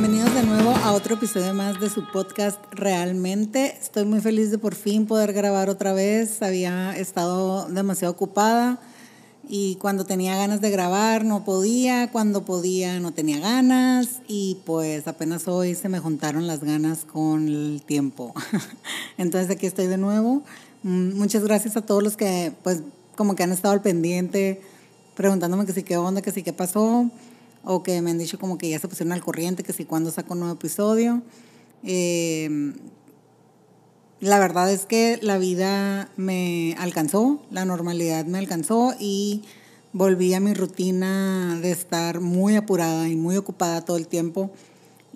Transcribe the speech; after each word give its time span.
Bienvenidos 0.00 0.34
de 0.34 0.44
nuevo 0.44 0.70
a 0.70 0.92
otro 0.92 1.16
episodio 1.16 1.52
más 1.52 1.78
de 1.78 1.90
su 1.90 2.10
podcast 2.10 2.58
Realmente. 2.72 3.76
Estoy 3.78 4.06
muy 4.06 4.22
feliz 4.22 4.50
de 4.50 4.56
por 4.56 4.74
fin 4.74 5.04
poder 5.04 5.34
grabar 5.34 5.68
otra 5.68 5.92
vez. 5.92 6.40
Había 6.40 6.96
estado 6.96 7.68
demasiado 7.68 8.14
ocupada 8.14 8.78
y 9.46 9.74
cuando 9.74 10.06
tenía 10.06 10.36
ganas 10.36 10.62
de 10.62 10.70
grabar 10.70 11.26
no 11.26 11.44
podía, 11.44 12.10
cuando 12.10 12.46
podía 12.46 12.98
no 12.98 13.12
tenía 13.12 13.40
ganas 13.40 14.22
y 14.26 14.56
pues 14.64 15.06
apenas 15.06 15.46
hoy 15.48 15.74
se 15.74 15.90
me 15.90 15.98
juntaron 15.98 16.46
las 16.46 16.64
ganas 16.64 17.04
con 17.04 17.48
el 17.48 17.82
tiempo. 17.84 18.32
Entonces 19.18 19.50
aquí 19.50 19.66
estoy 19.66 19.86
de 19.86 19.98
nuevo. 19.98 20.42
Mm, 20.82 21.18
muchas 21.18 21.44
gracias 21.44 21.76
a 21.76 21.82
todos 21.82 22.02
los 22.02 22.16
que 22.16 22.54
pues 22.62 22.82
como 23.16 23.36
que 23.36 23.42
han 23.42 23.52
estado 23.52 23.74
al 23.74 23.82
pendiente 23.82 24.62
preguntándome 25.14 25.66
que 25.66 25.74
sí 25.74 25.82
qué 25.82 25.98
onda, 25.98 26.22
que 26.22 26.32
sí 26.32 26.42
qué 26.42 26.54
pasó 26.54 27.10
o 27.64 27.82
que 27.82 28.00
me 28.00 28.10
han 28.10 28.18
dicho 28.18 28.38
como 28.38 28.58
que 28.58 28.68
ya 28.68 28.78
se 28.78 28.88
pusieron 28.88 29.12
al 29.12 29.22
corriente, 29.22 29.62
que 29.62 29.72
si 29.72 29.84
cuando 29.84 30.10
saco 30.10 30.34
un 30.34 30.40
nuevo 30.40 30.54
episodio. 30.54 31.22
Em, 31.82 32.74
la 34.20 34.38
verdad 34.38 34.70
es 34.70 34.84
que 34.84 35.18
la 35.22 35.38
vida 35.38 36.10
me 36.16 36.74
alcanzó, 36.78 37.42
la 37.50 37.64
normalidad 37.64 38.26
me 38.26 38.38
alcanzó 38.38 38.94
y 38.98 39.42
volví 39.92 40.34
a 40.34 40.40
mi 40.40 40.52
rutina 40.54 41.58
de 41.60 41.70
estar 41.70 42.20
muy 42.20 42.56
apurada 42.56 43.08
y 43.08 43.16
muy 43.16 43.36
ocupada 43.36 43.84
todo 43.84 43.96
el 43.96 44.06
tiempo. 44.06 44.50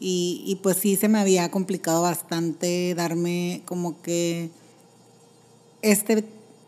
Y, 0.00 0.42
y 0.46 0.56
pues 0.56 0.78
sí 0.78 0.96
se 0.96 1.08
me 1.08 1.18
había 1.18 1.50
complicado 1.50 2.02
bastante 2.02 2.94
darme 2.94 3.62
como 3.64 4.00
que 4.02 4.50
este 5.82 6.24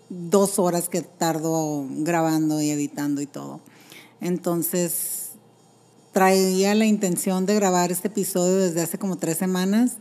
dos 0.08 0.58
horas 0.58 0.88
que 0.88 1.02
tardo 1.02 1.86
grabando 1.88 2.60
y 2.60 2.70
editando 2.70 3.20
y 3.20 3.26
todo. 3.26 3.60
Entonces 4.20 5.15
traía 6.16 6.74
la 6.74 6.86
intención 6.86 7.44
de 7.44 7.54
grabar 7.56 7.92
este 7.92 8.08
episodio 8.08 8.56
desde 8.56 8.80
hace 8.80 8.96
como 8.98 9.16
tres 9.16 9.36
semanas. 9.36 9.98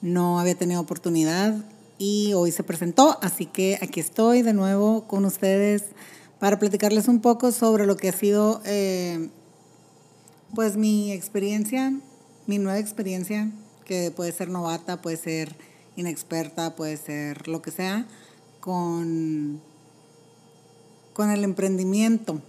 No 0.00 0.40
había 0.40 0.54
tenido 0.54 0.80
oportunidad 0.80 1.54
y 1.98 2.32
hoy 2.32 2.50
se 2.50 2.62
presentó, 2.62 3.18
así 3.20 3.44
que 3.44 3.78
aquí 3.82 4.00
estoy 4.00 4.40
de 4.40 4.54
nuevo 4.54 5.06
con 5.06 5.26
ustedes 5.26 5.82
para 6.38 6.58
platicarles 6.58 7.08
un 7.08 7.20
poco 7.20 7.52
sobre 7.52 7.84
lo 7.84 7.98
que 7.98 8.08
ha 8.08 8.12
sido 8.12 8.62
eh, 8.64 9.28
pues 10.54 10.78
mi 10.78 11.12
experiencia, 11.12 11.92
mi 12.46 12.56
nueva 12.56 12.78
experiencia, 12.78 13.50
que 13.84 14.10
puede 14.10 14.32
ser 14.32 14.48
novata, 14.48 15.02
puede 15.02 15.18
ser 15.18 15.54
inexperta, 15.94 16.74
puede 16.74 16.96
ser 16.96 17.48
lo 17.48 17.60
que 17.60 17.70
sea, 17.70 18.06
con, 18.60 19.60
con 21.12 21.28
el 21.28 21.44
emprendimiento. 21.44 22.40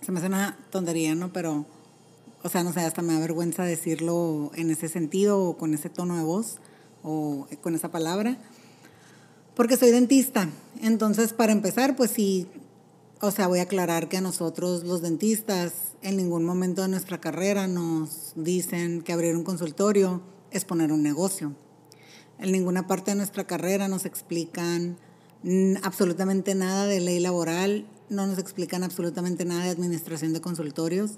Se 0.00 0.10
me 0.10 0.20
hace 0.20 0.28
una 0.28 0.56
tontería, 0.70 1.14
¿no? 1.14 1.30
Pero 1.30 1.66
o 2.44 2.50
sea, 2.50 2.62
no 2.62 2.74
sé, 2.74 2.80
hasta 2.80 3.00
me 3.00 3.14
da 3.14 3.20
vergüenza 3.20 3.64
decirlo 3.64 4.50
en 4.54 4.70
ese 4.70 4.88
sentido 4.88 5.40
o 5.40 5.56
con 5.56 5.72
ese 5.72 5.88
tono 5.88 6.18
de 6.18 6.22
voz 6.22 6.58
o 7.02 7.48
con 7.62 7.74
esa 7.74 7.90
palabra, 7.90 8.36
porque 9.56 9.78
soy 9.78 9.90
dentista. 9.90 10.50
Entonces, 10.82 11.32
para 11.32 11.52
empezar, 11.52 11.96
pues 11.96 12.10
sí, 12.10 12.46
o 13.22 13.30
sea, 13.30 13.46
voy 13.46 13.60
a 13.60 13.62
aclarar 13.62 14.10
que 14.10 14.18
a 14.18 14.20
nosotros 14.20 14.84
los 14.84 15.00
dentistas 15.00 15.72
en 16.02 16.18
ningún 16.18 16.44
momento 16.44 16.82
de 16.82 16.88
nuestra 16.88 17.18
carrera 17.18 17.66
nos 17.66 18.34
dicen 18.36 19.00
que 19.00 19.14
abrir 19.14 19.34
un 19.36 19.44
consultorio 19.44 20.20
es 20.50 20.66
poner 20.66 20.92
un 20.92 21.02
negocio. 21.02 21.54
En 22.38 22.52
ninguna 22.52 22.86
parte 22.86 23.12
de 23.12 23.16
nuestra 23.16 23.46
carrera 23.46 23.88
nos 23.88 24.04
explican 24.04 24.98
absolutamente 25.82 26.54
nada 26.54 26.84
de 26.86 27.00
ley 27.00 27.20
laboral, 27.20 27.86
no 28.10 28.26
nos 28.26 28.38
explican 28.38 28.84
absolutamente 28.84 29.46
nada 29.46 29.64
de 29.64 29.70
administración 29.70 30.34
de 30.34 30.42
consultorios. 30.42 31.12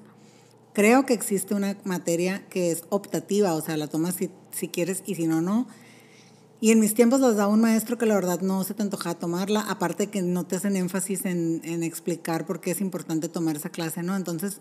Creo 0.77 1.07
que 1.07 1.15
existe 1.15 1.55
una 1.55 1.79
materia 1.85 2.47
que 2.51 2.71
es 2.71 2.85
optativa, 2.91 3.55
o 3.55 3.63
sea, 3.63 3.79
la 3.79 3.87
tomas 3.87 4.17
si, 4.17 4.29
si 4.51 4.69
quieres 4.69 5.03
y 5.07 5.15
si 5.15 5.27
no, 5.27 5.41
no. 5.41 5.67
Y 6.61 6.71
en 6.71 6.81
mis 6.81 6.93
tiempos 6.93 7.19
los 7.19 7.35
da 7.35 7.49
un 7.49 7.63
maestro 7.63 7.97
que 7.97 8.05
la 8.05 8.15
verdad 8.15 8.43
no 8.43 8.63
se 8.63 8.75
te 8.75 8.83
antojaba 8.83 9.19
tomarla, 9.19 9.63
aparte 9.63 10.09
que 10.09 10.21
no 10.21 10.45
te 10.45 10.57
hacen 10.57 10.77
énfasis 10.77 11.25
en, 11.25 11.63
en, 11.65 11.83
explicar 11.83 12.45
por 12.45 12.61
qué 12.61 12.73
es 12.73 12.83
importante 12.83 13.31
tomar 13.31 13.57
esa 13.57 13.71
clase, 13.71 14.03
¿no? 14.03 14.17
Entonces, 14.17 14.61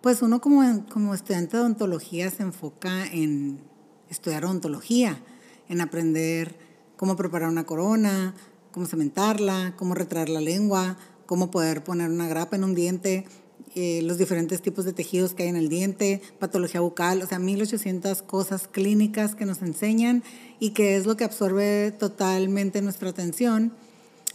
pues 0.00 0.22
uno 0.22 0.40
como, 0.40 0.86
como 0.86 1.12
estudiante 1.12 1.58
de 1.58 1.62
odontología 1.62 2.30
se 2.30 2.44
enfoca 2.44 3.04
en 3.04 3.60
estudiar 4.08 4.46
odontología, 4.46 5.22
en 5.68 5.82
aprender 5.82 6.58
cómo 6.96 7.16
preparar 7.16 7.50
una 7.50 7.66
corona, 7.66 8.34
cómo 8.72 8.86
cementarla, 8.86 9.74
cómo 9.76 9.94
retraer 9.94 10.30
la 10.30 10.40
lengua, 10.40 10.96
cómo 11.26 11.50
poder 11.50 11.84
poner 11.84 12.08
una 12.08 12.28
grapa 12.28 12.56
en 12.56 12.64
un 12.64 12.74
diente, 12.74 13.26
eh, 13.74 14.00
los 14.02 14.18
diferentes 14.18 14.62
tipos 14.62 14.84
de 14.84 14.92
tejidos 14.92 15.34
que 15.34 15.44
hay 15.44 15.48
en 15.48 15.56
el 15.56 15.68
diente, 15.68 16.22
patología 16.38 16.80
bucal, 16.80 17.22
o 17.22 17.26
sea, 17.26 17.38
1800 17.38 18.22
cosas 18.22 18.68
clínicas 18.68 19.34
que 19.34 19.44
nos 19.44 19.62
enseñan 19.62 20.22
y 20.58 20.70
que 20.70 20.96
es 20.96 21.06
lo 21.06 21.16
que 21.16 21.24
absorbe 21.24 21.92
totalmente 21.92 22.82
nuestra 22.82 23.10
atención. 23.10 23.72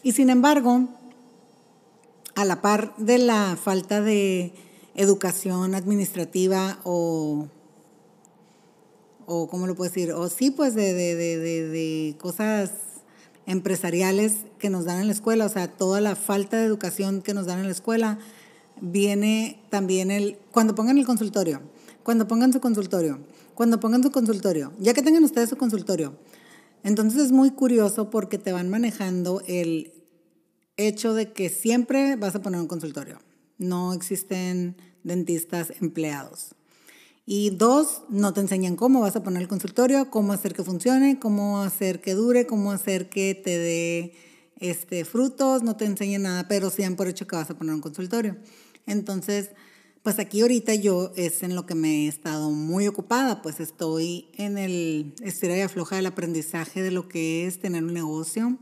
Y 0.04 0.12
sin 0.14 0.30
embargo, 0.30 0.88
a 2.36 2.46
la 2.46 2.62
par 2.62 2.96
de 2.98 3.18
la 3.18 3.58
falta 3.62 4.02
de 4.02 4.54
educación 4.96 5.76
administrativa 5.76 6.80
o, 6.84 7.48
o 9.26 9.48
¿cómo 9.48 9.68
lo 9.68 9.76
puedo 9.76 9.90
decir? 9.90 10.12
O 10.12 10.30
sí, 10.30 10.52
pues 10.52 10.76
de, 10.76 10.94
de, 10.94 11.16
de, 11.16 11.38
de 11.38 12.18
cosas 12.20 12.72
empresariales 13.46 14.46
que 14.60 14.70
nos 14.70 14.86
dan 14.86 15.02
en 15.02 15.08
la 15.08 15.14
escuela, 15.14 15.46
o 15.46 15.50
sea, 15.50 15.68
toda 15.68 16.02
la 16.02 16.16
falta 16.16 16.58
de 16.58 16.66
educación 16.66 17.22
que 17.22 17.34
nos 17.34 17.46
dan 17.46 17.60
en 17.60 17.66
la 17.66 17.72
escuela, 17.72 18.20
viene 18.84 19.64
también 19.70 20.12
el, 20.12 20.38
cuando 20.52 20.76
pongan 20.76 20.98
el 20.98 21.06
consultorio, 21.06 21.62
cuando 22.04 22.28
pongan 22.28 22.52
su 22.52 22.60
consultorio, 22.60 23.20
cuando 23.56 23.80
pongan 23.80 24.04
su 24.04 24.12
consultorio, 24.12 24.74
ya 24.78 24.94
que 24.94 25.02
tengan 25.02 25.24
ustedes 25.24 25.50
su 25.50 25.56
consultorio. 25.56 26.18
Entonces 26.84 27.22
es 27.22 27.32
muy 27.32 27.52
curioso 27.52 28.10
porque 28.10 28.38
te 28.38 28.52
van 28.52 28.70
manejando 28.70 29.42
el 29.48 29.94
hecho 30.76 31.14
de 31.14 31.32
que 31.32 31.48
siempre 31.48 32.18
vas 32.18 32.36
a 32.36 32.42
poner 32.42 32.60
un 32.60 32.68
consultorio. 32.68 33.20
No 33.58 33.94
existen 33.94 34.76
dentistas 35.04 35.72
empleados. 35.80 36.54
Y 37.26 37.52
dos, 37.52 38.02
no 38.10 38.34
te 38.34 38.42
enseñan 38.42 38.76
cómo 38.76 39.00
vas 39.00 39.16
a 39.16 39.24
poner 39.24 39.44
el 39.44 39.48
consultorio, 39.48 40.10
cómo 40.10 40.34
hacer 40.34 40.54
que 40.54 40.64
funcione, 40.64 41.20
cómo 41.20 41.62
hacer 41.62 42.02
que 42.02 42.16
dure, 42.16 42.46
cómo 42.46 42.74
hacer 42.74 43.08
que 43.08 43.34
te 43.34 43.58
dé 43.58 44.14
este, 44.58 45.06
frutos, 45.06 45.64
no 45.64 45.78
te 45.78 45.86
enseñan 45.86 46.24
nada, 46.24 46.50
pero 46.50 46.70
sí 46.70 46.84
por 46.98 47.08
hecho 47.08 47.28
que 47.28 47.38
vas 47.38 47.50
a 47.50 47.58
poner 47.58 47.74
un 47.76 47.82
consultorio. 47.82 48.36
Entonces, 48.86 49.52
pues 50.04 50.20
aquí 50.20 50.42
ahorita 50.42 50.76
yo 50.76 51.14
es 51.16 51.44
en 51.44 51.56
lo 51.56 51.66
que 51.66 51.76
me 51.76 52.06
he 52.06 52.08
estado 52.08 52.52
muy 52.52 52.88
ocupada, 52.88 53.42
pues 53.42 53.62
estoy 53.62 54.28
en 54.34 54.58
el 54.58 55.16
estira 55.22 55.58
y 55.58 55.62
afloja 55.62 55.96
del 55.96 56.08
aprendizaje 56.08 56.82
de 56.82 56.92
lo 56.92 57.08
que 57.08 57.48
es 57.48 57.60
tener 57.60 57.84
un 57.86 57.94
negocio, 57.94 58.58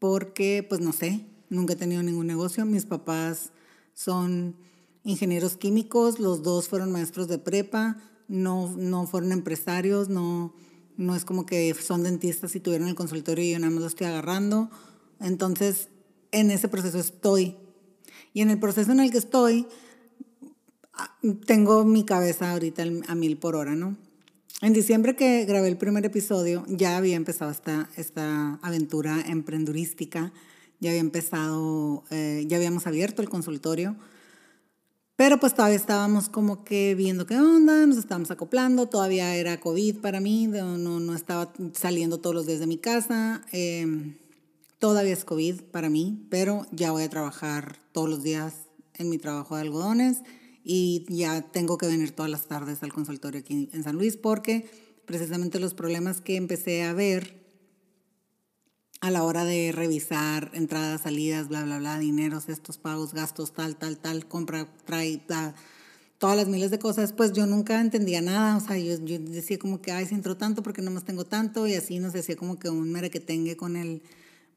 porque 0.00 0.66
pues 0.68 0.80
no 0.80 0.92
sé, 0.92 1.26
nunca 1.48 1.74
he 1.74 1.76
tenido 1.76 2.02
ningún 2.02 2.26
negocio, 2.26 2.64
mis 2.66 2.86
papás 2.86 3.52
son 3.94 4.56
ingenieros 5.04 5.56
químicos, 5.56 6.18
los 6.18 6.42
dos 6.42 6.68
fueron 6.68 6.90
maestros 6.90 7.28
de 7.28 7.38
prepa, 7.38 7.96
no, 8.26 8.74
no 8.76 9.06
fueron 9.06 9.30
empresarios, 9.30 10.08
no, 10.08 10.54
no 10.96 11.14
es 11.14 11.24
como 11.24 11.46
que 11.46 11.72
son 11.74 12.02
dentistas 12.02 12.56
y 12.56 12.60
tuvieron 12.60 12.88
el 12.88 12.96
consultorio 12.96 13.44
y 13.44 13.52
yo 13.52 13.58
nada 13.60 13.70
más 13.70 13.80
lo 13.80 13.86
estoy 13.86 14.08
agarrando. 14.08 14.70
Entonces, 15.20 15.88
en 16.32 16.50
ese 16.50 16.68
proceso 16.68 16.98
estoy 16.98 17.56
y 18.38 18.40
en 18.40 18.50
el 18.50 18.60
proceso 18.60 18.92
en 18.92 19.00
el 19.00 19.10
que 19.10 19.18
estoy, 19.18 19.66
ah, 20.94 21.12
tengo 21.44 21.84
mi 21.84 22.04
cabeza 22.04 22.52
ahorita 22.52 22.84
a 23.08 23.16
mil 23.16 23.36
por 23.36 23.56
hora, 23.56 23.74
¿no? 23.74 23.96
En 24.62 24.72
diciembre 24.72 25.16
que 25.16 25.44
grabé 25.44 25.66
el 25.66 25.76
primer 25.76 26.06
episodio, 26.06 26.64
ya 26.68 26.96
había 26.96 27.16
empezado 27.16 27.50
esta, 27.50 27.88
esta 27.96 28.60
aventura 28.62 29.24
emprendurística, 29.26 30.32
ya 30.78 30.90
había 30.90 31.00
empezado, 31.00 32.04
eh, 32.12 32.44
ya 32.46 32.58
habíamos 32.58 32.86
abierto 32.86 33.22
el 33.22 33.28
consultorio, 33.28 33.96
pero 35.16 35.40
pues 35.40 35.52
todavía 35.52 35.76
estábamos 35.76 36.28
como 36.28 36.62
que 36.62 36.94
viendo 36.94 37.26
qué 37.26 37.38
onda, 37.38 37.86
nos 37.86 37.98
estábamos 37.98 38.30
acoplando, 38.30 38.86
todavía 38.86 39.34
era 39.34 39.58
COVID 39.58 39.96
para 39.96 40.20
mí, 40.20 40.46
no, 40.46 40.78
no 40.78 41.14
estaba 41.16 41.52
saliendo 41.72 42.18
todos 42.18 42.36
los 42.36 42.46
días 42.46 42.60
de 42.60 42.68
mi 42.68 42.78
casa. 42.78 43.42
Eh, 43.50 44.14
Todavía 44.78 45.12
es 45.12 45.24
COVID 45.24 45.62
para 45.72 45.90
mí, 45.90 46.26
pero 46.30 46.66
ya 46.70 46.92
voy 46.92 47.02
a 47.02 47.10
trabajar 47.10 47.78
todos 47.92 48.08
los 48.08 48.22
días 48.22 48.54
en 48.94 49.08
mi 49.08 49.18
trabajo 49.18 49.56
de 49.56 49.62
algodones 49.62 50.18
y 50.62 51.04
ya 51.08 51.42
tengo 51.42 51.78
que 51.78 51.86
venir 51.86 52.12
todas 52.12 52.30
las 52.30 52.46
tardes 52.46 52.82
al 52.82 52.92
consultorio 52.92 53.40
aquí 53.40 53.68
en 53.72 53.82
San 53.82 53.96
Luis 53.96 54.16
porque 54.16 54.70
precisamente 55.04 55.58
los 55.58 55.74
problemas 55.74 56.20
que 56.20 56.36
empecé 56.36 56.84
a 56.84 56.92
ver 56.92 57.38
a 59.00 59.10
la 59.10 59.24
hora 59.24 59.44
de 59.44 59.72
revisar 59.72 60.50
entradas, 60.54 61.02
salidas, 61.02 61.48
bla, 61.48 61.64
bla, 61.64 61.78
bla, 61.78 61.98
dineros, 61.98 62.48
estos 62.48 62.78
pagos, 62.78 63.14
gastos, 63.14 63.52
tal, 63.52 63.76
tal, 63.76 63.98
tal, 63.98 64.26
compra, 64.26 64.68
trae, 64.84 65.20
todas 66.18 66.36
las 66.36 66.48
miles 66.48 66.70
de 66.70 66.78
cosas, 66.78 67.12
pues 67.12 67.32
yo 67.32 67.46
nunca 67.46 67.80
entendía 67.80 68.20
nada, 68.20 68.56
o 68.56 68.60
sea, 68.60 68.76
yo, 68.76 69.02
yo 69.04 69.18
decía 69.18 69.58
como 69.58 69.80
que, 69.80 69.92
ay, 69.92 70.06
si 70.06 70.14
entró 70.14 70.36
tanto 70.36 70.62
porque 70.62 70.82
no 70.82 70.90
más 70.90 71.04
tengo 71.04 71.24
tanto, 71.24 71.66
y 71.66 71.74
así 71.74 72.00
nos 72.00 72.12
decía 72.12 72.36
como 72.36 72.58
que 72.58 72.68
un 72.68 72.90
merequetengue 72.90 73.56
con 73.56 73.76
el 73.76 74.02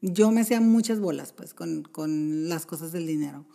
yo 0.02 0.30
me 0.30 0.42
hacía 0.42 0.60
muchas 0.60 1.00
bolas, 1.00 1.32
pues, 1.32 1.54
con, 1.54 1.82
con 1.84 2.48
las 2.48 2.66
cosas 2.66 2.92
del 2.92 3.06
dinero. 3.06 3.46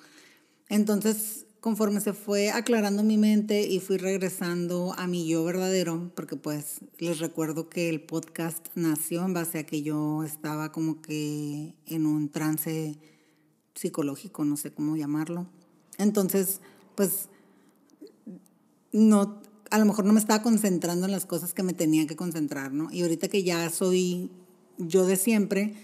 Entonces, 0.70 1.46
conforme 1.60 2.00
se 2.00 2.14
fue 2.14 2.50
aclarando 2.50 3.04
mi 3.04 3.18
mente 3.18 3.68
y 3.68 3.80
fui 3.80 3.98
regresando 3.98 4.94
a 4.98 5.06
mi 5.08 5.28
yo 5.28 5.44
verdadero, 5.44 6.12
porque 6.16 6.36
pues 6.38 6.80
les 6.98 7.20
recuerdo 7.20 7.70
que 7.70 7.90
el 7.90 8.02
podcast 8.02 8.68
nació 8.76 9.26
en 9.26 9.34
base 9.34 9.60
a 9.60 9.66
que 9.66 9.82
yo 9.82 10.24
estaba 10.24 10.72
como 10.72 11.02
que 11.02 11.76
en 11.86 12.06
un 12.06 12.30
trance 12.30 12.98
psicológico, 13.76 14.46
no 14.46 14.58
sé 14.58 14.72
cómo 14.72 14.96
llamarlo. 14.96 15.48
Entonces, 15.98 16.62
pues 16.96 17.30
no, 18.92 19.42
a 19.70 19.80
lo 19.80 19.86
mejor 19.86 20.06
no 20.06 20.14
me 20.14 20.20
estaba 20.20 20.42
concentrando 20.42 21.06
en 21.06 21.12
las 21.12 21.26
cosas 21.26 21.54
que 21.54 21.64
me 21.64 21.74
tenía 21.74 22.08
que 22.08 22.16
concentrar, 22.16 22.72
¿no? 22.72 22.90
Y 22.92 23.02
ahorita 23.02 23.28
que 23.28 23.44
ya 23.44 23.70
soy 23.70 24.32
yo 24.78 25.06
de 25.06 25.18
siempre, 25.18 25.76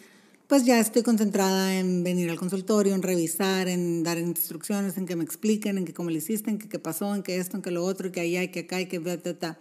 pues 0.47 0.65
ya 0.65 0.79
estoy 0.79 1.03
concentrada 1.03 1.75
en 1.77 2.03
venir 2.03 2.29
al 2.29 2.37
consultorio, 2.37 2.93
en 2.93 3.01
revisar, 3.01 3.67
en 3.67 4.03
dar 4.03 4.17
instrucciones, 4.17 4.97
en 4.97 5.05
que 5.05 5.15
me 5.15 5.23
expliquen, 5.23 5.77
en 5.77 5.85
que 5.85 5.93
cómo 5.93 6.09
le 6.09 6.17
hiciste, 6.17 6.49
en 6.49 6.59
que 6.59 6.69
qué 6.69 6.79
pasó, 6.79 7.15
en 7.15 7.23
que 7.23 7.37
esto, 7.37 7.57
en 7.57 7.63
que 7.63 7.71
lo 7.71 7.83
otro, 7.83 8.11
que 8.11 8.21
allá, 8.21 8.49
que 8.51 8.61
acá, 8.61 8.81
y 8.81 8.87
que 8.87 8.99
bla, 8.99 9.17
bla, 9.17 9.33
bla. 9.33 9.57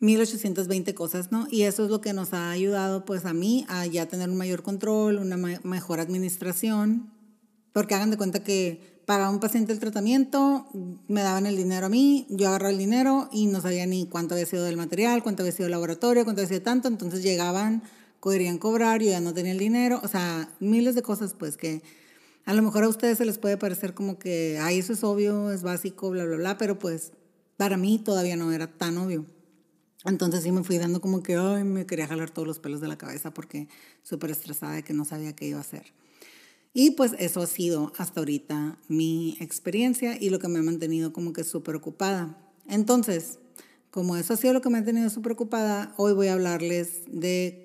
1820 0.00 0.94
cosas, 0.94 1.32
¿no? 1.32 1.46
Y 1.50 1.62
eso 1.62 1.84
es 1.84 1.90
lo 1.90 2.00
que 2.00 2.12
nos 2.12 2.34
ha 2.34 2.50
ayudado, 2.50 3.04
pues 3.04 3.24
a 3.24 3.32
mí, 3.32 3.64
a 3.68 3.86
ya 3.86 4.06
tener 4.06 4.28
un 4.28 4.36
mayor 4.36 4.62
control, 4.62 5.16
una 5.16 5.36
mejor 5.36 6.00
administración, 6.00 7.10
porque 7.72 7.94
hagan 7.94 8.10
de 8.10 8.16
cuenta 8.16 8.42
que 8.42 9.00
pagaba 9.06 9.30
un 9.30 9.40
paciente 9.40 9.72
el 9.72 9.78
tratamiento, 9.78 10.66
me 11.08 11.22
daban 11.22 11.46
el 11.46 11.56
dinero 11.56 11.86
a 11.86 11.88
mí, 11.88 12.26
yo 12.30 12.48
agarraba 12.48 12.70
el 12.70 12.78
dinero 12.78 13.28
y 13.32 13.46
no 13.46 13.60
sabía 13.60 13.86
ni 13.86 14.06
cuánto 14.06 14.34
había 14.34 14.46
sido 14.46 14.64
del 14.64 14.76
material, 14.76 15.22
cuánto 15.22 15.42
había 15.42 15.52
sido 15.52 15.66
el 15.66 15.72
laboratorio, 15.72 16.24
cuánto 16.24 16.40
había 16.40 16.48
sido 16.48 16.62
tanto, 16.62 16.88
entonces 16.88 17.22
llegaban 17.22 17.82
podrían 18.24 18.56
cobrar, 18.56 19.02
yo 19.02 19.10
ya 19.10 19.20
no 19.20 19.34
tenía 19.34 19.52
el 19.52 19.58
dinero, 19.58 20.00
o 20.02 20.08
sea, 20.08 20.48
miles 20.58 20.94
de 20.94 21.02
cosas 21.02 21.34
pues 21.38 21.58
que 21.58 21.82
a 22.46 22.54
lo 22.54 22.62
mejor 22.62 22.82
a 22.84 22.88
ustedes 22.88 23.18
se 23.18 23.26
les 23.26 23.36
puede 23.36 23.58
parecer 23.58 23.92
como 23.92 24.18
que, 24.18 24.58
ay, 24.62 24.78
eso 24.78 24.94
es 24.94 25.04
obvio, 25.04 25.52
es 25.52 25.62
básico, 25.62 26.08
bla, 26.08 26.24
bla, 26.24 26.36
bla, 26.36 26.56
pero 26.56 26.78
pues 26.78 27.12
para 27.58 27.76
mí 27.76 27.98
todavía 28.02 28.34
no 28.36 28.50
era 28.50 28.66
tan 28.66 28.96
obvio. 28.96 29.26
Entonces 30.06 30.42
sí 30.42 30.52
me 30.52 30.64
fui 30.64 30.78
dando 30.78 31.02
como 31.02 31.22
que, 31.22 31.36
ay, 31.36 31.64
me 31.64 31.84
quería 31.84 32.06
jalar 32.06 32.30
todos 32.30 32.48
los 32.48 32.60
pelos 32.60 32.80
de 32.80 32.88
la 32.88 32.96
cabeza 32.96 33.34
porque 33.34 33.68
súper 34.02 34.30
estresada 34.30 34.72
de 34.72 34.84
que 34.84 34.94
no 34.94 35.04
sabía 35.04 35.36
qué 35.36 35.46
iba 35.48 35.58
a 35.58 35.60
hacer. 35.60 35.92
Y 36.72 36.92
pues 36.92 37.12
eso 37.18 37.42
ha 37.42 37.46
sido 37.46 37.92
hasta 37.98 38.20
ahorita 38.20 38.78
mi 38.88 39.36
experiencia 39.38 40.16
y 40.18 40.30
lo 40.30 40.38
que 40.38 40.48
me 40.48 40.60
ha 40.60 40.62
mantenido 40.62 41.12
como 41.12 41.34
que 41.34 41.44
súper 41.44 41.76
ocupada. 41.76 42.38
Entonces, 42.66 43.38
como 43.90 44.16
eso 44.16 44.32
ha 44.32 44.38
sido 44.38 44.54
lo 44.54 44.62
que 44.62 44.70
me 44.70 44.78
ha 44.78 44.84
tenido 44.84 45.10
súper 45.10 45.32
ocupada, 45.32 45.92
hoy 45.98 46.14
voy 46.14 46.28
a 46.28 46.32
hablarles 46.32 47.02
de 47.06 47.63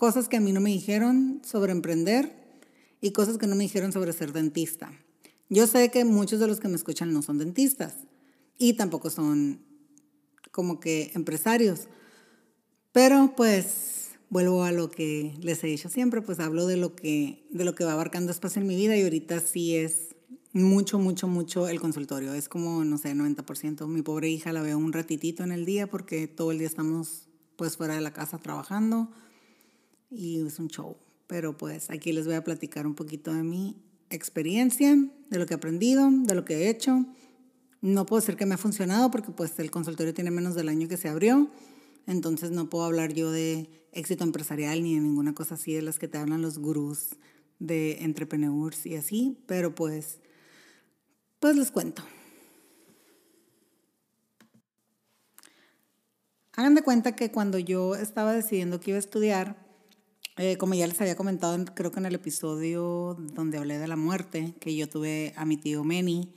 cosas 0.00 0.28
que 0.28 0.38
a 0.38 0.40
mí 0.40 0.50
no 0.50 0.62
me 0.62 0.70
dijeron 0.70 1.42
sobre 1.44 1.72
emprender 1.72 2.32
y 3.02 3.10
cosas 3.10 3.36
que 3.36 3.46
no 3.46 3.54
me 3.54 3.64
dijeron 3.64 3.92
sobre 3.92 4.14
ser 4.14 4.32
dentista. 4.32 4.90
Yo 5.50 5.66
sé 5.66 5.90
que 5.90 6.06
muchos 6.06 6.40
de 6.40 6.46
los 6.46 6.58
que 6.58 6.68
me 6.68 6.76
escuchan 6.76 7.12
no 7.12 7.20
son 7.20 7.36
dentistas 7.36 7.96
y 8.56 8.72
tampoco 8.72 9.10
son 9.10 9.60
como 10.52 10.80
que 10.80 11.10
empresarios, 11.14 11.80
pero 12.92 13.34
pues 13.36 14.12
vuelvo 14.30 14.64
a 14.64 14.72
lo 14.72 14.90
que 14.90 15.34
les 15.42 15.62
he 15.64 15.66
dicho 15.66 15.90
siempre, 15.90 16.22
pues 16.22 16.40
hablo 16.40 16.66
de 16.66 16.78
lo 16.78 16.96
que, 16.96 17.46
de 17.50 17.66
lo 17.66 17.74
que 17.74 17.84
va 17.84 17.92
abarcando 17.92 18.32
espacio 18.32 18.62
en 18.62 18.68
mi 18.68 18.76
vida 18.76 18.96
y 18.96 19.02
ahorita 19.02 19.40
sí 19.40 19.76
es 19.76 20.16
mucho, 20.54 20.98
mucho, 20.98 21.28
mucho 21.28 21.68
el 21.68 21.78
consultorio. 21.78 22.32
Es 22.32 22.48
como, 22.48 22.86
no 22.86 22.96
sé, 22.96 23.14
90%. 23.14 23.86
Mi 23.86 24.00
pobre 24.00 24.30
hija 24.30 24.50
la 24.54 24.62
veo 24.62 24.78
un 24.78 24.94
ratitito 24.94 25.44
en 25.44 25.52
el 25.52 25.66
día 25.66 25.90
porque 25.90 26.26
todo 26.26 26.52
el 26.52 26.58
día 26.58 26.68
estamos 26.68 27.28
pues 27.56 27.76
fuera 27.76 27.96
de 27.96 28.00
la 28.00 28.14
casa 28.14 28.38
trabajando 28.38 29.10
y 30.10 30.44
es 30.44 30.58
un 30.58 30.68
show. 30.68 30.96
Pero 31.26 31.56
pues 31.56 31.90
aquí 31.90 32.12
les 32.12 32.26
voy 32.26 32.34
a 32.34 32.44
platicar 32.44 32.86
un 32.86 32.94
poquito 32.94 33.32
de 33.32 33.42
mi 33.42 33.76
experiencia, 34.10 34.96
de 35.30 35.38
lo 35.38 35.46
que 35.46 35.54
he 35.54 35.56
aprendido, 35.56 36.10
de 36.10 36.34
lo 36.34 36.44
que 36.44 36.56
he 36.56 36.70
hecho. 36.70 37.06
No 37.80 38.04
puedo 38.04 38.20
decir 38.20 38.36
que 38.36 38.46
me 38.46 38.54
ha 38.54 38.58
funcionado 38.58 39.10
porque 39.10 39.30
pues 39.30 39.58
el 39.58 39.70
consultorio 39.70 40.12
tiene 40.12 40.30
menos 40.30 40.54
del 40.54 40.68
año 40.68 40.88
que 40.88 40.96
se 40.96 41.08
abrió, 41.08 41.48
entonces 42.06 42.50
no 42.50 42.68
puedo 42.68 42.84
hablar 42.84 43.14
yo 43.14 43.30
de 43.30 43.70
éxito 43.92 44.24
empresarial 44.24 44.82
ni 44.82 44.94
de 44.94 45.00
ninguna 45.00 45.34
cosa 45.34 45.54
así 45.54 45.72
de 45.72 45.82
las 45.82 45.98
que 45.98 46.08
te 46.08 46.18
hablan 46.18 46.42
los 46.42 46.58
gurús 46.58 47.16
de 47.58 47.98
entrepreneurs 48.02 48.84
y 48.86 48.96
así, 48.96 49.38
pero 49.46 49.74
pues 49.74 50.18
pues 51.38 51.56
les 51.56 51.70
cuento. 51.70 52.02
Hagan 56.52 56.74
de 56.74 56.82
cuenta 56.82 57.16
que 57.16 57.32
cuando 57.32 57.58
yo 57.58 57.94
estaba 57.94 58.34
decidiendo 58.34 58.78
que 58.80 58.90
iba 58.90 58.96
a 58.96 59.00
estudiar, 59.00 59.69
eh, 60.40 60.56
como 60.56 60.72
ya 60.72 60.86
les 60.86 60.98
había 61.02 61.16
comentado, 61.16 61.62
creo 61.74 61.92
que 61.92 62.00
en 62.00 62.06
el 62.06 62.14
episodio 62.14 63.14
donde 63.34 63.58
hablé 63.58 63.78
de 63.78 63.86
la 63.86 63.96
muerte, 63.96 64.54
que 64.58 64.74
yo 64.74 64.88
tuve 64.88 65.34
a 65.36 65.44
mi 65.44 65.58
tío 65.58 65.84
Meni, 65.84 66.32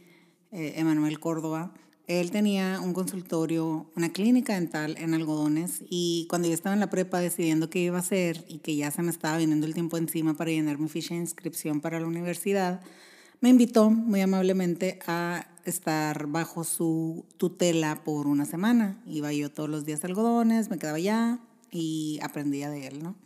eh, 0.52 0.74
Emanuel 0.76 1.22
Córdoba, 1.22 1.74
él 2.08 2.30
tenía 2.30 2.82
un 2.82 2.92
consultorio, 2.92 3.90
una 3.96 4.12
clínica 4.12 4.56
dental 4.56 4.98
en 5.00 5.14
algodones 5.14 5.86
y 5.90 6.28
cuando 6.30 6.50
yo 6.50 6.54
estaba 6.54 6.74
en 6.74 6.82
la 6.82 6.90
prepa 6.90 7.22
decidiendo 7.22 7.70
qué 7.70 7.80
iba 7.80 7.96
a 7.96 8.02
hacer 8.02 8.44
y 8.50 8.58
que 8.58 8.76
ya 8.76 8.92
se 8.92 9.02
me 9.04 9.10
estaba 9.10 9.38
viniendo 9.38 9.66
el 9.66 9.74
tiempo 9.74 9.96
encima 9.96 10.34
para 10.34 10.52
llenar 10.52 10.80
mi 10.80 10.90
ficha 10.90 11.14
de 11.14 11.22
inscripción 11.22 11.80
para 11.80 12.02
la 12.02 12.08
universidad, 12.08 12.82
me 13.40 13.48
invitó 13.48 13.90
muy 13.90 14.20
amablemente 14.20 15.00
a 15.08 15.48
estar 15.64 16.28
bajo 16.28 16.66
su 16.66 17.26
tutela 17.38 18.04
por 18.04 18.28
una 18.28 18.44
semana. 18.44 19.02
Iba 19.08 19.32
yo 19.32 19.50
todos 19.50 19.70
los 19.70 19.86
días 19.86 20.04
a 20.04 20.08
algodones, 20.08 20.70
me 20.70 20.78
quedaba 20.78 20.98
allá 20.98 21.40
y 21.72 22.20
aprendía 22.22 22.70
de 22.70 22.88
él, 22.88 23.02
¿no? 23.02 23.23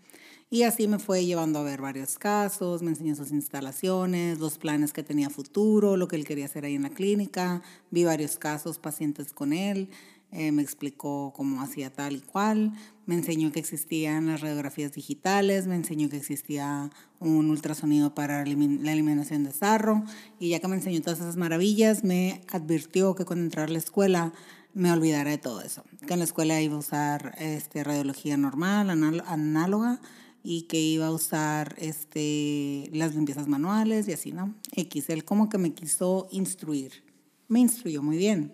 Y 0.49 0.63
así 0.63 0.87
me 0.87 0.97
fue 0.97 1.25
llevando 1.25 1.59
a 1.59 1.63
ver 1.63 1.81
varios 1.81 2.17
casos, 2.17 2.81
me 2.81 2.91
enseñó 2.91 3.15
sus 3.15 3.31
instalaciones, 3.31 4.39
los 4.39 4.57
planes 4.57 4.93
que 4.93 5.03
tenía 5.03 5.29
futuro, 5.29 5.97
lo 5.97 6.07
que 6.07 6.15
él 6.15 6.23
quería 6.23 6.45
hacer 6.45 6.63
ahí 6.63 6.75
en 6.75 6.83
la 6.83 6.89
clínica. 6.89 7.61
Vi 7.91 8.05
varios 8.05 8.37
casos, 8.37 8.79
pacientes 8.79 9.33
con 9.33 9.51
él, 9.51 9.89
eh, 10.31 10.53
me 10.53 10.61
explicó 10.61 11.33
cómo 11.35 11.61
hacía 11.61 11.91
tal 11.91 12.15
y 12.15 12.21
cual, 12.21 12.71
me 13.05 13.15
enseñó 13.15 13.51
que 13.51 13.59
existían 13.59 14.27
las 14.27 14.39
radiografías 14.39 14.93
digitales, 14.93 15.67
me 15.67 15.75
enseñó 15.75 16.07
que 16.09 16.15
existía 16.15 16.91
un 17.19 17.49
ultrasonido 17.49 18.15
para 18.15 18.45
la 18.45 18.93
eliminación 18.93 19.43
de 19.43 19.51
sarro. 19.51 20.03
Y 20.39 20.49
ya 20.49 20.59
que 20.61 20.67
me 20.69 20.77
enseñó 20.77 21.01
todas 21.01 21.19
esas 21.19 21.35
maravillas, 21.35 22.05
me 22.05 22.41
advirtió 22.51 23.15
que 23.15 23.25
cuando 23.25 23.43
entrara 23.43 23.67
a 23.67 23.71
la 23.71 23.79
escuela 23.79 24.31
me 24.73 24.91
olvidara 24.91 25.31
de 25.31 25.37
todo 25.39 25.61
eso, 25.61 25.83
que 26.05 26.13
en 26.13 26.19
la 26.19 26.25
escuela 26.25 26.61
iba 26.61 26.75
a 26.75 26.79
usar 26.79 27.35
este, 27.39 27.83
radiología 27.83 28.37
normal, 28.37 28.89
análoga, 28.89 29.99
y 30.49 30.61
que 30.61 30.79
iba 30.79 31.07
a 31.07 31.11
usar 31.11 31.75
este, 31.77 32.89
las 32.93 33.13
limpiezas 33.13 33.49
manuales 33.49 34.07
y 34.07 34.13
así, 34.13 34.31
¿no? 34.31 34.55
X, 34.71 35.09
él 35.09 35.25
como 35.25 35.49
que 35.49 35.57
me 35.57 35.73
quiso 35.73 36.29
instruir. 36.31 37.03
Me 37.49 37.59
instruyó 37.59 38.01
muy 38.01 38.15
bien. 38.15 38.53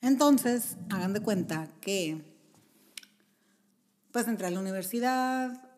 Entonces, 0.00 0.78
hagan 0.88 1.12
de 1.12 1.20
cuenta 1.20 1.68
que, 1.82 2.24
pues 4.12 4.26
entré 4.26 4.46
a 4.46 4.50
la 4.50 4.60
universidad, 4.60 5.70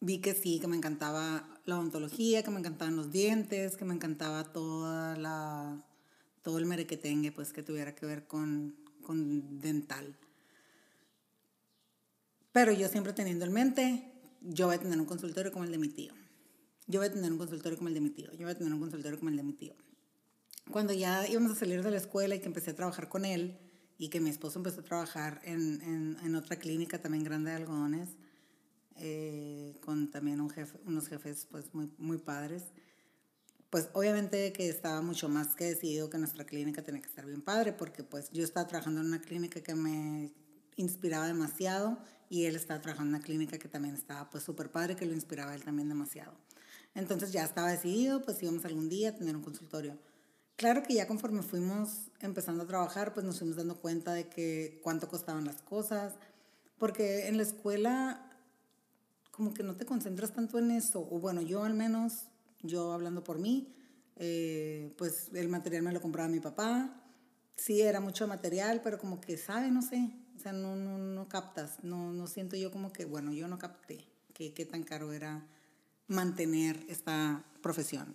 vi 0.00 0.22
que 0.22 0.32
sí, 0.32 0.60
que 0.60 0.66
me 0.66 0.76
encantaba 0.78 1.46
la 1.66 1.78
odontología, 1.78 2.42
que 2.42 2.50
me 2.50 2.60
encantaban 2.60 2.96
los 2.96 3.10
dientes, 3.12 3.76
que 3.76 3.84
me 3.84 3.92
encantaba 3.92 4.44
toda 4.44 5.14
la, 5.18 5.84
todo 6.40 6.56
el 6.56 6.64
merequetengue, 6.64 7.32
pues 7.32 7.52
que 7.52 7.62
tuviera 7.62 7.94
que 7.94 8.06
ver 8.06 8.26
con, 8.26 8.76
con 9.02 9.60
dental. 9.60 10.16
Pero 12.52 12.72
yo 12.72 12.88
siempre 12.88 13.12
teniendo 13.12 13.44
en 13.44 13.52
mente, 13.52 14.12
yo 14.40 14.66
voy 14.66 14.76
a 14.76 14.78
tener 14.78 14.98
un 14.98 15.06
consultorio 15.06 15.52
como 15.52 15.64
el 15.64 15.70
de 15.70 15.78
mi 15.78 15.88
tío. 15.88 16.12
Yo 16.86 17.00
voy 17.00 17.08
a 17.08 17.12
tener 17.12 17.30
un 17.30 17.38
consultorio 17.38 17.76
como 17.76 17.88
el 17.88 17.94
de 17.94 18.00
mi 18.00 18.10
tío. 18.10 18.30
Yo 18.32 18.46
voy 18.46 18.50
a 18.50 18.58
tener 18.58 18.72
un 18.72 18.80
consultorio 18.80 19.18
como 19.18 19.30
el 19.30 19.36
de 19.36 19.42
mi 19.42 19.52
tío. 19.52 19.74
Cuando 20.70 20.92
ya 20.92 21.26
íbamos 21.28 21.52
a 21.52 21.54
salir 21.54 21.82
de 21.82 21.90
la 21.90 21.96
escuela 21.96 22.34
y 22.34 22.40
que 22.40 22.46
empecé 22.46 22.70
a 22.70 22.74
trabajar 22.74 23.08
con 23.08 23.24
él 23.24 23.58
y 23.98 24.08
que 24.08 24.20
mi 24.20 24.30
esposo 24.30 24.58
empezó 24.58 24.80
a 24.80 24.84
trabajar 24.84 25.40
en, 25.44 25.80
en, 25.82 26.16
en 26.22 26.34
otra 26.34 26.56
clínica 26.56 27.00
también 27.00 27.24
grande 27.24 27.50
de 27.50 27.56
algodones, 27.56 28.10
eh, 28.96 29.76
con 29.80 30.10
también 30.10 30.40
un 30.40 30.50
jefe, 30.50 30.78
unos 30.84 31.08
jefes 31.08 31.46
pues 31.50 31.72
muy, 31.74 31.90
muy 31.98 32.18
padres, 32.18 32.64
pues 33.70 33.88
obviamente 33.92 34.52
que 34.52 34.68
estaba 34.68 35.02
mucho 35.02 35.28
más 35.28 35.54
que 35.54 35.64
decidido 35.64 36.10
que 36.10 36.18
nuestra 36.18 36.44
clínica 36.44 36.82
tenía 36.82 37.02
que 37.02 37.08
estar 37.08 37.26
bien 37.26 37.42
padre, 37.42 37.72
porque 37.72 38.02
pues 38.02 38.30
yo 38.30 38.42
estaba 38.42 38.66
trabajando 38.66 39.00
en 39.00 39.08
una 39.08 39.20
clínica 39.20 39.60
que 39.60 39.74
me 39.74 40.32
inspiraba 40.76 41.26
demasiado 41.26 41.98
y 42.28 42.44
él 42.44 42.56
estaba 42.56 42.80
trabajando 42.80 43.10
en 43.10 43.16
una 43.16 43.24
clínica 43.24 43.58
que 43.58 43.68
también 43.68 43.94
estaba 43.94 44.28
pues 44.30 44.44
súper 44.44 44.70
padre, 44.70 44.96
que 44.96 45.06
lo 45.06 45.14
inspiraba 45.14 45.54
él 45.54 45.64
también 45.64 45.88
demasiado. 45.88 46.32
Entonces 46.94 47.32
ya 47.32 47.44
estaba 47.44 47.70
decidido, 47.70 48.22
pues 48.22 48.42
íbamos 48.42 48.64
algún 48.64 48.88
día 48.88 49.10
a 49.10 49.14
tener 49.14 49.36
un 49.36 49.42
consultorio. 49.42 49.98
Claro 50.56 50.82
que 50.82 50.94
ya 50.94 51.06
conforme 51.06 51.42
fuimos 51.42 52.10
empezando 52.20 52.64
a 52.64 52.66
trabajar, 52.66 53.14
pues 53.14 53.24
nos 53.24 53.38
fuimos 53.38 53.56
dando 53.56 53.80
cuenta 53.80 54.12
de 54.12 54.28
que 54.28 54.80
cuánto 54.82 55.08
costaban 55.08 55.44
las 55.44 55.62
cosas, 55.62 56.14
porque 56.78 57.28
en 57.28 57.36
la 57.36 57.44
escuela 57.44 58.24
como 59.30 59.54
que 59.54 59.62
no 59.62 59.76
te 59.76 59.86
concentras 59.86 60.32
tanto 60.32 60.58
en 60.58 60.72
eso, 60.72 61.06
o 61.12 61.20
bueno, 61.20 61.42
yo 61.42 61.62
al 61.62 61.74
menos, 61.74 62.24
yo 62.60 62.92
hablando 62.92 63.22
por 63.22 63.38
mí, 63.38 63.72
eh, 64.16 64.92
pues 64.98 65.30
el 65.32 65.48
material 65.48 65.84
me 65.84 65.92
lo 65.92 66.00
compraba 66.00 66.28
mi 66.28 66.40
papá, 66.40 67.04
sí 67.54 67.80
era 67.80 68.00
mucho 68.00 68.26
material, 68.26 68.80
pero 68.82 68.98
como 68.98 69.20
que 69.20 69.38
sabe, 69.38 69.70
no 69.70 69.80
sé, 69.80 70.10
o 70.38 70.40
sea, 70.40 70.52
no, 70.52 70.76
no, 70.76 70.98
no 70.98 71.28
captas, 71.28 71.82
no, 71.82 72.12
no 72.12 72.28
siento 72.28 72.56
yo 72.56 72.70
como 72.70 72.92
que, 72.92 73.04
bueno, 73.04 73.32
yo 73.32 73.48
no 73.48 73.58
capté 73.58 74.04
qué 74.32 74.68
tan 74.70 74.84
caro 74.84 75.12
era 75.12 75.44
mantener 76.06 76.84
esta 76.88 77.42
profesión. 77.60 78.14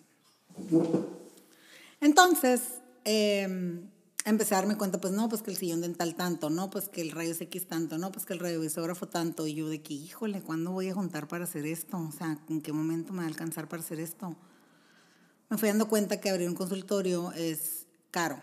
Entonces, 2.00 2.62
em, 3.03 3.89
empecé 4.24 4.56
a 4.56 4.60
darme 4.60 4.77
cuenta, 4.77 5.01
pues 5.01 5.13
no, 5.13 5.27
pues 5.27 5.42
que 5.42 5.51
el 5.51 5.58
sillón 5.58 5.82
dental 5.82 6.15
tanto, 6.15 6.50
no, 6.50 6.70
pues 6.70 6.88
que 6.88 7.01
el 7.01 7.12
rayo 7.12 7.34
X 7.38 7.68
tanto, 7.68 7.98
no, 7.98 8.12
pues 8.12 8.25
que 8.25 8.34
el 8.34 8.39
radiovisógrafo 8.39 9.08
tanto. 9.08 9.48
Y 9.48 9.56
yo 9.56 9.68
de 9.68 9.82
que, 9.82 9.94
híjole, 9.94 10.42
¿cuándo 10.42 10.72
voy 10.72 10.89
a 10.89 10.94
juntar 10.94 11.27
para 11.27 11.44
hacer 11.44 11.65
esto? 11.65 11.98
O 11.98 12.12
sea, 12.12 12.38
¿en 12.50 12.62
qué 12.62 12.72
momento 12.72 13.13
me 13.13 13.20
va 13.20 13.25
a 13.25 13.27
alcanzar 13.27 13.68
para 13.68 13.84
hacer 13.84 14.00
esto? 14.00 14.36
Me 15.50 15.58
fui 15.58 15.68
dando 15.68 15.88
cuenta 15.88 16.20
que 16.20 16.30
abrir 16.30 16.48
un 16.48 16.56
consultorio 16.56 17.32
es 17.34 17.86
caro. 18.12 18.42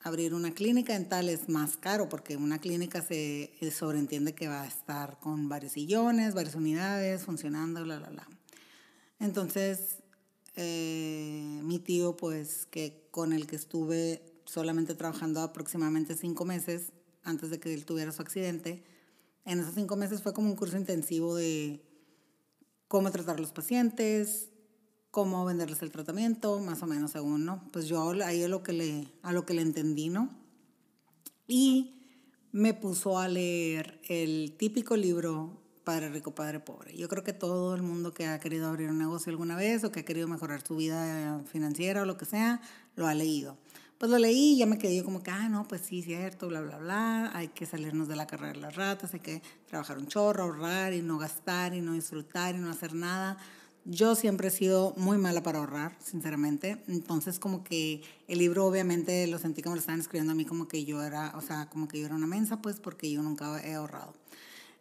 Abrir 0.00 0.32
una 0.32 0.52
clínica 0.54 0.92
dental 0.92 1.28
es 1.28 1.48
más 1.48 1.76
caro 1.76 2.08
porque 2.08 2.36
una 2.36 2.60
clínica 2.60 3.02
se 3.02 3.50
sobreentiende 3.72 4.34
que 4.34 4.46
va 4.46 4.62
a 4.62 4.66
estar 4.66 5.18
con 5.18 5.48
varios 5.48 5.72
sillones, 5.72 6.34
varias 6.34 6.54
unidades, 6.54 7.24
funcionando, 7.24 7.82
bla, 7.82 7.98
bla, 7.98 8.10
bla. 8.10 8.28
Entonces, 9.18 9.98
eh, 10.54 11.60
mi 11.64 11.78
tío, 11.80 12.16
pues, 12.16 12.66
que 12.66 13.08
con 13.10 13.32
el 13.32 13.46
que 13.46 13.56
estuve 13.56 14.22
solamente 14.44 14.94
trabajando 14.94 15.40
aproximadamente 15.40 16.14
cinco 16.14 16.44
meses 16.44 16.92
antes 17.22 17.50
de 17.50 17.60
que 17.60 17.74
él 17.74 17.84
tuviera 17.84 18.12
su 18.12 18.22
accidente. 18.22 18.84
En 19.44 19.60
esos 19.60 19.74
cinco 19.74 19.96
meses 19.96 20.22
fue 20.22 20.32
como 20.32 20.48
un 20.48 20.56
curso 20.56 20.76
intensivo 20.76 21.34
de 21.34 21.84
cómo 22.86 23.10
tratar 23.10 23.36
a 23.36 23.40
los 23.40 23.52
pacientes, 23.52 24.50
cómo 25.10 25.44
venderles 25.44 25.82
el 25.82 25.90
tratamiento, 25.90 26.60
más 26.60 26.82
o 26.82 26.86
menos 26.86 27.12
según, 27.12 27.44
¿no? 27.44 27.68
Pues 27.72 27.86
yo 27.86 28.10
ahí 28.24 28.42
a 28.42 28.48
lo 28.48 28.62
que 28.62 28.72
le, 28.72 29.08
a 29.22 29.32
lo 29.32 29.44
que 29.46 29.54
le 29.54 29.62
entendí, 29.62 30.08
¿no? 30.08 30.30
Y 31.46 31.98
me 32.52 32.74
puso 32.74 33.18
a 33.18 33.28
leer 33.28 34.00
el 34.08 34.54
típico 34.58 34.96
libro 34.96 35.62
Padre 35.84 36.10
Rico, 36.10 36.34
Padre 36.34 36.60
Pobre. 36.60 36.94
Yo 36.96 37.08
creo 37.08 37.24
que 37.24 37.32
todo 37.32 37.74
el 37.74 37.82
mundo 37.82 38.12
que 38.12 38.26
ha 38.26 38.38
querido 38.40 38.68
abrir 38.68 38.90
un 38.90 38.98
negocio 38.98 39.30
alguna 39.30 39.56
vez 39.56 39.84
o 39.84 39.90
que 39.90 40.00
ha 40.00 40.04
querido 40.04 40.28
mejorar 40.28 40.60
su 40.60 40.76
vida 40.76 41.42
financiera 41.50 42.02
o 42.02 42.04
lo 42.04 42.18
que 42.18 42.26
sea, 42.26 42.60
lo 42.94 43.06
ha 43.06 43.14
leído. 43.14 43.56
Pues 43.96 44.10
lo 44.10 44.18
leí 44.18 44.52
y 44.52 44.58
ya 44.58 44.66
me 44.66 44.76
quedé 44.76 44.96
yo 44.96 45.04
como 45.04 45.22
que, 45.22 45.30
ah, 45.30 45.48
no, 45.48 45.66
pues 45.66 45.80
sí, 45.80 46.02
cierto, 46.02 46.46
bla, 46.46 46.60
bla, 46.60 46.76
bla, 46.76 47.30
hay 47.34 47.48
que 47.48 47.64
salirnos 47.64 48.06
de 48.06 48.16
la 48.16 48.26
carrera 48.26 48.52
de 48.52 48.60
las 48.60 48.76
ratas, 48.76 49.14
hay 49.14 49.20
que 49.20 49.42
trabajar 49.66 49.98
un 49.98 50.06
chorro, 50.06 50.44
ahorrar 50.44 50.92
y 50.92 51.00
no 51.00 51.16
gastar 51.16 51.74
y 51.74 51.80
no 51.80 51.94
disfrutar 51.94 52.54
y 52.54 52.58
no 52.58 52.70
hacer 52.70 52.94
nada. 52.94 53.38
Yo 53.90 54.14
siempre 54.14 54.48
he 54.48 54.50
sido 54.50 54.92
muy 54.98 55.16
mala 55.16 55.42
para 55.42 55.60
ahorrar, 55.60 55.96
sinceramente. 56.04 56.82
Entonces, 56.88 57.38
como 57.38 57.64
que 57.64 58.02
el 58.26 58.38
libro, 58.38 58.66
obviamente, 58.66 59.26
lo 59.28 59.38
sentí 59.38 59.62
como 59.62 59.76
lo 59.76 59.80
estaban 59.80 59.98
escribiendo 59.98 60.32
a 60.32 60.34
mí, 60.34 60.44
como 60.44 60.68
que 60.68 60.84
yo 60.84 61.02
era, 61.02 61.32
o 61.34 61.40
sea, 61.40 61.70
como 61.70 61.88
que 61.88 61.98
yo 61.98 62.04
era 62.04 62.14
una 62.14 62.26
mensa, 62.26 62.60
pues, 62.60 62.80
porque 62.80 63.10
yo 63.10 63.22
nunca 63.22 63.66
he 63.66 63.72
ahorrado. 63.72 64.12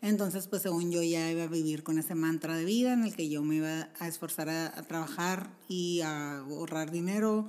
Entonces, 0.02 0.50
pues, 0.50 0.62
según 0.62 0.92
yo 0.92 1.02
ya 1.02 1.32
iba 1.32 1.44
a 1.44 1.48
vivir 1.48 1.84
con 1.84 1.98
ese 2.00 2.16
mantra 2.16 2.58
de 2.58 2.66
vida 2.66 2.92
en 2.92 3.06
el 3.06 3.16
que 3.16 3.30
yo 3.30 3.42
me 3.44 3.56
iba 3.56 3.88
a 3.98 4.08
esforzar 4.10 4.50
a, 4.50 4.78
a 4.78 4.84
trabajar 4.84 5.52
y 5.70 6.02
a 6.02 6.40
ahorrar 6.40 6.92
dinero 6.92 7.48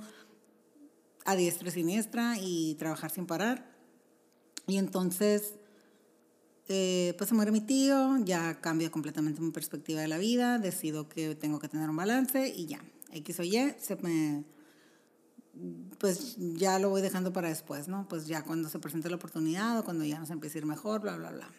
a 1.25 1.35
diestra 1.35 1.67
y 1.67 1.71
siniestra 1.71 2.35
y 2.39 2.75
trabajar 2.75 3.11
sin 3.11 3.25
parar. 3.25 3.69
Y 4.65 4.77
entonces, 4.77 5.55
eh, 6.69 7.15
pues 7.17 7.27
se 7.27 7.35
muere 7.35 7.51
mi 7.51 7.61
tío, 7.61 8.17
ya 8.23 8.61
cambia 8.61 8.91
completamente 8.91 9.41
mi 9.41 9.51
perspectiva 9.51 10.01
de 10.01 10.07
la 10.07 10.19
vida, 10.19 10.59
decido 10.59 11.09
que 11.09 11.35
tengo 11.35 11.59
que 11.59 11.67
tener 11.67 11.89
un 11.89 11.95
balance 11.95 12.47
y 12.47 12.67
ya, 12.67 12.79
X 13.11 13.39
o 13.39 13.43
Y, 13.43 13.73
se 13.79 13.95
me, 13.97 14.43
pues 15.97 16.35
ya 16.37 16.77
lo 16.79 16.89
voy 16.89 17.01
dejando 17.01 17.33
para 17.33 17.49
después, 17.49 17.87
¿no? 17.87 18.07
Pues 18.07 18.27
ya 18.27 18.43
cuando 18.43 18.69
se 18.69 18.77
presente 18.79 19.09
la 19.09 19.15
oportunidad 19.15 19.79
o 19.79 19.83
cuando 19.83 20.05
ya 20.05 20.19
nos 20.19 20.29
empiece 20.29 20.57
a 20.57 20.61
ir 20.61 20.65
mejor, 20.67 21.01
bla, 21.01 21.17
bla, 21.17 21.31
bla. 21.31 21.49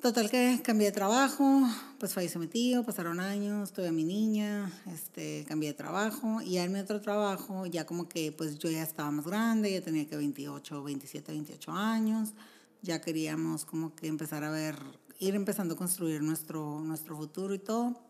Total 0.00 0.30
que 0.30 0.60
cambié 0.62 0.88
de 0.88 0.92
trabajo, 0.92 1.62
pues 1.98 2.12
falleció 2.12 2.38
mi 2.38 2.46
tío, 2.46 2.84
pasaron 2.84 3.20
años, 3.20 3.72
tuve 3.72 3.88
a 3.88 3.92
mi 3.92 4.04
niña, 4.04 4.70
este, 4.92 5.46
cambié 5.48 5.70
de 5.70 5.74
trabajo 5.74 6.42
y 6.42 6.58
en 6.58 6.72
mi 6.72 6.78
otro 6.78 7.00
trabajo 7.00 7.64
ya 7.64 7.86
como 7.86 8.06
que 8.06 8.30
pues 8.30 8.58
yo 8.58 8.70
ya 8.70 8.82
estaba 8.82 9.10
más 9.10 9.24
grande, 9.24 9.72
ya 9.72 9.80
tenía 9.80 10.06
que 10.06 10.16
28, 10.16 10.84
27, 10.84 11.32
28 11.32 11.72
años, 11.72 12.34
ya 12.84 13.00
queríamos 13.00 13.64
como 13.64 13.96
que 13.96 14.06
empezar 14.06 14.44
a 14.44 14.50
ver, 14.50 14.76
ir 15.18 15.34
empezando 15.34 15.74
a 15.74 15.76
construir 15.76 16.22
nuestro, 16.22 16.80
nuestro 16.80 17.16
futuro 17.16 17.54
y 17.54 17.58
todo. 17.58 18.00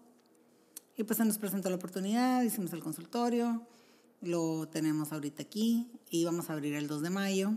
Y 0.97 1.05
pues 1.05 1.17
se 1.17 1.25
nos 1.25 1.39
presentó 1.39 1.71
la 1.71 1.77
oportunidad, 1.77 2.43
hicimos 2.43 2.73
el 2.73 2.83
consultorio, 2.83 3.63
lo 4.21 4.69
tenemos 4.69 5.13
ahorita 5.13 5.43
aquí 5.43 5.91
y 6.11 6.25
vamos 6.25 6.51
a 6.51 6.55
abrir 6.55 6.75
el 6.75 6.89
2 6.89 7.03
de 7.03 7.11
mayo 7.11 7.57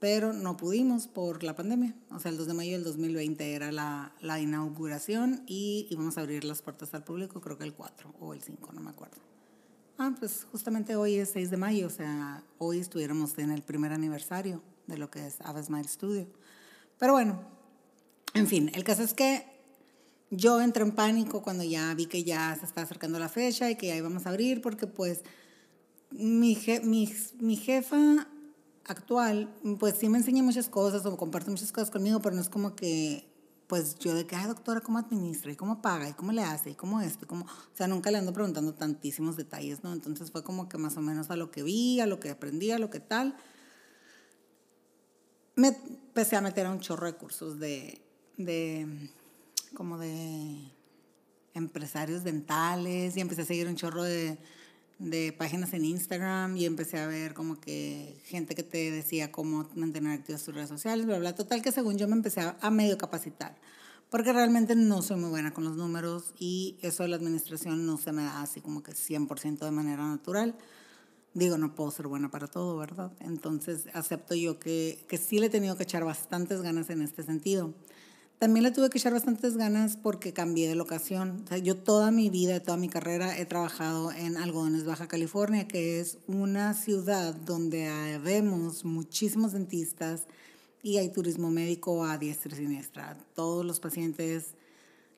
pero 0.00 0.32
no 0.32 0.56
pudimos 0.56 1.08
por 1.08 1.42
la 1.42 1.56
pandemia. 1.56 1.92
O 2.12 2.20
sea, 2.20 2.30
el 2.30 2.36
2 2.36 2.46
de 2.46 2.54
mayo 2.54 2.72
del 2.72 2.84
2020 2.84 3.52
era 3.52 3.72
la, 3.72 4.12
la, 4.20 4.38
inauguración 4.38 5.42
y 5.46 5.88
íbamos 5.90 6.18
a 6.18 6.20
abrir 6.20 6.44
las 6.44 6.62
puertas 6.62 6.94
al 6.94 7.02
público, 7.02 7.40
creo 7.40 7.58
que 7.58 7.64
el 7.64 7.74
4 7.74 8.14
o 8.20 8.32
el 8.32 8.40
5, 8.40 8.72
no 8.74 8.80
me 8.80 8.90
acuerdo. 8.90 9.16
Ah, 9.98 10.14
pues 10.16 10.46
justamente 10.52 10.94
hoy 10.94 11.16
es 11.16 11.30
6 11.30 11.50
de 11.50 11.56
mayo, 11.56 11.88
o 11.88 11.90
sea, 11.90 12.44
hoy 12.58 12.78
estuviéramos 12.78 13.36
en 13.38 13.50
el 13.50 13.62
primer 13.62 13.92
aniversario 13.92 14.62
de 14.88 14.98
lo 14.98 15.10
que 15.10 15.26
es 15.26 15.40
Ava 15.42 15.62
Smile 15.62 15.86
Studio. 15.86 16.26
Pero 16.98 17.12
bueno, 17.12 17.40
en 18.34 18.46
fin, 18.48 18.70
el 18.74 18.82
caso 18.82 19.02
es 19.02 19.14
que 19.14 19.44
yo 20.30 20.60
entré 20.60 20.82
en 20.82 20.92
pánico 20.92 21.42
cuando 21.42 21.64
ya 21.64 21.94
vi 21.94 22.06
que 22.06 22.24
ya 22.24 22.56
se 22.58 22.66
está 22.66 22.82
acercando 22.82 23.18
la 23.18 23.28
fecha 23.28 23.70
y 23.70 23.76
que 23.76 23.86
ya 23.86 23.96
íbamos 23.96 24.26
a 24.26 24.30
abrir, 24.30 24.60
porque 24.60 24.86
pues 24.86 25.22
mi, 26.10 26.58
mi, 26.82 27.14
mi 27.40 27.56
jefa 27.56 28.26
actual, 28.84 29.54
pues 29.78 29.96
sí 29.98 30.08
me 30.08 30.18
enseña 30.18 30.42
muchas 30.42 30.68
cosas 30.68 31.04
o 31.06 31.16
comparte 31.16 31.50
muchas 31.50 31.72
cosas 31.72 31.90
conmigo, 31.90 32.20
pero 32.20 32.34
no 32.34 32.40
es 32.40 32.48
como 32.48 32.74
que, 32.74 33.28
pues 33.66 33.98
yo 33.98 34.14
de 34.14 34.26
que, 34.26 34.34
ay, 34.34 34.46
doctora, 34.46 34.80
¿cómo 34.80 34.98
administra? 34.98 35.52
¿Y 35.52 35.56
cómo 35.56 35.82
paga? 35.82 36.08
¿Y 36.08 36.14
cómo 36.14 36.32
le 36.32 36.42
hace? 36.42 36.70
¿Y 36.70 36.74
cómo 36.74 37.00
esto? 37.00 37.26
¿Y 37.26 37.28
cómo? 37.28 37.44
O 37.44 37.76
sea, 37.76 37.86
nunca 37.86 38.10
le 38.10 38.18
ando 38.18 38.32
preguntando 38.32 38.74
tantísimos 38.74 39.36
detalles, 39.36 39.84
¿no? 39.84 39.92
Entonces 39.92 40.30
fue 40.30 40.42
como 40.42 40.68
que 40.68 40.78
más 40.78 40.96
o 40.96 41.02
menos 41.02 41.30
a 41.30 41.36
lo 41.36 41.50
que 41.50 41.62
vi, 41.62 42.00
a 42.00 42.06
lo 42.06 42.18
que 42.18 42.30
aprendí, 42.30 42.70
a 42.70 42.78
lo 42.78 42.88
que 42.88 43.00
tal. 43.00 43.36
Me 45.58 45.68
empecé 45.68 46.36
a 46.36 46.40
meter 46.40 46.66
a 46.66 46.70
un 46.70 46.80
chorro 46.80 47.06
de 47.06 47.12
cursos 47.14 47.58
de, 47.58 48.00
de 48.36 49.10
como 49.74 49.98
de 49.98 50.56
empresarios 51.54 52.24
dentales 52.24 53.16
y 53.16 53.20
empecé 53.20 53.42
a 53.42 53.44
seguir 53.44 53.66
un 53.66 53.76
chorro 53.76 54.04
de 54.04 54.38
de 54.98 55.32
páginas 55.32 55.72
en 55.74 55.84
Instagram 55.84 56.56
y 56.56 56.66
empecé 56.66 56.98
a 56.98 57.06
ver 57.06 57.32
como 57.34 57.60
que 57.60 58.20
gente 58.24 58.54
que 58.54 58.64
te 58.64 58.90
decía 58.90 59.30
cómo 59.30 59.68
mantener 59.76 60.12
activas 60.12 60.44
tus 60.44 60.54
redes 60.54 60.68
sociales, 60.68 61.06
bla, 61.06 61.18
bla. 61.18 61.34
Total 61.34 61.62
que 61.62 61.72
según 61.72 61.98
yo 61.98 62.08
me 62.08 62.14
empecé 62.14 62.40
a, 62.40 62.70
medio 62.70 62.98
capacitar, 62.98 63.56
porque 64.10 64.32
realmente 64.32 64.74
no 64.74 65.02
soy 65.02 65.18
muy 65.18 65.30
buena 65.30 65.54
con 65.54 65.64
los 65.64 65.76
números 65.76 66.34
y 66.38 66.76
eso 66.82 67.04
de 67.04 67.10
la 67.10 67.16
administración 67.16 67.86
no 67.86 67.96
se 67.96 68.12
me 68.12 68.24
da 68.24 68.42
así 68.42 68.60
como 68.60 68.82
que 68.82 68.92
100% 68.92 69.58
de 69.58 69.70
manera 69.70 70.04
natural. 70.04 70.56
Digo, 71.38 71.56
no 71.56 71.72
puedo 71.72 71.92
ser 71.92 72.08
buena 72.08 72.32
para 72.32 72.48
todo, 72.48 72.76
¿verdad? 72.76 73.12
Entonces 73.20 73.84
acepto 73.94 74.34
yo 74.34 74.58
que, 74.58 75.04
que 75.08 75.18
sí 75.18 75.38
le 75.38 75.46
he 75.46 75.50
tenido 75.50 75.76
que 75.76 75.84
echar 75.84 76.04
bastantes 76.04 76.62
ganas 76.62 76.90
en 76.90 77.00
este 77.00 77.22
sentido. 77.22 77.72
También 78.40 78.64
le 78.64 78.72
tuve 78.72 78.90
que 78.90 78.98
echar 78.98 79.12
bastantes 79.12 79.56
ganas 79.56 79.96
porque 79.96 80.32
cambié 80.32 80.68
de 80.68 80.74
locación. 80.74 81.42
O 81.44 81.46
sea, 81.46 81.58
yo 81.58 81.76
toda 81.76 82.10
mi 82.10 82.28
vida, 82.28 82.60
toda 82.60 82.76
mi 82.76 82.88
carrera 82.88 83.38
he 83.38 83.46
trabajado 83.46 84.10
en 84.10 84.36
Algodones, 84.36 84.84
Baja 84.84 85.06
California, 85.06 85.68
que 85.68 86.00
es 86.00 86.18
una 86.26 86.74
ciudad 86.74 87.34
donde 87.34 88.18
vemos 88.24 88.84
muchísimos 88.84 89.52
dentistas 89.52 90.24
y 90.82 90.96
hay 90.96 91.10
turismo 91.10 91.50
médico 91.50 92.04
a 92.04 92.18
diestra 92.18 92.52
y 92.52 92.56
siniestra. 92.56 93.16
Todos 93.36 93.64
los 93.64 93.78
pacientes, 93.78 94.54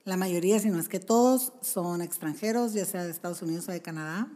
la 0.05 0.19
mayoría, 0.19 0.59
si 0.59 0.69
no 0.69 0.79
es 0.79 0.91
que 0.91 1.01
todos, 1.01 1.55
son 1.63 2.03
extranjeros, 2.03 2.75
ya 2.75 2.85
sea 2.85 3.05
de 3.05 3.11
Estados 3.11 3.41
Unidos 3.41 3.71
o 3.71 3.73
de 3.73 3.81
Canadá. 3.81 4.29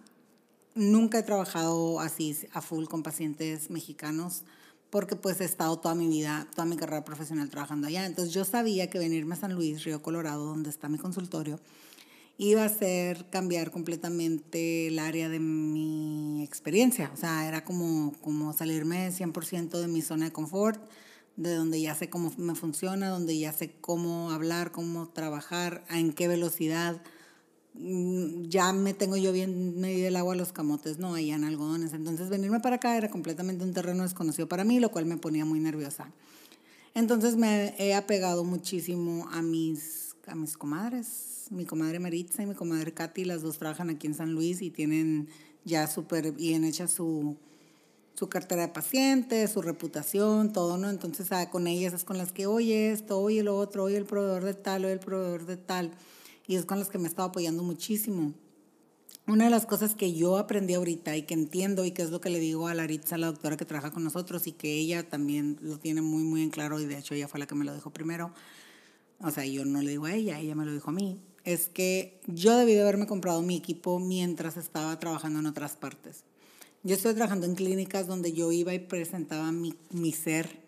Nunca 0.74 1.20
he 1.20 1.22
trabajado 1.22 2.00
así 2.00 2.36
a 2.52 2.60
full 2.60 2.86
con 2.86 3.04
pacientes 3.04 3.70
mexicanos 3.70 4.42
porque 4.90 5.14
pues 5.16 5.40
he 5.40 5.44
estado 5.44 5.78
toda 5.78 5.94
mi 5.94 6.08
vida, 6.08 6.48
toda 6.52 6.66
mi 6.66 6.76
carrera 6.76 7.04
profesional 7.04 7.48
trabajando 7.48 7.86
allá. 7.86 8.06
Entonces 8.06 8.34
yo 8.34 8.44
sabía 8.44 8.90
que 8.90 8.98
venirme 8.98 9.34
a 9.34 9.38
San 9.38 9.54
Luis, 9.54 9.84
Río 9.84 10.02
Colorado, 10.02 10.44
donde 10.46 10.70
está 10.70 10.88
mi 10.88 10.98
consultorio, 10.98 11.60
iba 12.38 12.64
a 12.64 12.68
ser 12.68 13.28
cambiar 13.30 13.70
completamente 13.70 14.88
el 14.88 14.98
área 14.98 15.28
de 15.28 15.38
mi 15.38 16.42
experiencia. 16.42 17.10
O 17.12 17.16
sea, 17.16 17.46
era 17.46 17.64
como, 17.64 18.12
como 18.20 18.52
salirme 18.52 19.10
100% 19.10 19.80
de 19.80 19.88
mi 19.88 20.02
zona 20.02 20.26
de 20.26 20.32
confort, 20.32 20.80
de 21.36 21.54
donde 21.54 21.80
ya 21.80 21.94
sé 21.94 22.10
cómo 22.10 22.32
me 22.36 22.54
funciona, 22.54 23.08
donde 23.08 23.38
ya 23.38 23.52
sé 23.52 23.72
cómo 23.80 24.30
hablar, 24.30 24.72
cómo 24.72 25.08
trabajar, 25.08 25.84
en 25.88 26.12
qué 26.12 26.28
velocidad 26.28 27.00
ya 27.76 28.72
me 28.72 28.94
tengo 28.94 29.16
yo 29.16 29.32
bien 29.32 29.80
medio 29.80 30.06
el 30.06 30.16
agua 30.16 30.34
a 30.34 30.36
los 30.36 30.52
camotes, 30.52 30.98
no, 30.98 31.16
en 31.16 31.44
algodones. 31.44 31.92
Entonces 31.92 32.28
venirme 32.28 32.60
para 32.60 32.76
acá 32.76 32.96
era 32.96 33.10
completamente 33.10 33.64
un 33.64 33.72
terreno 33.72 34.04
desconocido 34.04 34.48
para 34.48 34.64
mí, 34.64 34.78
lo 34.78 34.90
cual 34.90 35.06
me 35.06 35.16
ponía 35.16 35.44
muy 35.44 35.58
nerviosa. 35.58 36.10
Entonces 36.94 37.34
me 37.34 37.74
he 37.78 37.94
apegado 37.94 38.44
muchísimo 38.44 39.28
a 39.32 39.42
mis, 39.42 40.14
a 40.28 40.36
mis 40.36 40.56
comadres, 40.56 41.46
mi 41.50 41.64
comadre 41.64 41.98
Maritza 41.98 42.44
y 42.44 42.46
mi 42.46 42.54
comadre 42.54 42.94
Katy, 42.94 43.24
las 43.24 43.42
dos 43.42 43.58
trabajan 43.58 43.90
aquí 43.90 44.06
en 44.06 44.14
San 44.14 44.32
Luis 44.32 44.62
y 44.62 44.70
tienen 44.70 45.28
ya 45.64 45.88
súper 45.88 46.30
bien 46.30 46.62
hecha 46.62 46.86
su, 46.86 47.36
su 48.14 48.28
cartera 48.28 48.62
de 48.62 48.68
pacientes, 48.68 49.50
su 49.50 49.62
reputación, 49.62 50.52
todo, 50.52 50.78
¿no? 50.78 50.88
Entonces 50.88 51.32
ah, 51.32 51.50
con 51.50 51.66
ellas 51.66 51.92
es 51.92 52.04
con 52.04 52.18
las 52.18 52.30
que, 52.30 52.46
oye 52.46 52.92
esto, 52.92 53.18
oye 53.18 53.42
lo 53.42 53.58
otro, 53.58 53.82
oye 53.82 53.96
el 53.96 54.04
proveedor 54.04 54.44
de 54.44 54.54
tal, 54.54 54.84
oye 54.84 54.92
el 54.92 55.00
proveedor 55.00 55.46
de 55.46 55.56
tal 55.56 55.90
y 56.46 56.56
es 56.56 56.64
con 56.64 56.78
las 56.78 56.88
que 56.88 56.98
me 56.98 57.08
he 57.08 57.12
apoyando 57.16 57.62
muchísimo. 57.62 58.34
una 59.26 59.44
de 59.44 59.50
las 59.50 59.64
cosas 59.64 59.94
que 59.94 60.12
yo 60.12 60.36
aprendí 60.36 60.74
ahorita 60.74 61.16
y 61.16 61.22
que 61.22 61.32
entiendo 61.32 61.84
y 61.84 61.92
que 61.92 62.02
es 62.02 62.10
lo 62.10 62.20
que 62.20 62.28
le 62.28 62.38
digo 62.40 62.68
a 62.68 62.74
Laritza, 62.74 63.16
la 63.16 63.28
doctora 63.28 63.56
que 63.56 63.64
trabaja 63.64 63.90
con 63.90 64.04
nosotros 64.04 64.46
y 64.46 64.52
que 64.52 64.74
ella 64.74 65.08
también 65.08 65.58
lo 65.62 65.78
tiene 65.78 66.02
muy, 66.02 66.22
muy 66.24 66.42
en 66.42 66.50
claro 66.50 66.78
y 66.78 66.84
de 66.84 66.98
hecho 66.98 67.14
ella 67.14 67.28
fue 67.28 67.40
la 67.40 67.46
que 67.46 67.54
me 67.54 67.64
lo 67.64 67.74
dijo 67.74 67.90
primero, 67.90 68.32
o 69.20 69.30
sea, 69.30 69.46
yo 69.46 69.64
no 69.64 69.80
le 69.80 69.90
digo 69.90 70.04
a 70.04 70.12
ella, 70.12 70.38
ella 70.40 70.54
me 70.54 70.66
lo 70.66 70.72
dijo 70.72 70.90
a 70.90 70.92
mí, 70.92 71.22
es 71.44 71.68
que 71.68 72.20
yo 72.26 72.56
debí 72.56 72.74
de 72.74 72.82
haberme 72.82 73.06
comprado 73.06 73.40
mi 73.40 73.56
equipo 73.56 73.98
mientras 73.98 74.56
estaba 74.56 74.98
trabajando 74.98 75.38
en 75.38 75.46
otras 75.46 75.76
partes. 75.76 76.24
Yo 76.82 76.94
estoy 76.94 77.14
trabajando 77.14 77.46
en 77.46 77.54
clínicas 77.54 78.06
donde 78.06 78.34
yo 78.34 78.52
iba 78.52 78.74
y 78.74 78.78
presentaba 78.78 79.50
mi, 79.52 79.74
mi 79.90 80.12
ser 80.12 80.60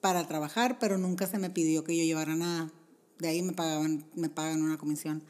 para 0.00 0.26
trabajar, 0.26 0.78
pero 0.80 0.98
nunca 0.98 1.28
se 1.28 1.38
me 1.38 1.50
pidió 1.50 1.84
que 1.84 1.96
yo 1.96 2.02
llevara 2.02 2.34
nada. 2.34 2.72
De 3.18 3.28
ahí 3.28 3.42
me 3.42 3.52
pagaban, 3.52 4.04
me 4.14 4.28
pagan 4.28 4.62
una 4.62 4.78
comisión. 4.78 5.22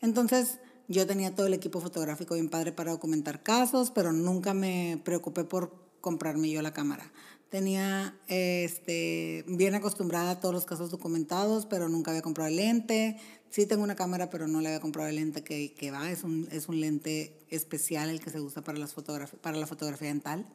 Entonces, 0.00 0.58
yo 0.88 1.06
tenía 1.06 1.34
todo 1.34 1.46
el 1.46 1.54
equipo 1.54 1.80
fotográfico 1.80 2.34
bien 2.34 2.48
padre 2.48 2.72
para 2.72 2.90
documentar 2.90 3.42
casos, 3.42 3.90
pero 3.90 4.12
nunca 4.12 4.54
me 4.54 5.00
preocupé 5.04 5.44
por 5.44 5.72
comprarme 6.00 6.50
yo 6.50 6.60
la 6.62 6.72
cámara. 6.72 7.10
Tenía 7.48 8.16
este, 8.28 9.44
bien 9.46 9.74
acostumbrada 9.74 10.32
a 10.32 10.40
todos 10.40 10.54
los 10.54 10.64
casos 10.64 10.90
documentados, 10.90 11.66
pero 11.66 11.88
nunca 11.88 12.10
había 12.10 12.22
comprado 12.22 12.48
el 12.48 12.56
lente. 12.56 13.18
Sí 13.50 13.66
tengo 13.66 13.82
una 13.82 13.94
cámara, 13.94 14.30
pero 14.30 14.48
no 14.48 14.60
le 14.60 14.68
había 14.68 14.80
comprado 14.80 15.08
el 15.08 15.16
lente 15.16 15.44
que, 15.44 15.74
que 15.74 15.90
va. 15.90 16.10
Es 16.10 16.24
un, 16.24 16.48
es 16.50 16.68
un 16.68 16.80
lente 16.80 17.38
especial 17.50 18.08
el 18.08 18.20
que 18.20 18.30
se 18.30 18.40
usa 18.40 18.64
para, 18.64 18.78
las 18.78 18.94
para 18.94 19.58
la 19.58 19.66
fotografía 19.66 20.08
dental. 20.08 20.46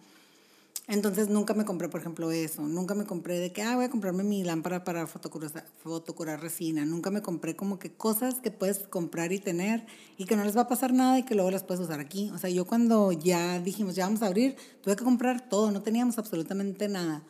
Entonces 0.89 1.27
nunca 1.27 1.53
me 1.53 1.65
compré, 1.65 1.89
por 1.89 2.00
ejemplo, 2.00 2.32
eso. 2.32 2.62
Nunca 2.62 2.96
me 2.96 3.06
compré 3.06 3.39
de 3.39 3.51
que, 3.51 3.62
ah, 3.62 3.75
voy 3.75 3.86
a 3.86 3.89
comprarme 3.89 4.24
mi 4.24 4.46
lámpara 4.46 4.86
para 4.86 5.06
fotocurar, 5.06 6.41
resina. 6.41 6.86
Nunca 6.86 7.12
me 7.12 7.22
compré 7.22 7.58
como 7.58 7.77
que 7.77 7.91
cosas 7.94 8.39
que 8.39 8.51
puedes 8.51 8.88
comprar 8.88 9.34
y 9.34 9.39
tener 9.39 9.86
y 10.17 10.24
que 10.25 10.38
no 10.38 10.46
les 10.46 10.56
va 10.56 10.62
a 10.62 10.67
pasar 10.70 10.94
nada 10.94 11.20
y 11.20 11.24
que 11.24 11.36
luego 11.36 11.51
las 11.51 11.65
puedes 11.65 11.84
usar 11.84 12.00
aquí. 12.00 12.32
O 12.34 12.38
sea, 12.38 12.50
yo 12.50 12.65
cuando 12.65 13.12
ya 13.12 13.60
dijimos, 13.60 13.96
ya 13.96 14.06
vamos 14.06 14.22
a 14.22 14.27
abrir, 14.27 14.56
tuve 14.82 14.96
que 14.96 15.03
comprar 15.03 15.50
todo, 15.50 15.72
no 15.72 15.82
teníamos 15.82 16.17
absolutamente 16.20 16.88
nada. 16.88 17.25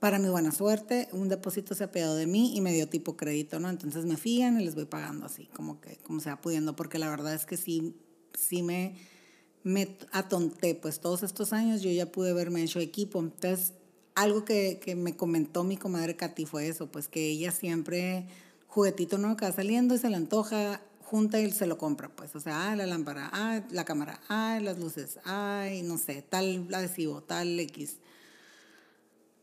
Para 0.00 0.18
mi 0.18 0.28
buena 0.28 0.50
suerte, 0.50 1.08
un 1.12 1.28
depósito 1.28 1.76
se 1.76 1.84
ha 1.84 1.92
pegado 1.92 2.16
de 2.16 2.26
mí 2.26 2.56
y 2.56 2.60
me 2.60 2.72
dio 2.72 2.88
tipo 2.88 3.16
crédito, 3.16 3.60
¿no? 3.60 3.70
Entonces 3.70 4.04
me 4.04 4.16
fían 4.16 4.60
y 4.60 4.64
les 4.64 4.74
voy 4.74 4.86
pagando 4.86 5.26
así, 5.26 5.46
como 5.54 5.80
que, 5.80 5.96
como 5.98 6.18
sea 6.18 6.40
pudiendo, 6.40 6.74
porque 6.74 6.98
la 6.98 7.08
verdad 7.08 7.34
es 7.34 7.46
que 7.46 7.56
sí, 7.56 7.94
sí 8.34 8.64
me 8.64 8.96
me 9.66 9.98
atonté, 10.12 10.76
pues 10.76 11.00
todos 11.00 11.24
estos 11.24 11.52
años 11.52 11.82
yo 11.82 11.90
ya 11.90 12.06
pude 12.06 12.32
verme 12.32 12.62
hecho 12.62 12.78
equipo. 12.78 13.18
Entonces, 13.18 13.72
algo 14.14 14.44
que, 14.44 14.78
que 14.78 14.94
me 14.94 15.16
comentó 15.16 15.64
mi 15.64 15.76
comadre 15.76 16.14
Katy 16.14 16.46
fue 16.46 16.68
eso, 16.68 16.86
pues 16.86 17.08
que 17.08 17.30
ella 17.30 17.50
siempre, 17.50 18.28
juguetito 18.68 19.18
nuevo 19.18 19.36
que 19.36 19.50
saliendo 19.50 19.96
y 19.96 19.98
se 19.98 20.08
le 20.08 20.14
antoja, 20.14 20.80
junta 21.02 21.40
y 21.40 21.50
se 21.50 21.66
lo 21.66 21.78
compra, 21.78 22.08
pues, 22.14 22.36
o 22.36 22.40
sea, 22.40 22.70
ah, 22.70 22.76
la 22.76 22.86
lámpara, 22.86 23.28
ah, 23.32 23.60
la 23.72 23.84
cámara, 23.84 24.20
ah, 24.28 24.60
las 24.62 24.78
luces, 24.78 25.18
ay, 25.24 25.82
no 25.82 25.98
sé, 25.98 26.22
tal 26.22 26.68
adhesivo, 26.72 27.24
tal 27.24 27.58
X. 27.58 27.96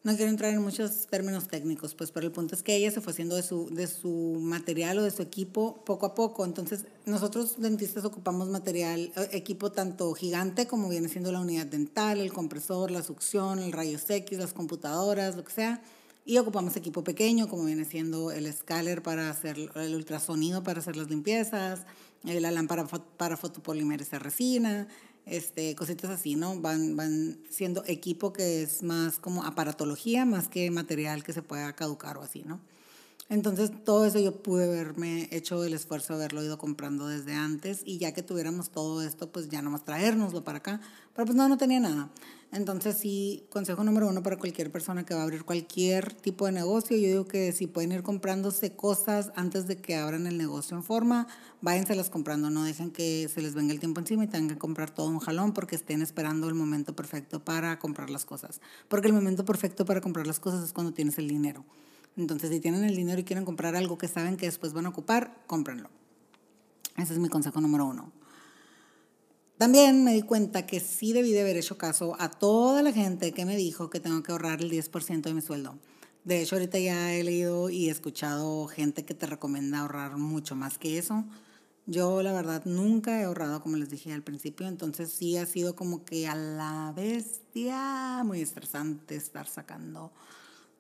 No 0.04 0.18
quiero 0.18 0.32
entrar 0.32 0.54
en 0.54 0.62
muchos 0.62 1.08
términos 1.08 1.48
técnicos, 1.48 1.96
pues, 1.96 2.12
pero 2.12 2.26
el 2.26 2.34
punto 2.34 2.56
es 2.56 2.62
que 2.62 2.76
ella 2.76 2.92
se 2.92 3.00
fue 3.00 3.14
haciendo 3.14 3.38
de 3.38 3.44
su, 3.44 3.70
de 3.70 3.88
su 3.88 4.38
material 4.42 4.98
o 4.98 5.04
de 5.04 5.12
su 5.12 5.22
equipo 5.22 5.82
poco 5.86 6.06
a 6.06 6.14
poco. 6.14 6.44
Entonces, 6.44 6.84
nosotros 7.06 7.56
dentistas 7.58 8.04
ocupamos 8.04 8.50
material, 8.50 9.14
eh, 9.16 9.30
equipo 9.32 9.72
tanto 9.72 10.14
gigante 10.14 10.68
como 10.68 10.90
viene 10.90 11.08
siendo 11.08 11.32
la 11.32 11.40
unidad 11.40 11.68
dental, 11.68 12.20
el 12.20 12.34
compresor, 12.34 12.92
la 12.92 13.02
succión, 13.02 13.60
el 13.60 13.72
rayos 13.72 14.10
X, 14.10 14.38
las 14.38 14.52
computadoras, 14.52 15.38
lo 15.38 15.46
que 15.46 15.54
sea. 15.54 15.82
Y 16.26 16.38
ocupamos 16.38 16.76
equipo 16.76 17.02
pequeño, 17.06 17.48
como 17.48 17.64
viene 17.64 17.86
siendo 17.86 18.32
el 18.32 18.46
escáner 18.46 19.04
para 19.04 19.30
hacer 19.30 19.58
el 19.74 19.96
ultrasonido, 19.96 20.64
para 20.64 20.82
hacer 20.82 20.98
las 20.98 21.10
limpiezas, 21.10 21.86
eh, 22.26 22.42
la 22.42 22.52
lámpara 22.52 22.86
para 23.16 23.38
fotopolímeros 23.38 24.10
resina, 24.12 24.90
este, 25.26 25.76
cositas 25.76 26.10
así, 26.10 26.36
¿no? 26.36 26.60
Van, 26.60 26.96
van 26.96 27.38
siendo 27.50 27.84
equipo 27.86 28.34
que 28.34 28.64
es 28.64 28.84
más 28.84 29.20
como 29.20 29.44
aparatología, 29.44 30.26
más 30.26 30.48
que 30.48 30.70
material 30.72 31.24
que 31.24 31.34
se 31.34 31.42
pueda 31.42 31.74
caducar 31.74 32.18
o 32.18 32.22
así, 32.22 32.44
¿no? 32.46 32.60
Entonces, 33.34 33.72
todo 33.84 34.06
eso 34.06 34.20
yo 34.20 34.44
pude 34.44 34.66
haberme 34.66 35.28
hecho 35.32 35.64
el 35.64 35.74
esfuerzo 35.74 36.14
de 36.14 36.20
haberlo 36.20 36.44
ido 36.44 36.60
comprando 36.60 37.08
desde 37.08 37.34
antes 37.34 37.82
y 37.84 37.98
ya 37.98 38.12
que 38.12 38.22
tuviéramos 38.22 38.70
todo 38.70 39.02
esto, 39.02 39.32
pues 39.32 39.50
ya 39.50 39.64
nomás 39.64 39.84
traérnoslo 39.84 40.44
para 40.44 40.60
acá. 40.60 40.80
Pero 41.16 41.26
pues 41.26 41.36
no, 41.36 41.50
no 41.50 41.58
tenía 41.58 41.80
nada. 41.80 42.12
Entonces, 42.52 42.96
sí, 42.96 43.48
consejo 43.50 43.84
número 43.84 44.08
uno 44.08 44.22
para 44.22 44.38
cualquier 44.38 44.72
persona 44.72 45.04
que 45.04 45.16
va 45.16 45.22
a 45.22 45.24
abrir 45.24 45.46
cualquier 45.46 46.14
tipo 46.14 46.46
de 46.46 46.52
negocio, 46.52 46.96
yo 46.96 47.08
digo 47.08 47.26
que 47.26 47.52
si 47.54 47.66
pueden 47.66 47.92
ir 47.92 48.04
comprándose 48.04 48.76
cosas 48.76 49.32
antes 49.36 49.66
de 49.66 49.78
que 49.78 49.96
abran 49.96 50.28
el 50.28 50.38
negocio 50.38 50.78
en 50.78 50.84
forma, 50.84 51.26
váyanselas 51.62 52.12
comprando, 52.12 52.52
no 52.52 52.64
dejen 52.64 52.92
que 52.92 53.28
se 53.34 53.42
les 53.42 53.56
venga 53.56 53.74
el 53.74 53.80
tiempo 53.80 54.00
encima 54.00 54.26
y 54.26 54.28
tengan 54.28 54.50
que 54.50 54.60
comprar 54.60 54.92
todo 54.92 55.08
un 55.08 55.18
jalón 55.18 55.54
porque 55.54 55.76
estén 55.76 56.04
esperando 56.04 56.48
el 56.50 56.54
momento 56.54 56.96
perfecto 56.96 57.44
para 57.44 57.80
comprar 57.80 58.12
las 58.12 58.26
cosas. 58.26 58.62
Porque 58.90 59.08
el 59.08 59.14
momento 59.14 59.44
perfecto 59.44 59.86
para 59.86 60.02
comprar 60.02 60.28
las 60.28 60.40
cosas 60.40 60.64
es 60.64 60.72
cuando 60.72 60.94
tienes 60.94 61.18
el 61.18 61.28
dinero. 61.28 61.66
Entonces, 62.16 62.50
si 62.50 62.60
tienen 62.60 62.84
el 62.84 62.96
dinero 62.96 63.20
y 63.20 63.24
quieren 63.24 63.46
comprar 63.46 63.76
algo 63.76 63.98
que 63.98 64.08
saben 64.08 64.38
que 64.38 64.46
después 64.46 64.74
van 64.74 64.86
a 64.86 64.90
ocupar, 64.90 65.44
cómprenlo. 65.48 65.90
Ese 66.98 67.14
es 67.14 67.20
mi 67.20 67.30
consejo 67.30 67.60
número 67.60 67.86
uno. 67.86 68.12
También 69.58 70.04
me 70.04 70.14
di 70.14 70.24
cuenta 70.24 70.66
que 70.66 70.80
sí 70.80 71.14
debí 71.14 71.32
de 71.32 71.42
haber 71.42 71.58
hecho 71.58 71.78
caso 71.78 72.16
a 72.20 72.30
toda 72.30 72.82
la 72.82 72.92
gente 72.92 73.32
que 73.32 73.46
me 73.46 73.56
dijo 73.56 73.90
que 73.90 74.00
tengo 74.00 74.22
que 74.22 74.32
ahorrar 74.32 74.62
el 74.62 74.70
10% 74.70 75.22
de 75.22 75.34
mi 75.34 75.42
sueldo. 75.42 75.78
De 76.24 76.42
hecho, 76.42 76.56
ahorita 76.56 76.80
ya 76.80 77.14
he 77.14 77.24
leído 77.24 77.70
y 77.70 77.90
escuchado 77.90 78.68
gente 78.68 79.06
que 79.06 79.14
te 79.14 79.26
recomienda 79.26 79.80
ahorrar 79.80 80.18
mucho 80.18 80.56
más 80.56 80.78
que 80.78 80.98
eso. 80.98 81.26
Yo 81.86 82.24
la 82.24 82.32
verdad 82.32 82.64
nunca 82.66 83.20
he 83.20 83.26
ahorrado, 83.26 83.62
como 83.62 83.76
les 83.76 83.90
dije 83.90 84.14
al 84.14 84.24
principio, 84.24 84.68
entonces 84.68 85.12
sí 85.12 85.36
ha 85.38 85.46
sido 85.46 85.76
como 85.76 86.06
que 86.06 86.28
a 86.28 86.36
la 86.36 86.94
bestia 86.96 88.24
muy 88.24 88.42
estresante 88.42 89.16
estar 89.16 89.48
sacando 89.48 90.14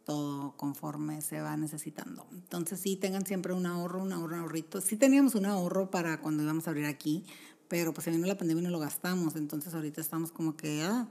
todo 0.06 0.56
conforme 0.58 1.22
se 1.22 1.42
va 1.42 1.56
necesitando. 1.58 2.26
Entonces 2.32 2.80
sí 2.80 2.96
tengan 2.96 3.26
siempre 3.26 3.54
un 3.54 3.66
ahorro, 3.66 4.02
un 4.02 4.12
ahorro, 4.12 4.36
un 4.36 4.42
ahorrito. 4.42 4.82
Sí 4.82 4.98
teníamos 4.98 5.36
un 5.36 5.46
ahorro 5.46 5.89
para 5.89 6.20
cuando 6.20 6.44
íbamos 6.44 6.68
a 6.68 6.72
abrir 6.72 6.86
aquí, 6.86 7.26
pero 7.68 7.94
pues 7.94 8.06
se 8.06 8.12
vino 8.12 8.28
la 8.28 8.38
pandemia 8.38 8.62
y 8.62 8.66
no 8.66 8.72
lo 8.72 8.80
gastamos. 8.80 9.36
Entonces 9.36 9.74
ahorita 9.74 10.02
estamos 10.02 10.32
como 10.32 10.56
que, 10.56 10.84
ah, 10.84 11.08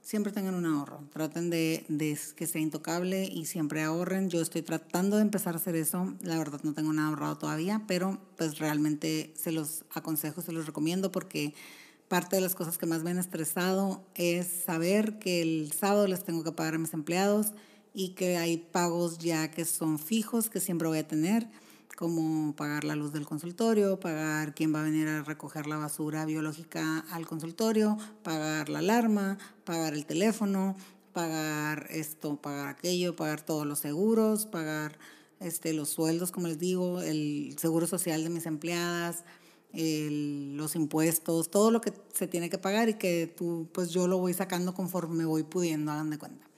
siempre 0.00 0.32
tengan 0.32 0.54
un 0.54 0.66
ahorro. 0.66 1.04
Traten 1.12 1.50
de, 1.50 1.84
de, 1.88 2.18
que 2.36 2.46
sea 2.46 2.60
intocable 2.60 3.24
y 3.24 3.46
siempre 3.46 3.82
ahorren. 3.82 4.30
Yo 4.30 4.40
estoy 4.40 4.62
tratando 4.62 5.16
de 5.16 5.22
empezar 5.22 5.54
a 5.54 5.56
hacer 5.56 5.74
eso. 5.74 6.14
La 6.22 6.38
verdad 6.38 6.60
no 6.62 6.72
tengo 6.72 6.92
nada 6.92 7.08
ahorrado 7.08 7.38
todavía, 7.38 7.82
pero 7.86 8.18
pues 8.36 8.58
realmente 8.58 9.34
se 9.36 9.52
los 9.52 9.84
aconsejo, 9.92 10.42
se 10.42 10.52
los 10.52 10.66
recomiendo 10.66 11.12
porque 11.12 11.54
parte 12.08 12.36
de 12.36 12.42
las 12.42 12.56
cosas 12.56 12.76
que 12.76 12.86
más 12.86 13.04
me 13.04 13.10
han 13.10 13.18
estresado 13.18 14.04
es 14.16 14.46
saber 14.66 15.20
que 15.20 15.42
el 15.42 15.72
sábado 15.72 16.08
les 16.08 16.24
tengo 16.24 16.42
que 16.42 16.50
pagar 16.50 16.74
a 16.74 16.78
mis 16.78 16.92
empleados 16.92 17.52
y 17.92 18.10
que 18.10 18.36
hay 18.36 18.56
pagos 18.56 19.18
ya 19.18 19.50
que 19.50 19.64
son 19.64 19.98
fijos 19.98 20.50
que 20.50 20.60
siempre 20.60 20.88
voy 20.88 20.98
a 20.98 21.08
tener, 21.08 21.48
como 21.96 22.56
pagar 22.56 22.84
la 22.84 22.96
luz 22.96 23.12
del 23.12 23.26
consultorio, 23.26 24.00
pagar 24.00 24.54
quién 24.54 24.74
va 24.74 24.80
a 24.80 24.84
venir 24.84 25.06
a 25.08 25.22
recoger 25.22 25.66
la 25.66 25.76
basura 25.76 26.24
biológica 26.24 27.04
al 27.10 27.26
consultorio, 27.26 27.98
pagar 28.22 28.70
la 28.70 28.78
alarma, 28.78 29.36
pagar 29.64 29.92
el 29.92 30.06
teléfono, 30.06 30.76
pagar 31.12 31.88
esto, 31.90 32.36
pagar 32.40 32.68
aquello, 32.68 33.16
pagar 33.16 33.42
todos 33.42 33.66
los 33.66 33.80
seguros, 33.80 34.46
pagar 34.46 34.98
este, 35.40 35.72
los 35.72 35.90
sueldos, 35.90 36.30
como 36.30 36.48
les 36.48 36.58
digo, 36.58 37.02
el 37.02 37.54
seguro 37.58 37.86
social 37.86 38.22
de 38.22 38.30
mis 38.30 38.46
empleadas, 38.46 39.24
los 39.72 40.74
impuestos, 40.74 41.50
todo 41.50 41.70
lo 41.70 41.80
que 41.80 41.92
se 42.12 42.26
tiene 42.26 42.50
que 42.50 42.58
pagar 42.58 42.88
y 42.88 42.94
que 42.94 43.26
tú, 43.26 43.68
pues 43.72 43.90
yo 43.90 44.08
lo 44.08 44.18
voy 44.18 44.34
sacando 44.34 44.74
conforme 44.74 45.16
me 45.16 45.24
voy 45.24 45.42
pudiendo, 45.42 45.92
hagan 45.92 46.10
de 46.10 46.18
cuenta. 46.18 46.49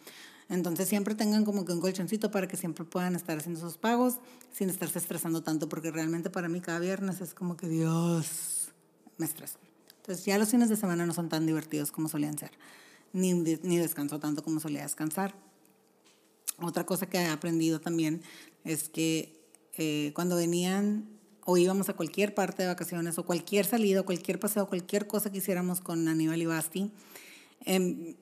Entonces 0.53 0.87
siempre 0.87 1.15
tengan 1.15 1.47
como 1.47 1.65
que 1.65 1.73
un 1.73 1.81
colchoncito 1.81 2.31
para 2.31 2.47
que 2.47 2.59
siempre 2.59 2.85
puedan 2.85 3.15
estar 3.15 3.39
haciendo 3.39 3.59
sus 3.59 3.79
pagos 3.79 4.19
sin 4.53 4.69
estarse 4.69 4.99
estresando 4.99 5.43
tanto, 5.43 5.67
porque 5.67 5.91
realmente 5.91 6.29
para 6.29 6.51
mí 6.51 6.61
cada 6.61 6.79
viernes 6.79 7.23
es 7.23 7.33
como 7.33 7.57
que 7.57 7.69
Dios, 7.69 8.69
me 9.17 9.25
estreso. 9.25 9.59
Entonces 9.97 10.27
ya 10.27 10.37
los 10.37 10.51
fines 10.51 10.69
de 10.69 10.77
semana 10.77 11.07
no 11.07 11.15
son 11.15 11.31
tan 11.31 11.47
divertidos 11.47 11.91
como 11.91 12.11
solían 12.11 12.37
ser, 12.37 12.51
ni, 13.15 13.33
ni 13.33 13.79
descanso 13.79 14.21
tanto 14.21 14.45
como 14.45 14.61
solía 14.61 14.83
descansar. 14.83 15.35
Otra 16.59 16.85
cosa 16.85 17.07
que 17.07 17.17
he 17.17 17.29
aprendido 17.29 17.81
también 17.81 18.21
es 18.63 18.91
que 18.91 19.41
eh, 19.79 20.13
cuando 20.15 20.37
venían 20.37 21.09
o 21.47 21.57
íbamos 21.57 21.89
a 21.89 21.95
cualquier 21.95 22.35
parte 22.35 22.65
de 22.65 22.69
vacaciones 22.69 23.17
o 23.17 23.25
cualquier 23.25 23.65
salida, 23.65 24.03
cualquier 24.03 24.39
paseo, 24.39 24.69
cualquier 24.69 25.07
cosa 25.07 25.33
que 25.33 25.39
hiciéramos 25.39 25.81
con 25.81 26.07
Aníbal 26.09 26.43
y 26.43 26.47
Basti, 26.47 26.93
eh, 27.65 28.17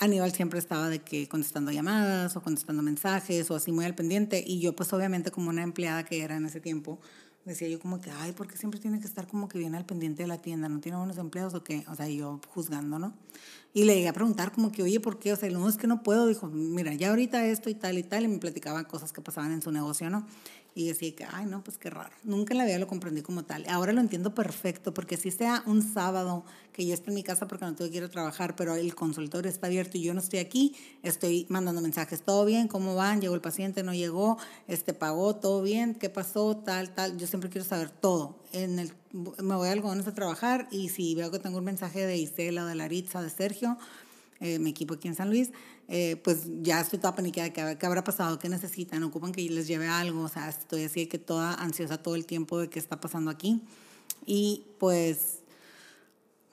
Aníbal 0.00 0.32
siempre 0.32 0.60
estaba 0.60 0.88
de 0.88 1.00
que 1.00 1.28
contestando 1.28 1.72
llamadas 1.72 2.36
o 2.36 2.42
contestando 2.42 2.82
mensajes 2.82 3.50
o 3.50 3.56
así 3.56 3.72
muy 3.72 3.84
al 3.84 3.96
pendiente. 3.96 4.42
Y 4.46 4.60
yo 4.60 4.74
pues 4.76 4.92
obviamente 4.92 5.30
como 5.32 5.50
una 5.50 5.62
empleada 5.62 6.04
que 6.04 6.22
era 6.22 6.36
en 6.36 6.46
ese 6.46 6.60
tiempo 6.60 7.00
decía 7.44 7.68
yo 7.68 7.80
como 7.80 8.00
que 8.00 8.10
ay 8.10 8.32
porque 8.32 8.56
siempre 8.56 8.78
tiene 8.78 9.00
que 9.00 9.06
estar 9.06 9.26
como 9.26 9.48
que 9.48 9.58
viene 9.58 9.76
al 9.76 9.86
pendiente 9.86 10.22
de 10.22 10.28
la 10.28 10.38
tienda 10.38 10.68
no 10.68 10.80
tiene 10.80 10.98
buenos 10.98 11.16
empleados 11.18 11.54
o 11.54 11.64
qué 11.64 11.84
o 11.88 11.94
sea 11.94 12.06
yo 12.08 12.40
juzgando 12.48 12.98
no 12.98 13.14
Y 13.74 13.84
le 13.84 13.94
llegué 13.94 14.08
a 14.08 14.12
preguntar 14.12 14.52
como 14.52 14.72
que, 14.72 14.82
oye, 14.82 14.98
¿por 14.98 15.18
qué? 15.18 15.32
O 15.32 15.36
sea, 15.36 15.50
no, 15.50 15.68
es 15.68 15.76
que 15.76 15.86
no 15.86 16.02
puedo. 16.02 16.26
Dijo, 16.26 16.48
mira, 16.48 16.94
ya 16.94 17.10
ahorita 17.10 17.46
esto 17.46 17.68
y 17.70 17.74
tal 17.74 17.98
y 17.98 18.02
tal. 18.02 18.24
Y 18.24 18.28
me 18.28 18.38
platicaba 18.38 18.84
cosas 18.84 19.12
que 19.12 19.20
pasaban 19.20 19.52
en 19.52 19.62
su 19.62 19.70
negocio, 19.70 20.08
¿no? 20.10 20.26
Y 20.74 20.86
decía 20.86 21.14
que, 21.14 21.24
ay, 21.24 21.44
no, 21.46 21.62
pues 21.64 21.76
qué 21.76 21.90
raro. 21.90 22.10
Nunca 22.22 22.54
en 22.54 22.58
la 22.58 22.64
vida 22.64 22.78
lo 22.78 22.86
comprendí 22.86 23.20
como 23.22 23.44
tal. 23.44 23.64
Ahora 23.68 23.92
lo 23.92 24.00
entiendo 24.00 24.34
perfecto, 24.34 24.94
porque 24.94 25.16
si 25.16 25.30
sea 25.30 25.62
un 25.66 25.82
sábado 25.82 26.44
que 26.72 26.86
yo 26.86 26.94
esté 26.94 27.10
en 27.10 27.16
mi 27.16 27.24
casa 27.24 27.48
porque 27.48 27.64
no 27.64 27.74
tengo 27.74 27.90
que 27.90 27.96
ir 27.96 28.04
a 28.04 28.08
trabajar, 28.08 28.54
pero 28.54 28.76
el 28.76 28.94
consultorio 28.94 29.50
está 29.50 29.66
abierto 29.66 29.98
y 29.98 30.02
yo 30.02 30.14
no 30.14 30.20
estoy 30.20 30.38
aquí, 30.38 30.76
estoy 31.02 31.46
mandando 31.48 31.80
mensajes, 31.80 32.22
¿todo 32.22 32.44
bien? 32.44 32.68
¿Cómo 32.68 32.94
van? 32.94 33.20
¿Llegó 33.20 33.34
el 33.34 33.40
paciente? 33.40 33.82
¿No 33.82 33.92
llegó? 33.92 34.38
Este, 34.68 34.94
¿Pagó? 34.94 35.34
¿Todo 35.34 35.62
bien? 35.62 35.96
¿Qué 35.96 36.10
pasó? 36.10 36.56
Tal, 36.56 36.94
tal. 36.94 37.18
Yo 37.18 37.26
siempre 37.26 37.50
quiero 37.50 37.66
saber 37.66 37.90
todo. 37.90 38.38
En 38.52 38.78
el, 38.78 38.92
me 39.12 39.54
voy 39.56 39.68
a 39.68 39.72
algodones 39.72 40.06
a 40.06 40.14
trabajar 40.14 40.68
y 40.70 40.88
si 40.88 41.14
veo 41.14 41.30
que 41.30 41.38
tengo 41.38 41.58
un 41.58 41.64
mensaje 41.64 42.06
de 42.06 42.16
Isela, 42.16 42.64
de 42.64 42.74
Laritza, 42.74 43.22
de 43.22 43.30
Sergio, 43.30 43.76
eh, 44.40 44.58
mi 44.58 44.70
equipo 44.70 44.94
aquí 44.94 45.08
en 45.08 45.14
San 45.14 45.30
Luis, 45.30 45.50
eh, 45.88 46.16
pues 46.22 46.42
ya 46.62 46.80
estoy 46.80 46.98
toda 46.98 47.14
paniqueada, 47.14 47.52
¿qué, 47.52 47.76
¿qué, 47.78 47.86
habrá 47.86 48.04
pasado? 48.04 48.38
¿Qué 48.38 48.48
necesitan? 48.48 49.02
¿Ocupan 49.02 49.32
que 49.32 49.42
les 49.42 49.66
lleve 49.66 49.88
algo? 49.88 50.22
O 50.22 50.28
sea, 50.28 50.48
estoy 50.48 50.84
así 50.84 51.06
que 51.06 51.18
toda 51.18 51.54
ansiosa 51.54 52.02
todo 52.02 52.14
el 52.14 52.26
tiempo 52.26 52.58
de 52.58 52.68
qué 52.68 52.78
está 52.78 53.00
pasando 53.00 53.30
aquí. 53.30 53.62
Y 54.26 54.64
pues 54.78 55.37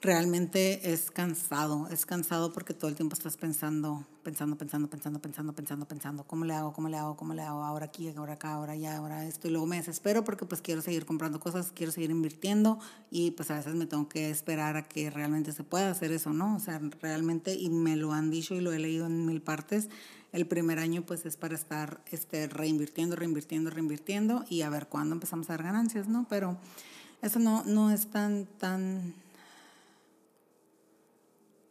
realmente 0.06 0.92
es 0.92 1.10
cansado, 1.10 1.88
es 1.90 2.06
cansado 2.06 2.52
porque 2.52 2.72
todo 2.72 2.88
el 2.88 2.94
tiempo 2.94 3.14
estás 3.14 3.36
pensando, 3.36 4.06
pensando, 4.22 4.56
pensando, 4.56 4.88
pensando, 4.88 5.20
pensando, 5.20 5.52
pensando, 5.52 5.88
pensando, 5.88 6.24
¿cómo 6.24 6.44
le 6.44 6.54
hago? 6.54 6.72
¿Cómo 6.72 6.88
le 6.88 6.96
hago? 6.96 7.16
¿Cómo 7.16 7.34
le 7.34 7.42
hago? 7.42 7.64
Ahora 7.64 7.86
aquí, 7.86 8.08
ahora 8.16 8.34
acá, 8.34 8.52
ahora 8.52 8.74
allá, 8.74 8.96
ahora 8.96 9.26
esto. 9.26 9.48
Y 9.48 9.50
luego 9.50 9.66
me 9.66 9.78
desespero 9.78 10.22
porque 10.22 10.46
pues 10.46 10.62
quiero 10.62 10.80
seguir 10.80 11.06
comprando 11.06 11.40
cosas, 11.40 11.72
quiero 11.74 11.90
seguir 11.90 12.10
invirtiendo 12.10 12.78
y 13.10 13.32
pues 13.32 13.50
a 13.50 13.56
veces 13.56 13.74
me 13.74 13.86
tengo 13.86 14.08
que 14.08 14.30
esperar 14.30 14.76
a 14.76 14.86
que 14.86 15.10
realmente 15.10 15.50
se 15.50 15.64
pueda 15.64 15.90
hacer 15.90 16.12
eso, 16.12 16.32
¿no? 16.32 16.54
O 16.54 16.60
sea, 16.60 16.80
realmente, 17.02 17.54
y 17.54 17.68
me 17.68 17.96
lo 17.96 18.12
han 18.12 18.30
dicho 18.30 18.54
y 18.54 18.60
lo 18.60 18.72
he 18.72 18.78
leído 18.78 19.06
en 19.06 19.26
mil 19.26 19.42
partes, 19.42 19.88
el 20.32 20.46
primer 20.46 20.78
año 20.78 21.02
pues 21.02 21.26
es 21.26 21.36
para 21.36 21.56
estar 21.56 22.00
este, 22.12 22.46
reinvirtiendo, 22.46 23.16
reinvirtiendo, 23.16 23.70
reinvirtiendo 23.70 24.44
y 24.48 24.62
a 24.62 24.70
ver 24.70 24.86
cuándo 24.86 25.16
empezamos 25.16 25.50
a 25.50 25.54
dar 25.54 25.64
ganancias, 25.64 26.06
¿no? 26.06 26.26
Pero 26.28 26.56
eso 27.22 27.40
no, 27.40 27.64
no 27.64 27.90
es 27.90 28.06
tan, 28.06 28.46
tan 28.58 29.14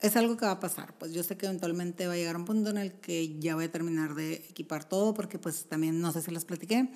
es 0.06 0.16
algo 0.16 0.38
que 0.38 0.46
va 0.46 0.52
a 0.52 0.60
pasar. 0.60 0.94
Pues 0.98 1.14
yo 1.14 1.24
sé 1.24 1.38
que 1.38 1.46
eventualmente 1.46 2.08
va 2.08 2.14
a 2.14 2.16
llegar 2.16 2.36
un 2.36 2.46
punto 2.46 2.70
en 2.70 2.78
el 2.78 2.94
que 2.94 3.38
ya 3.40 3.56
voy 3.56 3.66
a 3.66 3.72
terminar 3.72 4.16
de 4.16 4.34
equipar 4.50 4.84
todo, 4.84 5.14
porque 5.14 5.40
pues 5.40 5.66
también, 5.66 6.00
no 6.02 6.12
sé 6.12 6.22
si 6.22 6.32
les 6.32 6.46
platiqué, 6.46 6.90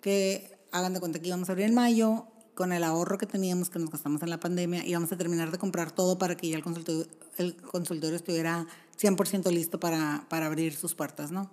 que 0.00 0.56
hagan 0.72 0.94
de 0.94 1.00
cuenta 1.00 1.18
que 1.18 1.28
íbamos 1.28 1.48
a 1.48 1.52
abrir 1.52 1.66
en 1.66 1.74
mayo, 1.74 2.26
con 2.54 2.72
el 2.72 2.84
ahorro 2.84 3.18
que 3.18 3.26
teníamos, 3.26 3.68
que 3.68 3.78
nos 3.78 3.90
gastamos 3.90 4.22
en 4.22 4.30
la 4.30 4.40
pandemia, 4.40 4.84
íbamos 4.86 5.12
a 5.12 5.16
terminar 5.18 5.50
de 5.50 5.58
comprar 5.58 5.92
todo 5.92 6.18
para 6.18 6.36
que 6.36 6.48
ya 6.48 6.56
el 6.56 6.62
consultorio, 6.62 7.06
el 7.36 7.54
consultorio 7.54 8.16
estuviera 8.16 8.66
100% 8.98 9.50
listo 9.52 9.78
para, 9.78 10.24
para 10.30 10.46
abrir 10.46 10.74
sus 10.74 10.94
puertas, 10.94 11.30
¿no? 11.30 11.50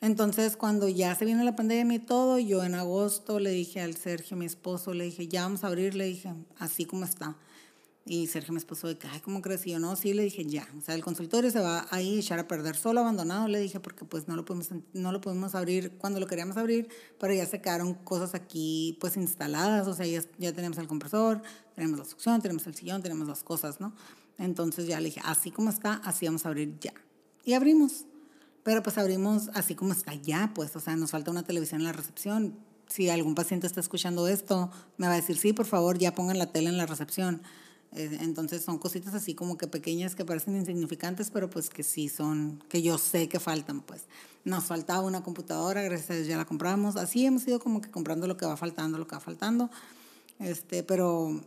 Entonces, 0.00 0.56
cuando 0.56 0.88
ya 0.88 1.14
se 1.14 1.24
vino 1.24 1.42
la 1.44 1.56
pandemia 1.56 1.96
y 1.96 2.00
todo, 2.00 2.38
yo 2.38 2.64
en 2.64 2.74
agosto 2.74 3.40
le 3.40 3.50
dije 3.50 3.80
al 3.80 3.96
Sergio, 3.96 4.36
mi 4.36 4.46
esposo, 4.46 4.94
le 4.94 5.04
dije, 5.04 5.28
ya 5.28 5.42
vamos 5.42 5.64
a 5.64 5.68
abrir, 5.68 5.94
le 5.94 6.06
dije, 6.06 6.32
así 6.58 6.84
como 6.84 7.04
está. 7.04 7.36
Y 8.04 8.26
Sergio, 8.26 8.52
mi 8.52 8.58
esposo, 8.58 8.88
de 8.88 8.98
que, 8.98 9.06
ay, 9.06 9.20
¿cómo 9.20 9.40
crees? 9.42 9.64
Y 9.64 9.70
yo, 9.70 9.78
no, 9.78 9.94
sí, 9.94 10.12
le 10.12 10.24
dije, 10.24 10.44
ya. 10.44 10.66
O 10.76 10.80
sea, 10.80 10.96
el 10.96 11.04
consultorio 11.04 11.52
se 11.52 11.60
va 11.60 11.86
ahí 11.90 12.18
echar 12.18 12.40
a 12.40 12.48
perder 12.48 12.74
solo, 12.74 13.00
abandonado, 13.00 13.46
le 13.46 13.60
dije, 13.60 13.78
porque 13.78 14.04
pues 14.04 14.26
no 14.26 14.34
lo 14.34 14.44
podemos, 14.44 14.70
no 14.92 15.12
lo 15.12 15.20
podemos 15.20 15.54
abrir 15.54 15.92
cuando 15.98 16.18
lo 16.18 16.26
queríamos 16.26 16.56
abrir, 16.56 16.88
pero 17.20 17.32
ya 17.32 17.46
se 17.46 17.60
quedaron 17.60 17.94
cosas 17.94 18.34
aquí, 18.34 18.98
pues, 19.00 19.16
instaladas. 19.16 19.86
O 19.86 19.94
sea, 19.94 20.04
ya, 20.04 20.20
ya 20.38 20.52
tenemos 20.52 20.78
el 20.78 20.88
compresor, 20.88 21.42
tenemos 21.76 21.96
la 21.96 22.04
succión, 22.04 22.42
tenemos 22.42 22.66
el 22.66 22.74
sillón, 22.74 23.02
tenemos 23.02 23.28
las 23.28 23.44
cosas, 23.44 23.80
¿no? 23.80 23.94
Entonces 24.36 24.88
ya 24.88 24.98
le 24.98 25.06
dije, 25.06 25.20
así 25.24 25.52
como 25.52 25.70
está, 25.70 25.94
así 26.04 26.26
vamos 26.26 26.44
a 26.44 26.48
abrir 26.48 26.76
ya. 26.80 26.94
Y 27.44 27.52
abrimos. 27.52 28.06
Pero 28.64 28.82
pues 28.82 28.98
abrimos 28.98 29.48
así 29.54 29.76
como 29.76 29.92
está 29.92 30.14
ya, 30.14 30.50
pues, 30.54 30.74
o 30.74 30.80
sea, 30.80 30.96
nos 30.96 31.12
falta 31.12 31.30
una 31.30 31.44
televisión 31.44 31.80
en 31.80 31.86
la 31.86 31.92
recepción. 31.92 32.56
Si 32.88 33.08
algún 33.08 33.36
paciente 33.36 33.68
está 33.68 33.80
escuchando 33.80 34.26
esto, 34.26 34.70
me 34.96 35.06
va 35.06 35.12
a 35.12 35.16
decir, 35.16 35.38
sí, 35.38 35.52
por 35.52 35.66
favor, 35.66 35.98
ya 35.98 36.14
pongan 36.14 36.38
la 36.38 36.52
tele 36.52 36.68
en 36.68 36.76
la 36.76 36.86
recepción 36.86 37.42
entonces 37.94 38.62
son 38.62 38.78
cositas 38.78 39.14
así 39.14 39.34
como 39.34 39.58
que 39.58 39.66
pequeñas 39.66 40.14
que 40.14 40.24
parecen 40.24 40.56
insignificantes, 40.56 41.30
pero 41.30 41.50
pues 41.50 41.68
que 41.68 41.82
sí 41.82 42.08
son, 42.08 42.62
que 42.68 42.82
yo 42.82 42.96
sé 42.98 43.28
que 43.28 43.38
faltan, 43.38 43.82
pues. 43.82 44.06
Nos 44.44 44.64
faltaba 44.64 45.02
una 45.02 45.22
computadora, 45.22 45.82
gracias 45.82 46.10
a 46.10 46.14
Dios 46.14 46.26
ya 46.26 46.36
la 46.36 46.46
compramos. 46.46 46.96
Así 46.96 47.26
hemos 47.26 47.46
ido 47.46 47.60
como 47.60 47.80
que 47.80 47.90
comprando 47.90 48.26
lo 48.26 48.36
que 48.36 48.46
va 48.46 48.56
faltando, 48.56 48.98
lo 48.98 49.06
que 49.06 49.14
va 49.14 49.20
faltando. 49.20 49.70
Este, 50.38 50.82
pero 50.82 51.44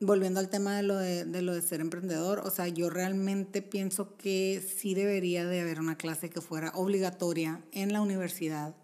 volviendo 0.00 0.40
al 0.40 0.48
tema 0.48 0.76
de 0.76 0.82
lo 0.82 0.96
de, 0.96 1.24
de 1.24 1.42
lo 1.42 1.54
de 1.54 1.62
ser 1.62 1.80
emprendedor, 1.80 2.40
o 2.40 2.50
sea, 2.50 2.66
yo 2.68 2.90
realmente 2.90 3.62
pienso 3.62 4.16
que 4.16 4.66
sí 4.76 4.94
debería 4.94 5.46
de 5.46 5.60
haber 5.60 5.80
una 5.80 5.96
clase 5.96 6.30
que 6.30 6.40
fuera 6.40 6.72
obligatoria 6.74 7.62
en 7.72 7.92
la 7.92 8.00
universidad 8.00 8.74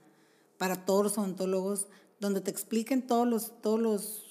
para 0.59 0.85
todos 0.85 1.05
los 1.05 1.19
odontólogos, 1.19 1.89
donde 2.21 2.41
te 2.41 2.51
expliquen 2.51 3.07
todos 3.07 3.27
los, 3.27 3.63
todos 3.63 3.81
los 3.81 4.28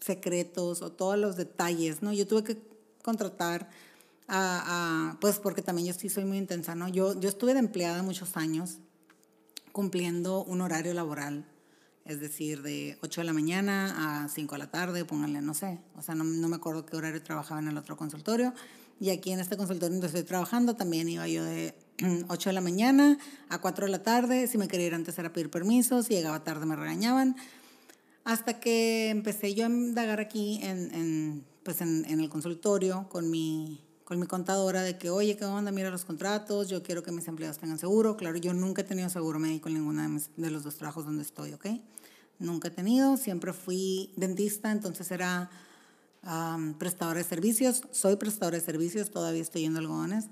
secretos 0.00 0.82
o 0.82 0.92
todos 0.92 1.18
los 1.18 1.36
detalles, 1.36 2.02
¿no? 2.02 2.12
Yo 2.12 2.26
tuve 2.26 2.44
que 2.44 2.58
contratar 3.02 3.68
a, 4.28 5.16
pues 5.20 5.38
porque 5.38 5.62
también 5.62 5.88
yo 5.88 5.94
sí 5.94 6.08
soy 6.08 6.24
muy 6.24 6.38
intensa, 6.38 6.74
¿no? 6.74 6.88
Yo, 6.88 7.18
yo 7.20 7.28
estuve 7.28 7.54
de 7.54 7.60
empleada 7.60 8.02
muchos 8.02 8.36
años 8.36 8.78
cumpliendo 9.72 10.42
un 10.44 10.60
horario 10.60 10.94
laboral, 10.94 11.44
es 12.04 12.20
decir, 12.20 12.62
de 12.62 12.98
8 13.02 13.20
de 13.20 13.24
la 13.26 13.32
mañana 13.32 14.24
a 14.24 14.28
5 14.28 14.54
de 14.54 14.58
la 14.58 14.70
tarde, 14.70 15.04
pónganle, 15.04 15.42
no 15.42 15.54
sé, 15.54 15.78
o 15.96 16.02
sea, 16.02 16.14
no, 16.14 16.24
no 16.24 16.48
me 16.48 16.56
acuerdo 16.56 16.86
qué 16.86 16.96
horario 16.96 17.22
trabajaba 17.22 17.60
en 17.60 17.68
el 17.68 17.76
otro 17.76 17.96
consultorio, 17.96 18.54
y 18.98 19.10
aquí 19.10 19.32
en 19.32 19.40
este 19.40 19.56
consultorio 19.56 19.92
donde 19.92 20.06
estoy 20.06 20.22
trabajando 20.22 20.74
también 20.74 21.08
iba 21.08 21.28
yo 21.28 21.44
de 21.44 21.74
8 22.28 22.48
de 22.48 22.52
la 22.54 22.60
mañana 22.60 23.18
a 23.48 23.60
4 23.60 23.86
de 23.86 23.92
la 23.92 24.02
tarde, 24.02 24.46
si 24.46 24.56
me 24.56 24.68
quería 24.68 24.86
ir 24.86 24.94
antes 24.94 25.18
era 25.18 25.32
pedir 25.32 25.50
permisos, 25.50 26.06
si 26.06 26.14
llegaba 26.14 26.42
tarde 26.42 26.64
me 26.64 26.76
regañaban, 26.76 27.36
hasta 28.26 28.58
que 28.58 29.08
empecé 29.08 29.54
yo 29.54 29.66
a 29.66 29.68
indagar 29.68 30.18
aquí 30.18 30.58
en, 30.60 30.92
en 30.92 31.44
pues 31.62 31.80
en, 31.80 32.04
en, 32.06 32.18
el 32.18 32.28
consultorio 32.28 33.06
con 33.08 33.30
mi, 33.30 33.80
con 34.02 34.18
mi 34.18 34.26
contadora 34.26 34.82
de 34.82 34.98
que, 34.98 35.10
oye, 35.10 35.36
¿qué 35.36 35.44
onda? 35.44 35.70
Mira 35.70 35.90
los 35.90 36.04
contratos, 36.04 36.68
yo 36.68 36.82
quiero 36.82 37.04
que 37.04 37.12
mis 37.12 37.28
empleados 37.28 37.58
tengan 37.58 37.78
seguro. 37.78 38.16
Claro, 38.16 38.36
yo 38.36 38.52
nunca 38.52 38.82
he 38.82 38.84
tenido 38.84 39.08
seguro 39.10 39.38
médico 39.38 39.68
en 39.68 39.74
ninguno 39.74 40.02
de, 40.02 40.22
de 40.36 40.50
los 40.50 40.64
dos 40.64 40.74
trabajos 40.74 41.04
donde 41.04 41.22
estoy, 41.22 41.52
¿ok? 41.52 41.66
Nunca 42.40 42.66
he 42.66 42.70
tenido, 42.72 43.16
siempre 43.16 43.52
fui 43.52 44.12
dentista, 44.16 44.72
entonces 44.72 45.08
era 45.12 45.48
um, 46.24 46.74
prestadora 46.74 47.18
de 47.18 47.24
servicios. 47.24 47.84
Soy 47.92 48.16
prestadora 48.16 48.58
de 48.58 48.64
servicios, 48.64 49.12
todavía 49.12 49.42
estoy 49.42 49.62
yendo 49.62 49.78
algodones. 49.78 50.24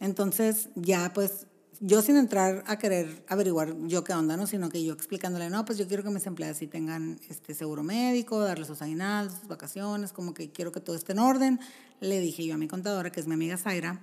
Entonces 0.00 0.70
ya 0.74 1.12
pues 1.14 1.46
yo 1.80 2.02
sin 2.02 2.16
entrar 2.16 2.64
a 2.66 2.78
querer 2.78 3.24
averiguar 3.28 3.76
yo 3.86 4.02
qué 4.04 4.12
onda, 4.12 4.36
¿no? 4.36 4.46
Sino 4.46 4.68
que 4.68 4.84
yo 4.84 4.92
explicándole, 4.92 5.48
no, 5.50 5.64
pues 5.64 5.78
yo 5.78 5.86
quiero 5.86 6.02
que 6.02 6.10
mis 6.10 6.26
empleados 6.26 6.58
sí 6.58 6.66
tengan 6.66 7.20
este 7.28 7.54
seguro 7.54 7.82
médico, 7.82 8.40
darles 8.40 8.66
sus 8.66 8.82
aguinaldos, 8.82 9.38
sus 9.38 9.48
vacaciones, 9.48 10.12
como 10.12 10.34
que 10.34 10.50
quiero 10.50 10.72
que 10.72 10.80
todo 10.80 10.96
esté 10.96 11.12
en 11.12 11.20
orden. 11.20 11.60
Le 12.00 12.20
dije 12.20 12.44
yo 12.44 12.54
a 12.54 12.58
mi 12.58 12.68
contadora, 12.68 13.10
que 13.10 13.20
es 13.20 13.26
mi 13.26 13.34
amiga 13.34 13.56
Zaira, 13.56 14.00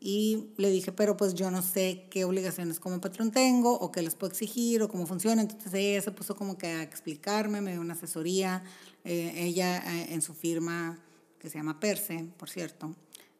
y 0.00 0.50
le 0.56 0.70
dije, 0.70 0.92
pero 0.92 1.16
pues 1.16 1.34
yo 1.34 1.50
no 1.50 1.62
sé 1.62 2.06
qué 2.10 2.24
obligaciones 2.24 2.80
como 2.80 3.00
patrón 3.00 3.30
tengo, 3.30 3.72
o 3.78 3.90
qué 3.90 4.02
les 4.02 4.14
puedo 4.14 4.30
exigir, 4.30 4.82
o 4.82 4.88
cómo 4.88 5.06
funciona. 5.06 5.42
Entonces 5.42 5.72
ella 5.72 6.02
se 6.02 6.10
puso 6.10 6.36
como 6.36 6.58
que 6.58 6.66
a 6.66 6.82
explicarme, 6.82 7.60
me 7.60 7.72
dio 7.72 7.80
una 7.80 7.94
asesoría. 7.94 8.62
Eh, 9.04 9.32
ella 9.36 9.78
eh, 9.78 10.08
en 10.12 10.20
su 10.20 10.34
firma, 10.34 10.98
que 11.38 11.48
se 11.48 11.58
llama 11.58 11.80
Perse, 11.80 12.26
por 12.36 12.50
cierto, 12.50 12.94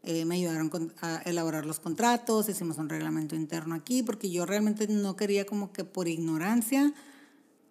eh, 0.06 0.24
me 0.24 0.36
ayudaron 0.36 0.92
a 1.00 1.22
elaborar 1.24 1.66
los 1.66 1.80
contratos, 1.80 2.48
hicimos 2.48 2.78
un 2.78 2.88
reglamento 2.88 3.34
interno 3.34 3.74
aquí, 3.74 4.02
porque 4.02 4.30
yo 4.30 4.46
realmente 4.46 4.86
no 4.88 5.16
quería 5.16 5.46
como 5.46 5.72
que 5.72 5.84
por 5.84 6.08
ignorancia 6.08 6.92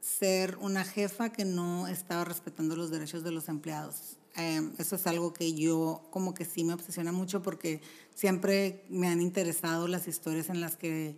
ser 0.01 0.57
una 0.59 0.83
jefa 0.83 1.29
que 1.31 1.45
no 1.45 1.87
estaba 1.87 2.25
respetando 2.25 2.75
los 2.75 2.91
derechos 2.91 3.23
de 3.23 3.31
los 3.31 3.47
empleados. 3.49 4.17
Eh, 4.35 4.71
eso 4.79 4.95
es 4.95 5.07
algo 5.07 5.33
que 5.33 5.53
yo 5.53 6.07
como 6.09 6.33
que 6.33 6.43
sí 6.43 6.63
me 6.63 6.73
obsesiona 6.73 7.11
mucho 7.11 7.41
porque 7.41 7.81
siempre 8.15 8.83
me 8.89 9.07
han 9.07 9.21
interesado 9.21 9.87
las 9.87 10.07
historias 10.07 10.49
en 10.49 10.59
las 10.59 10.75
que 10.75 11.15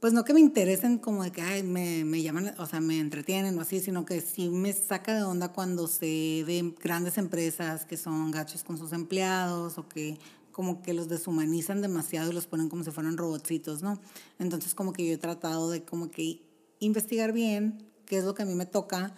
pues 0.00 0.12
no 0.12 0.24
que 0.24 0.34
me 0.34 0.40
interesen 0.40 0.98
como 0.98 1.24
de 1.24 1.32
que 1.32 1.62
me, 1.62 2.04
me, 2.04 2.22
llaman, 2.22 2.54
o 2.58 2.66
sea, 2.66 2.80
me 2.80 2.98
entretienen 2.98 3.58
o 3.58 3.62
así, 3.62 3.80
sino 3.80 4.04
que 4.04 4.20
sí 4.20 4.50
me 4.50 4.72
saca 4.72 5.14
de 5.14 5.22
onda 5.22 5.52
cuando 5.52 5.88
se 5.88 6.44
ven 6.46 6.74
grandes 6.74 7.18
empresas 7.18 7.86
que 7.86 7.96
son 7.96 8.30
gachos 8.30 8.62
con 8.62 8.76
sus 8.78 8.92
empleados 8.92 9.78
o 9.78 9.88
que 9.88 10.18
como 10.52 10.82
que 10.82 10.94
los 10.94 11.08
deshumanizan 11.08 11.82
demasiado 11.82 12.30
y 12.30 12.34
los 12.34 12.46
ponen 12.46 12.68
como 12.68 12.82
si 12.84 12.90
fueran 12.90 13.16
robotcitos, 13.16 13.82
¿no? 13.82 14.00
Entonces 14.38 14.74
como 14.74 14.92
que 14.92 15.06
yo 15.06 15.12
he 15.12 15.18
tratado 15.18 15.70
de 15.70 15.84
como 15.84 16.10
que 16.10 16.42
investigar 16.78 17.32
bien 17.32 17.82
qué 18.06 18.18
es 18.18 18.24
lo 18.24 18.34
que 18.34 18.42
a 18.42 18.46
mí 18.46 18.54
me 18.54 18.66
toca 18.66 19.14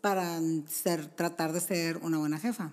para 0.00 0.40
ser, 0.66 1.06
tratar 1.06 1.52
de 1.52 1.60
ser 1.60 1.98
una 1.98 2.18
buena 2.18 2.38
jefa 2.38 2.72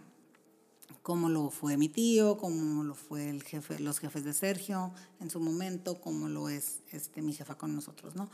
como 1.05 1.29
lo 1.29 1.51
fue 1.51 1.77
mi 1.77 1.87
tío, 1.87 2.35
como 2.35 2.83
lo 2.83 2.95
fue 2.95 3.29
el 3.29 3.43
jefe, 3.43 3.77
los 3.77 3.99
jefes 3.99 4.23
de 4.23 4.33
Sergio 4.33 4.91
en 5.19 5.29
su 5.29 5.39
momento, 5.39 6.01
como 6.01 6.29
lo 6.29 6.49
es 6.49 6.79
este, 6.91 7.21
mi 7.21 7.31
jefa 7.31 7.59
con 7.59 7.75
nosotros, 7.75 8.15
¿no? 8.15 8.27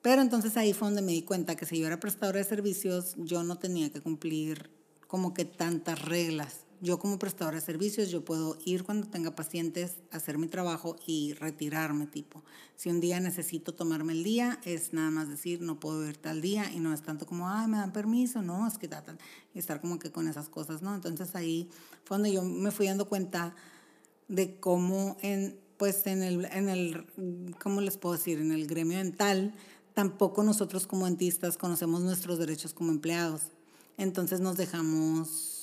Pero 0.00 0.22
entonces 0.22 0.56
ahí 0.56 0.72
fue 0.72 0.88
donde 0.88 1.02
me 1.02 1.12
di 1.12 1.20
cuenta 1.20 1.56
que 1.56 1.66
si 1.66 1.78
yo 1.78 1.86
era 1.86 2.00
prestadora 2.00 2.38
de 2.38 2.44
servicios, 2.44 3.16
yo 3.18 3.42
no 3.42 3.58
tenía 3.58 3.92
que 3.92 4.00
cumplir 4.00 4.70
como 5.08 5.34
que 5.34 5.44
tantas 5.44 6.00
reglas. 6.00 6.60
Yo 6.82 6.98
como 6.98 7.18
prestadora 7.18 7.56
de 7.56 7.60
servicios, 7.60 8.10
yo 8.10 8.24
puedo 8.24 8.56
ir 8.64 8.84
cuando 8.84 9.06
tenga 9.06 9.34
pacientes, 9.34 9.96
hacer 10.10 10.38
mi 10.38 10.48
trabajo 10.48 10.96
y 11.06 11.34
retirarme 11.34 12.06
tipo. 12.06 12.42
Si 12.76 12.88
un 12.88 13.00
día 13.00 13.20
necesito 13.20 13.74
tomarme 13.74 14.14
el 14.14 14.24
día, 14.24 14.58
es 14.64 14.94
nada 14.94 15.10
más 15.10 15.28
decir, 15.28 15.60
no 15.60 15.78
puedo 15.78 16.08
ir 16.08 16.16
tal 16.16 16.40
día 16.40 16.72
y 16.72 16.80
no 16.80 16.94
es 16.94 17.02
tanto 17.02 17.26
como, 17.26 17.50
ay, 17.50 17.68
me 17.68 17.76
dan 17.76 17.92
permiso, 17.92 18.40
no, 18.40 18.66
es 18.66 18.78
que 18.78 18.88
tal, 18.88 19.18
estar 19.54 19.82
como 19.82 19.98
que 19.98 20.10
con 20.10 20.26
esas 20.26 20.48
cosas, 20.48 20.80
¿no? 20.80 20.94
Entonces 20.94 21.34
ahí 21.34 21.68
fue 22.04 22.16
donde 22.16 22.32
yo 22.32 22.42
me 22.42 22.70
fui 22.70 22.86
dando 22.86 23.08
cuenta 23.08 23.54
de 24.28 24.58
cómo 24.58 25.18
en, 25.20 25.60
pues 25.76 26.06
en 26.06 26.22
el, 26.22 26.46
en 26.46 26.68
el, 26.70 27.06
¿cómo 27.62 27.82
les 27.82 27.98
puedo 27.98 28.16
decir? 28.16 28.38
En 28.38 28.52
el 28.52 28.66
gremio 28.66 28.96
dental, 28.96 29.54
tampoco 29.92 30.42
nosotros 30.42 30.86
como 30.86 31.04
dentistas 31.04 31.58
conocemos 31.58 32.00
nuestros 32.00 32.38
derechos 32.38 32.72
como 32.72 32.90
empleados. 32.90 33.42
Entonces 33.98 34.40
nos 34.40 34.56
dejamos, 34.56 35.59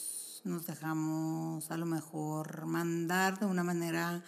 nos 0.48 0.66
dejamos 0.66 1.70
a 1.70 1.78
lo 1.78 1.86
mejor 1.86 2.66
mandar 2.66 3.40
de 3.40 3.46
una 3.46 3.64
manera 3.64 4.24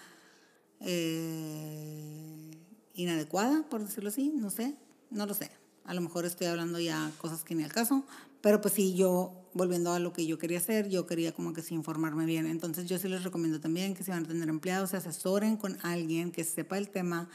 eh, 0.81 2.51
inadecuada, 2.93 3.63
por 3.69 3.83
decirlo 3.83 4.09
así, 4.09 4.31
no 4.35 4.49
sé, 4.49 4.75
no 5.09 5.25
lo 5.25 5.33
sé. 5.33 5.51
A 5.85 5.93
lo 5.93 6.01
mejor 6.01 6.25
estoy 6.25 6.47
hablando 6.47 6.79
ya 6.79 7.11
cosas 7.17 7.43
que 7.43 7.55
ni 7.55 7.63
al 7.63 7.73
caso, 7.73 8.03
pero 8.41 8.61
pues 8.61 8.73
sí, 8.73 8.93
yo, 8.93 9.33
volviendo 9.53 9.91
a 9.91 9.99
lo 9.99 10.13
que 10.13 10.25
yo 10.25 10.37
quería 10.37 10.59
hacer, 10.59 10.89
yo 10.89 11.07
quería 11.07 11.33
como 11.33 11.53
que 11.53 11.61
sí 11.61 11.73
informarme 11.73 12.25
bien. 12.25 12.45
Entonces 12.45 12.87
yo 12.87 12.97
sí 12.99 13.07
les 13.07 13.23
recomiendo 13.23 13.59
también 13.59 13.95
que 13.95 14.03
si 14.03 14.11
van 14.11 14.25
a 14.25 14.27
tener 14.27 14.49
empleados, 14.49 14.91
se 14.91 14.97
asesoren 14.97 15.57
con 15.57 15.77
alguien 15.81 16.31
que 16.31 16.43
sepa 16.43 16.77
el 16.77 16.89
tema 16.89 17.29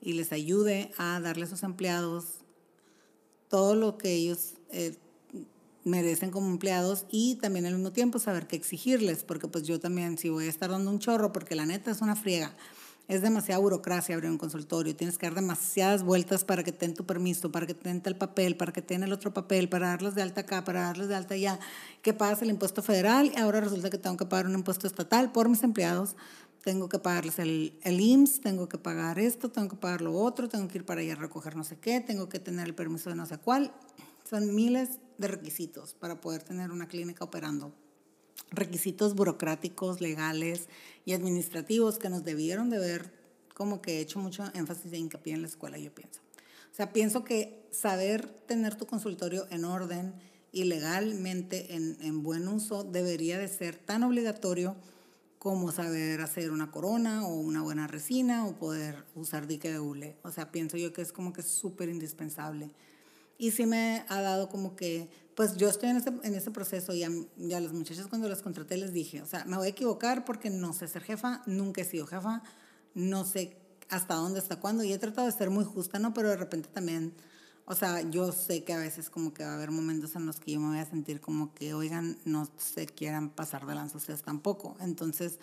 y 0.00 0.12
les 0.12 0.32
ayude 0.32 0.92
a 0.98 1.20
darle 1.20 1.44
a 1.44 1.48
sus 1.48 1.62
empleados 1.62 2.40
todo 3.48 3.74
lo 3.74 3.98
que 3.98 4.12
ellos 4.12 4.54
eh, 4.70 4.96
merecen 5.86 6.32
como 6.32 6.50
empleados 6.50 7.06
y 7.10 7.36
también 7.36 7.64
al 7.64 7.74
mismo 7.74 7.92
tiempo 7.92 8.18
saber 8.18 8.48
qué 8.48 8.56
exigirles, 8.56 9.22
porque 9.22 9.46
pues 9.46 9.64
yo 9.64 9.78
también 9.78 10.18
si 10.18 10.28
voy 10.28 10.46
a 10.46 10.48
estar 10.48 10.68
dando 10.68 10.90
un 10.90 10.98
chorro, 10.98 11.32
porque 11.32 11.54
la 11.54 11.64
neta 11.64 11.92
es 11.92 12.00
una 12.00 12.16
friega, 12.16 12.56
es 13.06 13.22
demasiada 13.22 13.60
burocracia 13.60 14.16
abrir 14.16 14.28
un 14.28 14.36
consultorio, 14.36 14.96
tienes 14.96 15.16
que 15.16 15.26
dar 15.26 15.36
demasiadas 15.36 16.02
vueltas 16.02 16.44
para 16.44 16.64
que 16.64 16.72
te 16.72 16.86
den 16.86 16.96
tu 16.96 17.06
permiso, 17.06 17.52
para 17.52 17.68
que 17.68 17.74
te 17.74 17.88
den 17.88 18.02
el 18.04 18.16
papel, 18.16 18.56
para 18.56 18.72
que 18.72 18.82
te 18.82 18.94
den 18.94 19.04
el 19.04 19.12
otro 19.12 19.32
papel, 19.32 19.68
para 19.68 19.90
darlos 19.90 20.16
de 20.16 20.22
alta 20.22 20.40
acá, 20.40 20.64
para 20.64 20.80
darlos 20.80 21.06
de 21.06 21.14
alta 21.14 21.34
allá, 21.34 21.60
que 22.02 22.12
pagas 22.12 22.42
el 22.42 22.50
impuesto 22.50 22.82
federal 22.82 23.30
y 23.32 23.38
ahora 23.38 23.60
resulta 23.60 23.88
que 23.88 23.98
tengo 23.98 24.16
que 24.16 24.26
pagar 24.26 24.46
un 24.46 24.54
impuesto 24.54 24.88
estatal 24.88 25.30
por 25.30 25.48
mis 25.48 25.62
empleados, 25.62 26.16
tengo 26.64 26.88
que 26.88 26.98
pagarles 26.98 27.38
el, 27.38 27.78
el 27.84 28.00
IMSS, 28.00 28.40
tengo 28.40 28.68
que 28.68 28.76
pagar 28.76 29.20
esto, 29.20 29.52
tengo 29.52 29.68
que 29.68 29.76
pagar 29.76 30.00
lo 30.00 30.14
otro, 30.14 30.48
tengo 30.48 30.66
que 30.66 30.78
ir 30.78 30.84
para 30.84 31.00
allá 31.00 31.12
a 31.12 31.16
recoger 31.16 31.54
no 31.54 31.62
sé 31.62 31.78
qué, 31.78 32.00
tengo 32.00 32.28
que 32.28 32.40
tener 32.40 32.66
el 32.66 32.74
permiso 32.74 33.08
de 33.08 33.14
no 33.14 33.24
sé 33.24 33.38
cuál. 33.38 33.72
Son 34.28 34.52
miles 34.52 34.98
de 35.18 35.28
requisitos 35.28 35.94
para 35.94 36.20
poder 36.20 36.42
tener 36.42 36.70
una 36.70 36.88
clínica 36.88 37.24
operando. 37.24 37.74
Requisitos 38.50 39.14
burocráticos, 39.14 40.00
legales 40.00 40.68
y 41.04 41.12
administrativos 41.12 41.98
que 41.98 42.10
nos 42.10 42.24
debieron 42.24 42.70
de 42.70 42.78
ver 42.78 43.12
como 43.54 43.80
que 43.80 43.98
he 43.98 44.00
hecho 44.00 44.18
mucho 44.18 44.44
énfasis 44.54 44.92
e 44.92 44.98
hincapié 44.98 45.34
en 45.34 45.42
la 45.42 45.48
escuela, 45.48 45.78
yo 45.78 45.94
pienso. 45.94 46.20
O 46.70 46.74
sea, 46.76 46.92
pienso 46.92 47.24
que 47.24 47.66
saber 47.70 48.28
tener 48.46 48.74
tu 48.74 48.86
consultorio 48.86 49.46
en 49.50 49.64
orden 49.64 50.14
y 50.52 50.64
legalmente 50.64 51.74
en, 51.74 51.96
en 52.02 52.22
buen 52.22 52.46
uso 52.48 52.84
debería 52.84 53.38
de 53.38 53.48
ser 53.48 53.76
tan 53.76 54.02
obligatorio 54.02 54.76
como 55.38 55.70
saber 55.70 56.20
hacer 56.22 56.50
una 56.50 56.70
corona 56.70 57.24
o 57.24 57.34
una 57.36 57.62
buena 57.62 57.86
resina 57.86 58.46
o 58.46 58.58
poder 58.58 59.04
usar 59.14 59.46
dique 59.46 59.70
de 59.70 59.78
hule. 59.78 60.16
O 60.22 60.32
sea, 60.32 60.50
pienso 60.50 60.76
yo 60.76 60.92
que 60.92 61.02
es 61.02 61.12
como 61.12 61.32
que 61.32 61.42
súper 61.42 61.88
indispensable. 61.88 62.72
Y 63.38 63.50
sí 63.50 63.66
me 63.66 64.04
ha 64.08 64.20
dado 64.22 64.48
como 64.48 64.76
que, 64.76 65.10
pues 65.34 65.56
yo 65.56 65.68
estoy 65.68 65.90
en 65.90 65.98
ese, 65.98 66.12
en 66.22 66.34
ese 66.34 66.50
proceso 66.50 66.94
y 66.94 67.04
a, 67.04 67.08
a 67.08 67.60
las 67.60 67.72
muchachas 67.72 68.06
cuando 68.06 68.28
las 68.28 68.42
contraté 68.42 68.76
les 68.76 68.92
dije, 68.92 69.20
o 69.20 69.26
sea, 69.26 69.44
me 69.44 69.56
voy 69.56 69.66
a 69.66 69.70
equivocar 69.70 70.24
porque 70.24 70.48
no 70.50 70.72
sé 70.72 70.88
ser 70.88 71.02
jefa, 71.02 71.42
nunca 71.46 71.82
he 71.82 71.84
sido 71.84 72.06
jefa, 72.06 72.42
no 72.94 73.24
sé 73.24 73.56
hasta 73.90 74.14
dónde, 74.14 74.40
hasta 74.40 74.56
cuándo, 74.56 74.82
y 74.82 74.92
he 74.92 74.98
tratado 74.98 75.26
de 75.26 75.32
ser 75.32 75.50
muy 75.50 75.64
justa, 75.64 75.98
¿no? 75.98 76.14
Pero 76.14 76.30
de 76.30 76.36
repente 76.36 76.68
también, 76.72 77.14
o 77.66 77.74
sea, 77.74 78.00
yo 78.00 78.32
sé 78.32 78.64
que 78.64 78.72
a 78.72 78.78
veces 78.78 79.10
como 79.10 79.32
que 79.32 79.44
va 79.44 79.52
a 79.52 79.54
haber 79.54 79.70
momentos 79.70 80.16
en 80.16 80.26
los 80.26 80.40
que 80.40 80.52
yo 80.52 80.60
me 80.60 80.68
voy 80.68 80.78
a 80.78 80.86
sentir 80.86 81.20
como 81.20 81.54
que, 81.54 81.74
oigan, 81.74 82.18
no 82.24 82.48
se 82.56 82.86
quieran 82.86 83.30
pasar 83.30 83.66
de 83.66 83.74
lanza 83.74 83.98
ustedes 83.98 84.22
tampoco. 84.22 84.76
Entonces, 84.80 85.38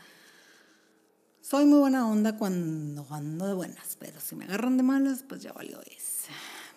soy 1.42 1.66
muy 1.66 1.80
buena 1.80 2.08
onda 2.08 2.38
cuando 2.38 3.06
ando 3.10 3.46
de 3.46 3.54
buenas, 3.54 3.96
pero 4.00 4.20
si 4.20 4.36
me 4.36 4.46
agarran 4.46 4.78
de 4.78 4.84
malas, 4.84 5.24
pues 5.28 5.42
ya 5.42 5.54
valió 5.54 5.82
eso. 5.82 6.32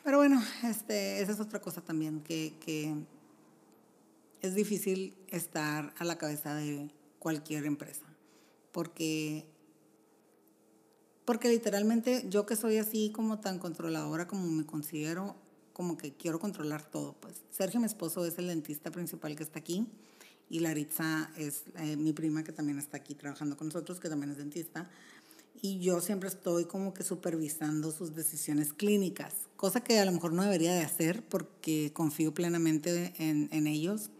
Pero 0.06 0.18
bueno, 0.18 0.40
este, 0.62 1.20
esa 1.20 1.32
es 1.32 1.40
otra 1.40 1.60
cosa 1.60 1.80
también, 1.80 2.20
que, 2.20 2.94
es 4.40 4.54
difícil 4.54 5.16
estar 5.30 5.92
a 5.98 6.04
la 6.04 6.16
cabeza 6.16 6.54
de 6.54 6.92
cualquier 7.18 7.66
empresa, 7.66 8.06
porque, 8.70 9.48
porque 11.24 11.48
literalmente 11.48 12.24
yo 12.28 12.46
que 12.46 12.54
soy 12.54 12.76
así 12.76 13.10
como 13.10 13.40
tan 13.40 13.58
controladora 13.58 14.28
como 14.28 14.46
me 14.46 14.64
considero, 14.64 15.34
como 15.72 15.96
que 15.96 16.14
quiero 16.14 16.38
controlar 16.38 16.88
todo. 16.88 17.14
Pues 17.14 17.42
Sergio, 17.50 17.80
mi 17.80 17.86
esposo, 17.86 18.24
es 18.24 18.38
el 18.38 18.46
dentista 18.46 18.92
principal 18.92 19.34
que 19.34 19.42
está 19.42 19.58
aquí 19.58 19.88
y 20.48 20.60
Laritza 20.60 21.32
es 21.36 21.64
eh, 21.78 21.96
mi 21.96 22.12
prima 22.12 22.44
que 22.44 22.52
también 22.52 22.78
está 22.78 22.98
aquí 22.98 23.16
trabajando 23.16 23.56
con 23.56 23.66
nosotros, 23.66 23.98
que 23.98 24.08
también 24.08 24.30
es 24.30 24.38
dentista 24.38 24.88
y 25.62 25.80
yo 25.80 26.00
siempre 26.00 26.28
estoy 26.28 26.66
como 26.66 26.94
que 26.94 27.02
supervisando 27.02 27.90
sus 27.90 28.14
decisiones 28.14 28.72
clínicas, 28.72 29.34
cosa 29.56 29.80
que 29.80 29.98
a 29.98 30.04
lo 30.04 30.12
mejor 30.12 30.32
no 30.32 30.42
debería 30.42 30.74
de 30.74 30.82
hacer 30.82 31.26
porque 31.26 31.92
confío 31.92 32.32
plenamente 32.34 33.14
en, 33.18 33.48
en 33.52 33.66
ellos, 33.66 34.10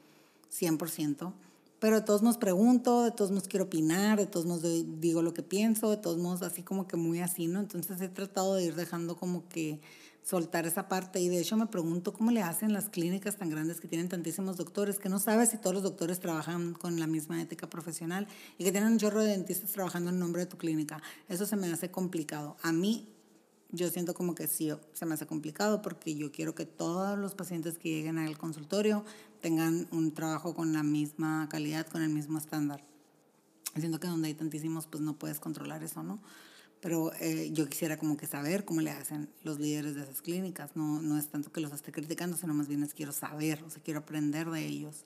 100%. 0.53 1.33
Pero 1.79 2.01
de 2.01 2.07
todos 2.07 2.23
modos 2.23 2.39
pregunto, 2.39 3.03
de 3.05 3.11
todos 3.11 3.31
modos 3.31 3.49
quiero 3.49 3.67
opinar, 3.67 4.19
de 4.19 4.27
todos 4.27 4.47
modos 4.47 4.65
digo 4.99 5.21
lo 5.21 5.35
que 5.35 5.43
pienso, 5.43 5.91
de 5.91 5.99
todos 5.99 6.17
modos 6.19 6.43
así 6.43 6.63
como 6.63 6.89
que 6.89 6.97
muy 6.97 7.21
así, 7.21 7.49
¿no? 7.49 7.61
Entonces 7.61 8.01
he 8.01 8.09
tratado 8.09 8.55
de 8.55 8.65
ir 8.65 8.75
dejando 8.75 9.17
como 9.17 9.47
que 9.49 9.81
soltar 10.27 10.67
esa 10.67 10.89
parte. 10.89 11.21
Y 11.21 11.29
de 11.29 11.39
hecho 11.39 11.57
me 11.57 11.67
pregunto 11.67 12.13
cómo 12.13 12.33
le 12.33 12.43
hacen 12.43 12.73
las 12.73 12.89
clínicas 12.89 13.37
tan 13.37 13.51
grandes 13.51 13.81
que 13.81 13.87
tienen 13.89 14.09
tantísimos 14.09 14.57
doctores, 14.57 14.99
que 14.99 15.09
no 15.09 15.19
sabes 15.19 15.51
si 15.51 15.59
todos 15.59 15.75
los 15.75 15.83
doctores 15.83 16.19
trabajan 16.19 16.73
con 16.73 16.99
la 16.99 17.07
misma 17.07 17.41
ética 17.41 17.71
profesional 17.71 18.27
y 18.59 18.65
que 18.65 18.73
tienen 18.73 18.93
un 18.93 18.99
chorro 18.99 19.23
de 19.23 19.31
dentistas 19.31 19.71
trabajando 19.71 20.11
en 20.11 20.19
nombre 20.19 20.41
de 20.41 20.47
tu 20.47 20.59
clínica. 20.59 21.01
Eso 21.29 21.47
se 21.47 21.57
me 21.57 21.71
hace 21.71 21.91
complicado. 21.91 22.57
A 22.63 22.73
mí, 22.73 23.07
yo 23.71 23.91
siento 23.91 24.15
como 24.15 24.35
que 24.35 24.47
sí, 24.47 24.71
se 24.93 25.07
me 25.07 25.15
hace 25.15 25.27
complicado 25.27 25.83
porque 25.83 26.15
yo 26.15 26.31
quiero 26.31 26.55
que 26.55 26.67
todos 26.67 27.19
los 27.19 27.35
pacientes 27.35 27.79
que 27.79 27.89
lleguen 27.89 28.19
al 28.19 28.39
consultorio 28.39 29.05
tengan 29.41 29.89
un 29.91 30.13
trabajo 30.13 30.55
con 30.55 30.73
la 30.73 30.83
misma 30.83 31.49
calidad, 31.51 31.87
con 31.87 32.03
el 32.03 32.11
mismo 32.11 32.39
estándar. 32.39 32.85
Siento 33.77 34.01
que 34.01 34.07
donde 34.07 34.29
hay 34.29 34.35
tantísimos, 34.35 34.87
pues 34.87 35.03
no 35.03 35.19
puedes 35.19 35.41
controlar 35.41 35.83
eso, 35.83 36.03
¿no? 36.03 36.21
Pero 36.81 37.13
eh, 37.21 37.51
yo 37.53 37.69
quisiera 37.69 37.99
como 37.99 38.17
que 38.17 38.27
saber 38.27 38.65
cómo 38.65 38.81
le 38.81 38.91
hacen 38.91 39.29
los 39.43 39.59
líderes 39.59 39.95
de 39.95 40.03
esas 40.03 40.23
clínicas. 40.23 40.77
No, 40.77 41.03
no 41.03 41.19
es 41.19 41.29
tanto 41.29 41.51
que 41.51 41.61
los 41.61 41.73
esté 41.73 41.91
criticando, 41.91 42.37
sino 42.37 42.55
más 42.55 42.69
bien 42.69 42.83
es 42.83 42.95
quiero 42.95 43.13
saber, 43.13 43.63
o 43.65 43.71
sea, 43.71 43.83
quiero 43.83 44.01
aprender 44.01 44.49
de 44.51 44.65
ellos. 44.65 45.05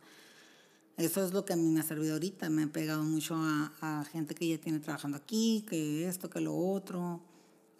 Eso 0.96 1.24
es 1.24 1.32
lo 1.32 1.44
que 1.44 1.54
a 1.54 1.56
mí 1.56 1.68
me 1.70 1.80
ha 1.80 1.84
servido 1.84 2.12
ahorita. 2.14 2.50
Me 2.50 2.64
he 2.64 2.66
pegado 2.66 3.02
mucho 3.02 3.34
a, 3.36 3.72
a 3.80 4.04
gente 4.04 4.34
que 4.34 4.48
ya 4.48 4.58
tiene 4.58 4.80
trabajando 4.80 5.16
aquí, 5.16 5.64
que 5.68 6.06
esto, 6.06 6.28
que 6.28 6.40
lo 6.40 6.54
otro. 6.54 7.22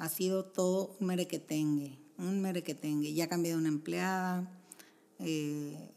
Ha 0.01 0.09
sido 0.09 0.47
todo 0.47 0.97
un 0.99 1.09
merequetengue, 1.09 1.99
un 2.17 2.41
merequetengue. 2.41 3.13
Ya 3.13 3.29
cambié 3.29 3.53
de 3.53 3.59
una 3.59 3.69
empleada, 3.69 4.51
eh, 5.19 5.91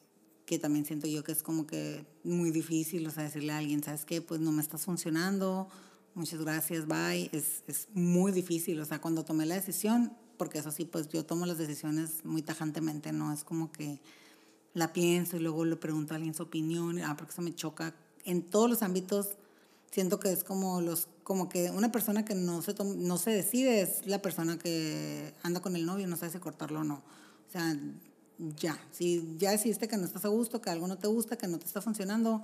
que 0.45 0.59
también 0.59 0.85
siento 0.85 1.07
yo 1.07 1.23
que 1.23 1.31
es 1.31 1.41
como 1.41 1.65
que 1.65 2.05
muy 2.25 2.51
difícil, 2.51 3.07
o 3.07 3.11
sea, 3.11 3.23
decirle 3.23 3.53
a 3.53 3.59
alguien, 3.59 3.81
¿sabes 3.81 4.03
qué? 4.03 4.21
Pues 4.21 4.41
no 4.41 4.51
me 4.51 4.61
estás 4.61 4.83
funcionando, 4.83 5.69
muchas 6.15 6.41
gracias, 6.41 6.85
bye. 6.85 7.29
Es, 7.31 7.63
es 7.65 7.87
muy 7.93 8.33
difícil, 8.33 8.77
o 8.81 8.83
sea, 8.83 8.99
cuando 8.99 9.23
tomé 9.23 9.45
la 9.45 9.55
decisión, 9.55 10.11
porque 10.37 10.59
eso 10.59 10.71
sí, 10.71 10.83
pues 10.83 11.07
yo 11.07 11.25
tomo 11.25 11.45
las 11.45 11.57
decisiones 11.57 12.25
muy 12.25 12.41
tajantemente, 12.41 13.13
no 13.13 13.31
es 13.31 13.45
como 13.45 13.71
que 13.71 14.01
la 14.73 14.91
pienso 14.91 15.37
y 15.37 15.39
luego 15.39 15.63
le 15.63 15.77
pregunto 15.77 16.13
a 16.13 16.17
alguien 16.17 16.33
su 16.33 16.43
opinión, 16.43 16.99
ah, 16.99 17.15
porque 17.17 17.31
eso 17.31 17.41
me 17.41 17.55
choca. 17.55 17.95
En 18.25 18.43
todos 18.43 18.69
los 18.69 18.83
ámbitos 18.83 19.37
siento 19.93 20.19
que 20.19 20.31
es 20.31 20.43
como 20.43 20.81
los 20.81 21.07
como 21.21 21.49
que 21.49 21.69
una 21.69 21.91
persona 21.91 22.25
que 22.25 22.33
no 22.33 22.63
se 22.63 22.73
no 22.83 23.17
se 23.17 23.29
decide 23.29 23.81
es 23.81 24.07
la 24.07 24.21
persona 24.21 24.57
que 24.57 25.35
anda 25.43 25.61
con 25.61 25.75
el 25.75 25.85
novio 25.85 26.07
no 26.07 26.17
sabe 26.17 26.31
si 26.31 26.39
cortarlo 26.39 26.79
o 26.79 26.83
no. 26.83 26.95
O 26.95 27.51
sea, 27.51 27.77
ya, 28.57 28.79
si 28.91 29.35
ya 29.37 29.51
decidiste 29.51 29.87
que 29.87 29.97
no 29.97 30.05
estás 30.05 30.25
a 30.25 30.29
gusto, 30.29 30.61
que 30.61 30.71
algo 30.71 30.87
no 30.87 30.97
te 30.97 31.07
gusta, 31.07 31.37
que 31.37 31.47
no 31.47 31.59
te 31.59 31.65
está 31.65 31.79
funcionando, 31.79 32.41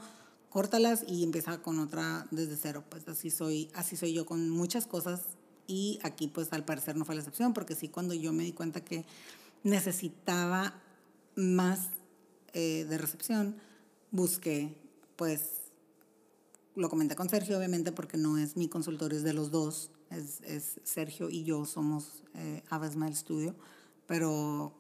córtalas 0.49 1.03
y 1.07 1.23
empieza 1.23 1.59
con 1.63 1.79
otra 1.79 2.27
desde 2.29 2.55
cero. 2.55 2.83
Pues 2.87 3.07
así 3.07 3.31
soy, 3.31 3.71
así 3.73 3.97
soy 3.97 4.13
yo 4.13 4.27
con 4.27 4.47
muchas 4.51 4.85
cosas 4.85 5.21
y 5.65 5.99
aquí 6.03 6.27
pues 6.27 6.53
al 6.53 6.65
parecer 6.65 6.95
no 6.97 7.03
fue 7.03 7.15
la 7.15 7.21
excepción 7.21 7.53
porque 7.55 7.73
sí 7.73 7.89
cuando 7.89 8.13
yo 8.13 8.31
me 8.31 8.43
di 8.43 8.53
cuenta 8.53 8.85
que 8.85 9.05
necesitaba 9.63 10.75
más 11.35 11.89
eh, 12.53 12.85
de 12.87 12.97
recepción, 12.99 13.55
busqué 14.11 14.77
pues 15.15 15.58
lo 16.79 16.89
comenté 16.89 17.15
con 17.15 17.29
Sergio 17.29 17.57
obviamente 17.57 17.91
porque 17.91 18.17
no 18.17 18.37
es 18.37 18.55
mi 18.57 18.67
consultorio, 18.67 19.17
es 19.17 19.23
de 19.23 19.33
los 19.33 19.51
dos, 19.51 19.91
es, 20.09 20.41
es 20.41 20.79
Sergio 20.83 21.29
y 21.29 21.43
yo 21.43 21.65
somos 21.65 22.23
eh, 22.35 22.63
Ava 22.69 22.89
Studio, 23.13 23.55
pero 24.07 24.73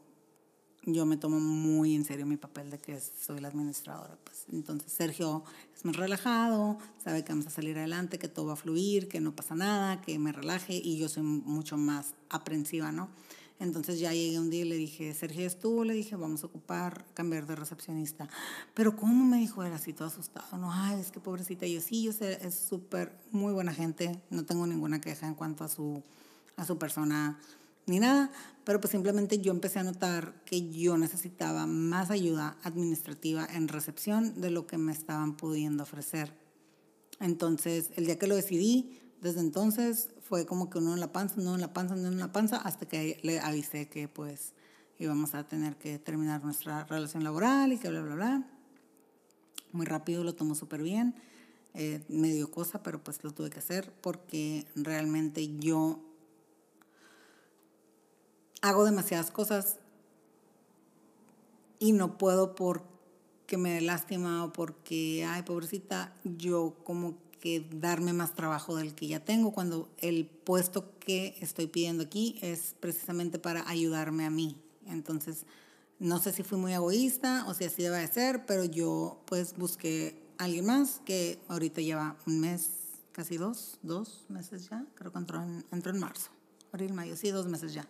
yo 0.85 1.05
me 1.05 1.17
tomo 1.17 1.39
muy 1.39 1.95
en 1.95 2.05
serio 2.05 2.25
mi 2.25 2.37
papel 2.37 2.69
de 2.69 2.79
que 2.79 2.99
soy 2.99 3.41
la 3.41 3.49
administradora. 3.49 4.17
Pues. 4.23 4.45
Entonces 4.51 4.91
Sergio 4.91 5.43
es 5.75 5.83
más 5.85 5.95
relajado, 5.95 6.77
sabe 7.03 7.23
que 7.23 7.33
vamos 7.33 7.47
a 7.47 7.51
salir 7.51 7.77
adelante, 7.77 8.17
que 8.17 8.27
todo 8.27 8.47
va 8.47 8.53
a 8.53 8.55
fluir, 8.55 9.07
que 9.07 9.19
no 9.19 9.35
pasa 9.35 9.55
nada, 9.55 10.01
que 10.01 10.17
me 10.17 10.31
relaje 10.31 10.73
y 10.73 10.97
yo 10.97 11.09
soy 11.09 11.23
mucho 11.23 11.77
más 11.77 12.13
aprensiva, 12.29 12.91
¿no? 12.91 13.09
Entonces 13.59 13.99
ya 13.99 14.13
llegué 14.13 14.39
un 14.39 14.49
día 14.49 14.61
y 14.61 14.69
le 14.69 14.75
dije, 14.77 15.13
Sergio 15.13 15.45
estuvo, 15.45 15.83
le 15.83 15.93
dije, 15.93 16.15
vamos 16.15 16.43
a 16.43 16.47
ocupar, 16.47 17.05
cambiar 17.13 17.45
de 17.45 17.57
recepcionista. 17.57 18.29
Pero 18.73 18.95
¿cómo 18.95 19.25
me 19.25 19.37
dijo 19.37 19.63
él 19.63 19.73
así 19.73 19.91
todo 19.91 20.07
asustado? 20.07 20.57
No, 20.57 20.71
ay, 20.71 20.99
es 20.99 21.11
que 21.11 21.19
pobrecita. 21.19 21.67
yo 21.67 21.81
sí, 21.81 22.03
yo 22.03 22.13
sé, 22.13 22.39
es 22.41 22.55
súper, 22.55 23.11
muy 23.31 23.51
buena 23.51 23.73
gente, 23.73 24.21
no 24.29 24.45
tengo 24.45 24.65
ninguna 24.65 25.01
queja 25.01 25.27
en 25.27 25.35
cuanto 25.35 25.65
a 25.65 25.67
su, 25.67 26.01
a 26.55 26.65
su 26.65 26.77
persona 26.77 27.37
ni 27.85 27.99
nada, 27.99 28.31
pero 28.63 28.79
pues 28.79 28.91
simplemente 28.91 29.39
yo 29.39 29.51
empecé 29.51 29.79
a 29.79 29.83
notar 29.83 30.41
que 30.45 30.69
yo 30.69 30.97
necesitaba 30.97 31.65
más 31.65 32.11
ayuda 32.11 32.57
administrativa 32.63 33.45
en 33.45 33.67
recepción 33.67 34.39
de 34.39 34.51
lo 34.51 34.67
que 34.67 34.77
me 34.77 34.91
estaban 34.91 35.35
pudiendo 35.35 35.83
ofrecer. 35.83 36.31
Entonces, 37.19 37.89
el 37.95 38.05
día 38.05 38.17
que 38.17 38.27
lo 38.27 38.35
decidí, 38.35 38.99
desde 39.21 39.41
entonces 39.41 40.09
fue 40.21 40.45
como 40.45 40.69
que 40.69 40.77
uno 40.77 40.93
en 40.93 40.99
la 40.99 41.11
panza, 41.11 41.35
uno 41.37 41.55
en 41.55 41.61
la 41.61 41.73
panza, 41.73 41.95
uno 41.95 42.07
en 42.07 42.19
la 42.19 42.31
panza, 42.31 42.57
hasta 42.57 42.87
que 42.87 43.19
le 43.23 43.39
avisé 43.39 43.89
que 43.89 44.07
pues 44.07 44.53
íbamos 44.97 45.33
a 45.35 45.47
tener 45.47 45.77
que 45.77 45.99
terminar 45.99 46.43
nuestra 46.43 46.85
relación 46.85 47.23
laboral 47.23 47.73
y 47.73 47.77
que 47.77 47.89
bla, 47.89 48.01
bla, 48.01 48.15
bla. 48.15 48.47
Muy 49.71 49.85
rápido, 49.85 50.23
lo 50.23 50.35
tomó 50.35 50.55
súper 50.55 50.81
bien. 50.81 51.15
Eh, 51.73 52.03
me 52.09 52.31
dio 52.31 52.49
cosa, 52.49 52.81
pero 52.81 53.03
pues 53.03 53.23
lo 53.23 53.31
tuve 53.31 53.49
que 53.49 53.59
hacer 53.59 53.93
porque 54.01 54.65
realmente 54.75 55.57
yo 55.57 55.99
hago 58.61 58.85
demasiadas 58.85 59.31
cosas 59.31 59.77
y 61.77 61.91
no 61.93 62.17
puedo 62.17 62.55
porque 62.55 63.57
me 63.57 63.71
dé 63.71 63.81
lástima 63.81 64.43
o 64.43 64.51
porque, 64.51 65.25
ay, 65.27 65.43
pobrecita, 65.43 66.13
yo 66.23 66.75
como 66.83 67.17
que 67.39 67.67
darme 67.71 68.13
más 68.13 68.33
trabajo 68.33 68.75
del 68.75 68.93
que 68.93 69.07
ya 69.07 69.23
tengo 69.23 69.51
cuando 69.51 69.89
el 69.97 70.25
puesto 70.25 70.97
que 70.99 71.35
estoy 71.39 71.67
pidiendo 71.67 72.03
aquí 72.03 72.37
es 72.41 72.75
precisamente 72.79 73.39
para 73.39 73.67
ayudarme 73.69 74.25
a 74.25 74.29
mí. 74.29 74.57
Entonces, 74.85 75.45
no 75.99 76.19
sé 76.19 76.31
si 76.31 76.43
fui 76.43 76.57
muy 76.57 76.73
egoísta 76.73 77.45
o 77.47 77.53
si 77.53 77.65
así 77.65 77.83
debe 77.83 77.97
de 77.97 78.07
ser, 78.07 78.45
pero 78.45 78.63
yo 78.63 79.21
pues 79.25 79.55
busqué 79.57 80.21
a 80.37 80.45
alguien 80.45 80.65
más 80.65 81.01
que 81.05 81.39
ahorita 81.49 81.81
lleva 81.81 82.17
un 82.25 82.39
mes, 82.39 82.69
casi 83.11 83.35
dos, 83.35 83.77
dos 83.81 84.25
meses 84.29 84.69
ya, 84.69 84.85
creo 84.95 85.11
que 85.11 85.17
entró 85.17 85.43
en, 85.43 85.65
entró 85.71 85.91
en 85.91 85.99
marzo, 85.99 86.29
abril, 86.71 86.93
mayo, 86.93 87.17
sí, 87.17 87.31
dos 87.31 87.47
meses 87.47 87.73
ya. 87.73 87.85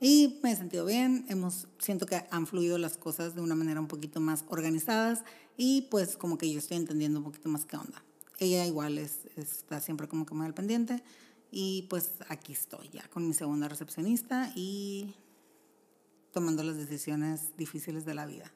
Y 0.00 0.38
me 0.42 0.52
he 0.52 0.56
sentido 0.56 0.84
bien, 0.84 1.24
hemos, 1.28 1.66
siento 1.78 2.06
que 2.06 2.24
han 2.30 2.46
fluido 2.46 2.78
las 2.78 2.96
cosas 2.96 3.34
de 3.34 3.40
una 3.40 3.56
manera 3.56 3.80
un 3.80 3.88
poquito 3.88 4.20
más 4.20 4.44
organizadas 4.48 5.24
y 5.56 5.88
pues 5.90 6.16
como 6.16 6.38
que 6.38 6.52
yo 6.52 6.58
estoy 6.58 6.76
entendiendo 6.76 7.18
un 7.18 7.24
poquito 7.24 7.48
más 7.48 7.64
qué 7.64 7.76
onda. 7.76 8.03
Ella 8.38 8.66
igual 8.66 8.98
es, 8.98 9.20
está 9.36 9.80
siempre 9.80 10.08
como 10.08 10.26
que 10.26 10.34
muy 10.34 10.46
al 10.46 10.54
pendiente 10.54 11.02
y 11.50 11.82
pues 11.88 12.10
aquí 12.28 12.52
estoy 12.52 12.88
ya 12.88 13.08
con 13.08 13.26
mi 13.28 13.34
segunda 13.34 13.68
recepcionista 13.68 14.52
y 14.56 15.14
tomando 16.32 16.64
las 16.64 16.76
decisiones 16.76 17.56
difíciles 17.56 18.04
de 18.04 18.14
la 18.14 18.26
vida. 18.26 18.52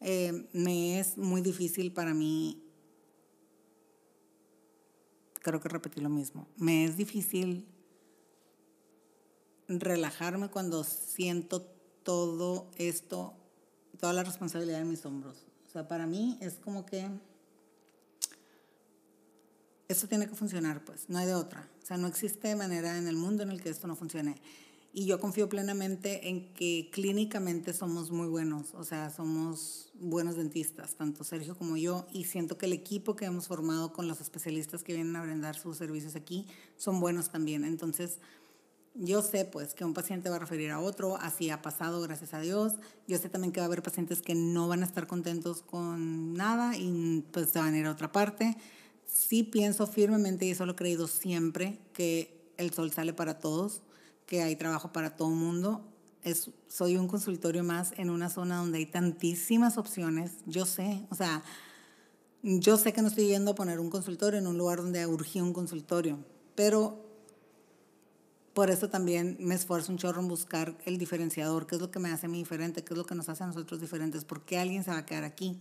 Eh, 0.00 0.48
me 0.52 0.98
es 0.98 1.16
muy 1.16 1.40
difícil 1.40 1.92
para 1.92 2.14
mí, 2.14 2.62
creo 5.40 5.60
que 5.60 5.68
repetí 5.68 6.00
lo 6.00 6.10
mismo, 6.10 6.48
me 6.56 6.84
es 6.84 6.96
difícil 6.96 7.66
relajarme 9.68 10.50
cuando 10.50 10.84
siento 10.84 11.62
todo 12.02 12.70
esto, 12.76 13.34
toda 13.98 14.12
la 14.12 14.24
responsabilidad 14.24 14.80
en 14.80 14.90
mis 14.90 15.06
hombros. 15.06 15.46
O 15.66 15.70
sea, 15.70 15.88
para 15.88 16.06
mí 16.06 16.38
es 16.40 16.54
como 16.54 16.84
que 16.86 17.08
esto 19.88 20.08
tiene 20.08 20.28
que 20.28 20.34
funcionar, 20.34 20.84
pues, 20.84 21.08
no 21.08 21.18
hay 21.18 21.26
de 21.26 21.34
otra. 21.34 21.68
O 21.82 21.86
sea, 21.86 21.96
no 21.96 22.06
existe 22.06 22.54
manera 22.56 22.98
en 22.98 23.06
el 23.06 23.16
mundo 23.16 23.42
en 23.42 23.50
el 23.50 23.62
que 23.62 23.70
esto 23.70 23.86
no 23.86 23.96
funcione. 23.96 24.36
Y 24.92 25.04
yo 25.04 25.20
confío 25.20 25.48
plenamente 25.48 26.28
en 26.28 26.54
que 26.54 26.88
clínicamente 26.90 27.74
somos 27.74 28.10
muy 28.10 28.28
buenos, 28.28 28.72
o 28.72 28.82
sea, 28.82 29.10
somos 29.10 29.90
buenos 29.92 30.36
dentistas, 30.36 30.94
tanto 30.94 31.22
Sergio 31.22 31.54
como 31.54 31.76
yo, 31.76 32.06
y 32.12 32.24
siento 32.24 32.56
que 32.56 32.64
el 32.64 32.72
equipo 32.72 33.14
que 33.14 33.26
hemos 33.26 33.46
formado 33.46 33.92
con 33.92 34.08
los 34.08 34.22
especialistas 34.22 34.82
que 34.82 34.94
vienen 34.94 35.14
a 35.16 35.22
brindar 35.22 35.54
sus 35.54 35.76
servicios 35.76 36.16
aquí 36.16 36.46
son 36.78 36.98
buenos 36.98 37.30
también. 37.30 37.66
Entonces, 37.66 38.20
yo 38.94 39.20
sé 39.20 39.44
pues 39.44 39.74
que 39.74 39.84
un 39.84 39.92
paciente 39.92 40.30
va 40.30 40.36
a 40.36 40.38
referir 40.38 40.70
a 40.70 40.80
otro, 40.80 41.16
así 41.18 41.50
ha 41.50 41.60
pasado, 41.60 42.00
gracias 42.00 42.32
a 42.32 42.40
Dios. 42.40 42.72
Yo 43.06 43.18
sé 43.18 43.28
también 43.28 43.52
que 43.52 43.60
va 43.60 43.64
a 43.64 43.66
haber 43.66 43.82
pacientes 43.82 44.22
que 44.22 44.34
no 44.34 44.68
van 44.68 44.82
a 44.82 44.86
estar 44.86 45.06
contentos 45.06 45.60
con 45.60 46.32
nada 46.32 46.74
y 46.74 47.22
pues 47.32 47.50
se 47.50 47.58
van 47.58 47.74
a 47.74 47.78
ir 47.78 47.84
a 47.84 47.90
otra 47.90 48.12
parte. 48.12 48.56
Sí 49.16 49.44
pienso 49.44 49.86
firmemente, 49.86 50.44
y 50.44 50.50
eso 50.50 50.66
lo 50.66 50.72
he 50.72 50.76
creído 50.76 51.08
siempre, 51.08 51.80
que 51.94 52.52
el 52.58 52.70
sol 52.74 52.92
sale 52.92 53.14
para 53.14 53.38
todos, 53.38 53.80
que 54.26 54.42
hay 54.42 54.56
trabajo 54.56 54.92
para 54.92 55.16
todo 55.16 55.30
el 55.30 55.36
mundo. 55.36 55.88
Soy 56.68 56.96
un 56.96 57.08
consultorio 57.08 57.64
más 57.64 57.92
en 57.96 58.10
una 58.10 58.28
zona 58.28 58.58
donde 58.58 58.76
hay 58.76 58.86
tantísimas 58.86 59.78
opciones. 59.78 60.32
Yo 60.44 60.66
sé, 60.66 61.06
o 61.08 61.14
sea, 61.14 61.42
yo 62.42 62.76
sé 62.76 62.92
que 62.92 63.00
no 63.00 63.08
estoy 63.08 63.28
yendo 63.28 63.52
a 63.52 63.54
poner 63.54 63.80
un 63.80 63.88
consultorio 63.88 64.38
en 64.38 64.46
un 64.46 64.58
lugar 64.58 64.82
donde 64.82 65.06
urgí 65.06 65.40
un 65.40 65.54
consultorio, 65.54 66.18
pero 66.54 67.02
por 68.52 68.70
eso 68.70 68.90
también 68.90 69.38
me 69.40 69.54
esfuerzo 69.54 69.92
un 69.92 69.98
chorro 69.98 70.20
en 70.20 70.28
buscar 70.28 70.76
el 70.84 70.98
diferenciador, 70.98 71.66
qué 71.66 71.76
es 71.76 71.80
lo 71.80 71.90
que 71.90 72.00
me 72.00 72.10
hace 72.10 72.26
a 72.26 72.28
mí 72.28 72.36
diferente, 72.38 72.84
qué 72.84 72.92
es 72.92 72.98
lo 72.98 73.06
que 73.06 73.14
nos 73.14 73.30
hace 73.30 73.44
a 73.44 73.46
nosotros 73.46 73.80
diferentes, 73.80 74.26
por 74.26 74.44
qué 74.44 74.58
alguien 74.58 74.84
se 74.84 74.90
va 74.90 74.98
a 74.98 75.06
quedar 75.06 75.24
aquí. 75.24 75.58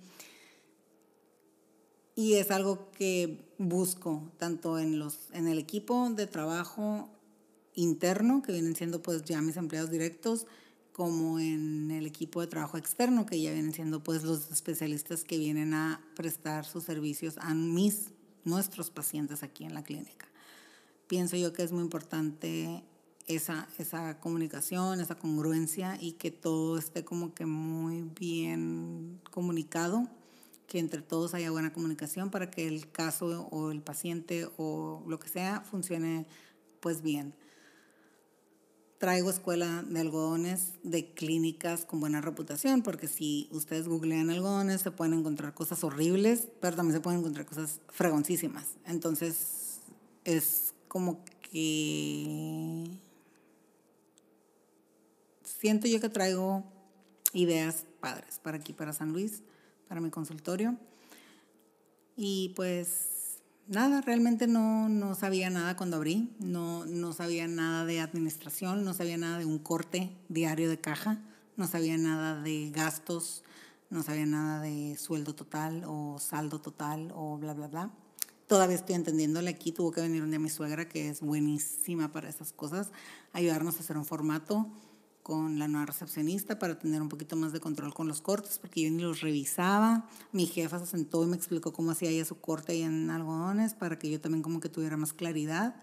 Y 2.16 2.36
es 2.36 2.50
algo 2.50 2.92
que 2.92 3.46
busco 3.58 4.32
tanto 4.38 4.80
en, 4.80 5.00
los, 5.00 5.20
en 5.34 5.48
el 5.48 5.60
equipo 5.60 6.10
de 6.10 6.28
trabajo 6.28 7.10
interno, 7.74 8.42
que 8.42 8.54
vienen 8.54 8.76
siendo 8.76 9.02
pues 9.02 9.24
ya 9.24 9.42
mis 9.42 9.58
empleados 9.58 9.92
directos, 9.92 10.48
como 10.94 11.40
en 11.40 11.92
el 11.92 12.06
equipo 12.06 12.40
de 12.40 12.48
trabajo 12.48 12.78
externo, 12.78 13.26
que 13.26 13.42
ya 13.42 13.52
vienen 13.52 13.74
siendo 13.74 14.02
pues 14.02 14.24
los 14.24 14.50
especialistas 14.50 15.26
que 15.26 15.38
vienen 15.38 15.74
a 15.74 16.02
prestar 16.16 16.66
sus 16.66 16.86
servicios 16.86 17.38
a 17.40 17.54
mis, 17.54 18.12
nuestros 18.46 18.92
pacientes 18.92 19.44
aquí 19.44 19.66
en 19.66 19.74
la 19.74 19.84
clínica. 19.84 20.28
Pienso 21.08 21.36
yo 21.36 21.52
que 21.52 21.64
es 21.64 21.74
muy 21.74 21.84
importante 21.84 22.84
esa, 23.28 23.68
esa 23.78 24.20
comunicación, 24.20 25.02
esa 25.02 25.16
congruencia 25.16 25.98
y 26.00 26.14
que 26.14 26.32
todo 26.32 26.78
esté 26.78 27.04
como 27.04 27.34
que 27.34 27.46
muy 27.46 28.04
bien 28.18 29.20
comunicado, 29.32 30.08
que 30.68 30.80
entre 30.80 31.02
todos 31.02 31.34
haya 31.34 31.52
buena 31.52 31.74
comunicación 31.74 32.32
para 32.32 32.50
que 32.50 32.68
el 32.68 32.92
caso 32.92 33.48
o 33.52 33.72
el 33.72 33.82
paciente 33.82 34.48
o 34.58 35.04
lo 35.08 35.20
que 35.20 35.30
sea 35.30 35.62
funcione 35.62 36.26
pues 36.80 37.02
bien. 37.02 37.34
Traigo 38.98 39.30
escuela 39.30 39.84
de 39.84 40.00
algodones 40.00 40.74
de 40.84 41.14
clínicas 41.14 41.86
con 41.86 42.00
buena 42.00 42.22
reputación, 42.22 42.82
porque 42.82 43.08
si 43.08 43.50
ustedes 43.52 43.88
googlean 43.88 44.30
algodones 44.30 44.82
se 44.82 44.92
pueden 44.92 45.14
encontrar 45.14 45.54
cosas 45.54 45.84
horribles, 45.84 46.48
pero 46.62 46.78
también 46.78 46.96
se 46.96 47.02
pueden 47.02 47.20
encontrar 47.20 47.46
cosas 47.46 47.82
fregoncísimas. 47.90 48.78
Entonces 48.86 49.82
es 50.24 50.74
como 50.88 51.24
que 51.52 53.00
siento 55.44 55.88
yo 55.88 56.00
que 56.00 56.10
traigo 56.10 56.64
ideas 57.34 57.86
padres 58.00 58.40
para 58.40 58.58
aquí, 58.58 58.72
para 58.72 58.94
San 58.94 59.12
Luis, 59.12 59.44
para 59.88 60.02
mi 60.02 60.10
consultorio. 60.10 60.78
Y 62.16 62.54
pues 62.56 63.40
nada, 63.68 64.02
realmente 64.02 64.48
no, 64.48 64.90
no 64.90 65.16
sabía 65.16 65.50
nada 65.50 65.76
cuando 65.76 65.98
abrí, 65.98 66.34
no, 66.40 66.86
no 66.86 67.14
sabía 67.14 67.48
nada 67.48 67.86
de 67.86 68.00
administración, 68.00 68.84
no 68.84 68.94
sabía 68.94 69.18
nada 69.18 69.40
de 69.40 69.46
un 69.46 69.60
corte 69.60 70.12
diario 70.30 70.70
de 70.70 70.80
caja, 70.80 71.20
no 71.58 71.68
sabía 71.68 71.98
nada 71.98 72.42
de 72.42 72.72
gastos, 72.72 73.44
no 73.90 74.04
sabía 74.04 74.26
nada 74.26 74.62
de 74.62 74.98
sueldo 74.98 75.36
total 75.36 75.84
o 75.86 76.18
saldo 76.20 76.60
total 76.60 77.12
o 77.16 77.38
bla, 77.38 77.54
bla, 77.54 77.68
bla. 77.68 77.92
Todavía 78.48 78.76
estoy 78.76 78.96
entendiéndole 78.96 79.50
aquí, 79.50 79.72
tuvo 79.72 79.92
que 79.92 80.02
venir 80.02 80.22
un 80.22 80.30
día 80.30 80.40
mi 80.40 80.50
suegra, 80.50 80.88
que 80.88 81.10
es 81.10 81.22
buenísima 81.22 82.12
para 82.12 82.30
esas 82.30 82.54
cosas, 82.54 82.92
ayudarnos 83.34 83.78
a 83.78 83.80
hacer 83.80 83.98
un 83.98 84.06
formato 84.06 84.70
con 85.26 85.58
la 85.58 85.68
nueva 85.68 85.88
recepcionista 85.88 86.60
para 86.60 86.78
tener 86.78 87.02
un 87.02 87.10
poquito 87.10 87.36
más 87.36 87.52
de 87.52 87.60
control 87.60 87.96
con 87.96 88.08
los 88.08 88.22
cortes, 88.22 88.60
porque 88.60 88.82
yo 88.82 88.92
ni 88.92 89.02
los 89.02 89.22
revisaba. 89.22 90.08
Mi 90.32 90.46
jefa 90.46 90.78
se 90.78 90.86
sentó 90.86 91.24
y 91.24 91.26
me 91.26 91.36
explicó 91.36 91.74
cómo 91.74 91.90
hacía 91.90 92.12
ella 92.12 92.26
su 92.26 92.40
corte 92.40 92.74
ahí 92.74 92.84
en 92.84 93.10
algodones 93.10 93.74
para 93.74 93.98
que 93.98 94.08
yo 94.08 94.22
también 94.22 94.44
como 94.44 94.60
que 94.60 94.70
tuviera 94.70 94.98
más 94.98 95.14
claridad. 95.14 95.78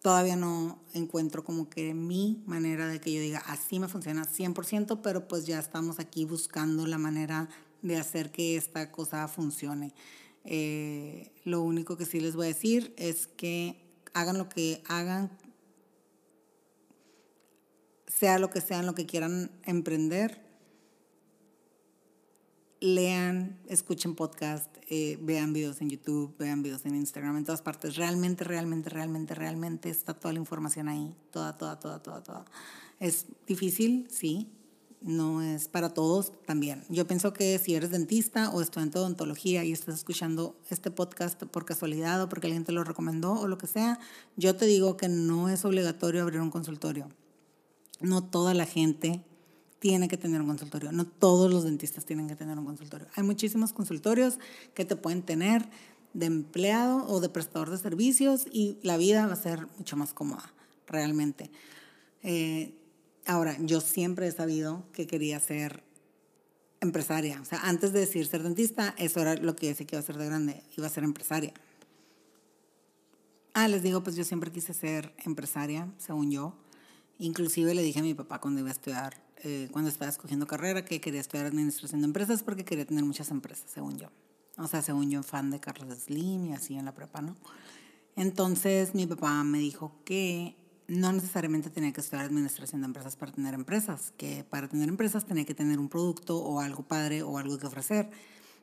Todavía 0.00 0.36
no 0.36 0.78
encuentro 0.94 1.42
como 1.42 1.68
que 1.68 1.92
mi 1.92 2.44
manera 2.46 2.86
de 2.86 3.00
que 3.00 3.12
yo 3.12 3.20
diga, 3.20 3.42
así 3.48 3.80
me 3.80 3.88
funciona 3.88 4.26
100%, 4.26 5.00
pero 5.02 5.26
pues 5.26 5.44
ya 5.44 5.58
estamos 5.58 5.98
aquí 5.98 6.24
buscando 6.24 6.86
la 6.86 6.98
manera 6.98 7.48
de 7.82 7.96
hacer 7.96 8.30
que 8.30 8.54
esta 8.54 8.92
cosa 8.92 9.26
funcione. 9.26 9.92
Eh, 10.44 11.32
lo 11.42 11.62
único 11.62 11.96
que 11.96 12.06
sí 12.06 12.20
les 12.20 12.36
voy 12.36 12.44
a 12.44 12.54
decir 12.54 12.94
es 12.96 13.26
que 13.26 13.76
hagan 14.14 14.38
lo 14.38 14.48
que 14.48 14.84
hagan, 14.86 15.36
sea 18.18 18.38
lo 18.38 18.50
que 18.50 18.60
sean 18.60 18.86
lo 18.86 18.94
que 18.94 19.06
quieran 19.06 19.50
emprender, 19.64 20.42
lean, 22.80 23.58
escuchen 23.68 24.14
podcast, 24.14 24.76
eh, 24.88 25.18
vean 25.20 25.52
videos 25.52 25.80
en 25.80 25.88
YouTube, 25.88 26.36
vean 26.36 26.62
videos 26.62 26.84
en 26.84 26.94
Instagram, 26.94 27.36
en 27.36 27.44
todas 27.44 27.62
partes. 27.62 27.96
Realmente, 27.96 28.44
realmente, 28.44 28.90
realmente, 28.90 29.34
realmente 29.34 29.88
está 29.88 30.14
toda 30.14 30.34
la 30.34 30.40
información 30.40 30.88
ahí. 30.88 31.14
Toda, 31.30 31.56
toda, 31.56 31.78
toda, 31.78 32.02
toda, 32.02 32.22
toda. 32.22 32.44
Es 32.98 33.26
difícil, 33.46 34.08
sí. 34.10 34.52
No 35.00 35.42
es 35.42 35.66
para 35.66 35.92
todos 35.94 36.32
también. 36.44 36.84
Yo 36.88 37.08
pienso 37.08 37.32
que 37.32 37.58
si 37.58 37.74
eres 37.74 37.90
dentista 37.90 38.50
o 38.50 38.62
estudiante 38.62 38.98
de 38.98 39.04
odontología 39.04 39.64
y 39.64 39.72
estás 39.72 39.96
escuchando 39.96 40.56
este 40.70 40.92
podcast 40.92 41.42
por 41.42 41.64
casualidad 41.64 42.22
o 42.22 42.28
porque 42.28 42.46
alguien 42.46 42.64
te 42.64 42.70
lo 42.70 42.84
recomendó 42.84 43.32
o 43.32 43.48
lo 43.48 43.58
que 43.58 43.66
sea, 43.66 43.98
yo 44.36 44.54
te 44.54 44.66
digo 44.66 44.96
que 44.96 45.08
no 45.08 45.48
es 45.48 45.64
obligatorio 45.64 46.22
abrir 46.22 46.40
un 46.40 46.50
consultorio. 46.50 47.08
No 48.02 48.22
toda 48.24 48.54
la 48.54 48.66
gente 48.66 49.24
tiene 49.78 50.08
que 50.08 50.16
tener 50.16 50.40
un 50.40 50.46
consultorio. 50.46 50.92
No 50.92 51.06
todos 51.06 51.52
los 51.52 51.64
dentistas 51.64 52.04
tienen 52.04 52.28
que 52.28 52.36
tener 52.36 52.58
un 52.58 52.64
consultorio. 52.64 53.08
Hay 53.14 53.24
muchísimos 53.24 53.72
consultorios 53.72 54.38
que 54.74 54.84
te 54.84 54.96
pueden 54.96 55.22
tener 55.22 55.68
de 56.14 56.26
empleado 56.26 57.06
o 57.08 57.20
de 57.20 57.28
prestador 57.28 57.70
de 57.70 57.78
servicios 57.78 58.46
y 58.52 58.78
la 58.82 58.96
vida 58.96 59.26
va 59.26 59.32
a 59.32 59.36
ser 59.36 59.66
mucho 59.78 59.96
más 59.96 60.12
cómoda, 60.12 60.52
realmente. 60.86 61.50
Eh, 62.22 62.74
ahora, 63.26 63.56
yo 63.60 63.80
siempre 63.80 64.28
he 64.28 64.32
sabido 64.32 64.84
que 64.92 65.06
quería 65.06 65.40
ser 65.40 65.82
empresaria. 66.80 67.40
O 67.40 67.44
sea, 67.44 67.60
antes 67.62 67.92
de 67.92 68.00
decir 68.00 68.26
ser 68.26 68.42
dentista, 68.42 68.94
eso 68.98 69.20
era 69.20 69.36
lo 69.36 69.56
que 69.56 69.66
yo 69.66 69.70
decía 69.70 69.86
que 69.86 69.96
iba 69.96 70.00
a 70.00 70.06
ser 70.06 70.18
de 70.18 70.26
grande, 70.26 70.62
iba 70.76 70.86
a 70.86 70.90
ser 70.90 71.04
empresaria. 71.04 71.54
Ah, 73.54 73.68
les 73.68 73.82
digo, 73.82 74.02
pues 74.02 74.16
yo 74.16 74.24
siempre 74.24 74.50
quise 74.50 74.74
ser 74.74 75.14
empresaria, 75.24 75.92
según 75.98 76.30
yo. 76.30 76.54
Inclusive 77.22 77.72
le 77.72 77.82
dije 77.82 78.00
a 78.00 78.02
mi 78.02 78.14
papá 78.14 78.40
cuando 78.40 78.58
iba 78.58 78.68
a 78.68 78.72
estudiar 78.72 79.22
eh, 79.44 79.68
cuando 79.70 79.88
estaba 79.88 80.10
escogiendo 80.10 80.48
carrera 80.48 80.84
que 80.84 81.00
quería 81.00 81.20
estudiar 81.20 81.46
administración 81.46 82.00
de 82.00 82.06
empresas 82.06 82.42
porque 82.42 82.64
quería 82.64 82.84
tener 82.84 83.04
muchas 83.04 83.30
empresas, 83.30 83.70
según 83.72 83.96
yo. 83.96 84.08
O 84.58 84.66
sea, 84.66 84.82
según 84.82 85.08
yo, 85.08 85.22
fan 85.22 85.50
de 85.50 85.60
Carlos 85.60 85.96
Slim 86.00 86.46
y 86.46 86.52
así 86.52 86.76
en 86.76 86.84
la 86.84 86.94
prepa, 86.96 87.22
¿no? 87.22 87.36
Entonces 88.16 88.96
mi 88.96 89.06
papá 89.06 89.44
me 89.44 89.58
dijo 89.58 90.00
que 90.04 90.56
no 90.88 91.12
necesariamente 91.12 91.70
tenía 91.70 91.92
que 91.92 92.00
estudiar 92.00 92.26
administración 92.26 92.80
de 92.80 92.86
empresas 92.86 93.14
para 93.14 93.30
tener 93.30 93.54
empresas, 93.54 94.12
que 94.16 94.42
para 94.42 94.66
tener 94.66 94.88
empresas 94.88 95.24
tenía 95.24 95.44
que 95.44 95.54
tener 95.54 95.78
un 95.78 95.88
producto 95.88 96.38
o 96.38 96.58
algo 96.58 96.82
padre 96.82 97.22
o 97.22 97.38
algo 97.38 97.56
que 97.56 97.68
ofrecer. 97.68 98.10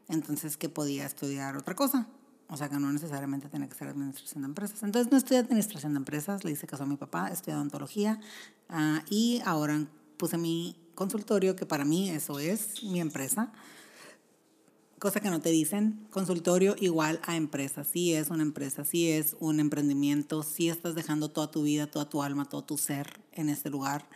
Entonces 0.10 0.57
que 0.57 0.68
podía 0.68 1.05
estudiar 1.05 1.55
otra 1.55 1.76
cosa. 1.76 2.10
O 2.50 2.58
sea, 2.58 2.68
que 2.68 2.80
no 2.80 2.91
necesariamente 2.91 3.47
tenía 3.47 3.70
que 3.70 3.76
ser 3.76 3.88
administración 3.88 4.41
de 4.41 4.47
empresas. 4.47 4.82
Entonces 4.82 5.12
no 5.12 5.18
estudié 5.18 5.39
administración 5.39 5.93
de 5.93 5.97
empresas, 5.97 6.43
le 6.43 6.52
hice 6.52 6.66
caso 6.66 6.84
a 6.84 6.88
mi 6.88 6.97
papá, 6.97 7.30
estudié 7.30 7.56
odontología 7.56 8.20
uh, 8.70 9.00
y 9.10 9.41
ahora 9.45 9.86
puse 10.18 10.38
mi 10.38 10.76
consultorio, 10.95 11.56
que 11.56 11.66
para 11.66 11.86
mí 11.86 12.10
eso 12.10 12.39
es 12.39 12.84
mi 12.84 13.00
empresa. 13.00 13.52
Cosa 14.97 15.22
que 15.22 15.30
no 15.30 15.39
te 15.39 15.50
dicen, 15.50 16.08
consultorio 16.10 16.76
igual 16.80 17.22
a 17.24 17.38
empresa. 17.38 17.86
Sí 17.86 18.14
es 18.14 18.30
una 18.30 18.43
empresa, 18.43 18.84
sí 18.84 19.10
es 19.10 19.38
un 19.39 19.62
emprendimiento, 19.62 20.43
sí 20.43 20.68
estás 20.70 20.95
dejando 20.95 21.30
toda 21.30 21.52
tu 21.52 21.64
vida, 21.64 21.88
toda 21.88 22.10
tu 22.10 22.22
alma, 22.22 22.45
todo 22.45 22.64
tu 22.64 22.78
ser 22.78 23.22
en 23.32 23.47
este 23.47 23.70
lugar. 23.70 24.10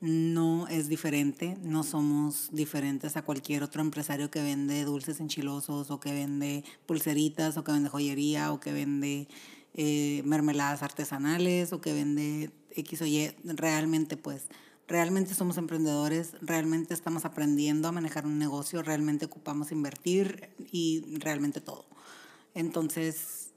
No 0.00 0.68
es 0.68 0.88
diferente, 0.88 1.58
no 1.60 1.82
somos 1.82 2.50
diferentes 2.52 3.16
a 3.16 3.22
cualquier 3.22 3.64
otro 3.64 3.82
empresario 3.82 4.30
que 4.30 4.40
vende 4.40 4.84
dulces 4.84 5.18
enchilosos 5.18 5.90
o 5.90 5.98
que 5.98 6.12
vende 6.12 6.62
pulseritas 6.86 7.56
o 7.56 7.64
que 7.64 7.72
vende 7.72 7.88
joyería 7.88 8.52
o 8.52 8.60
que 8.60 8.72
vende 8.72 9.26
eh, 9.74 10.22
mermeladas 10.24 10.84
artesanales 10.84 11.72
o 11.72 11.80
que 11.80 11.92
vende 11.92 12.52
X 12.76 13.02
o 13.02 13.06
Y. 13.06 13.34
Realmente 13.42 14.16
pues 14.16 14.44
realmente 14.86 15.34
somos 15.34 15.58
emprendedores, 15.58 16.32
realmente 16.42 16.94
estamos 16.94 17.24
aprendiendo 17.24 17.88
a 17.88 17.92
manejar 17.92 18.24
un 18.24 18.38
negocio, 18.38 18.82
realmente 18.82 19.26
ocupamos 19.26 19.72
invertir 19.72 20.50
y 20.70 21.02
realmente 21.18 21.60
todo. 21.60 21.86
Entonces, 22.54 23.47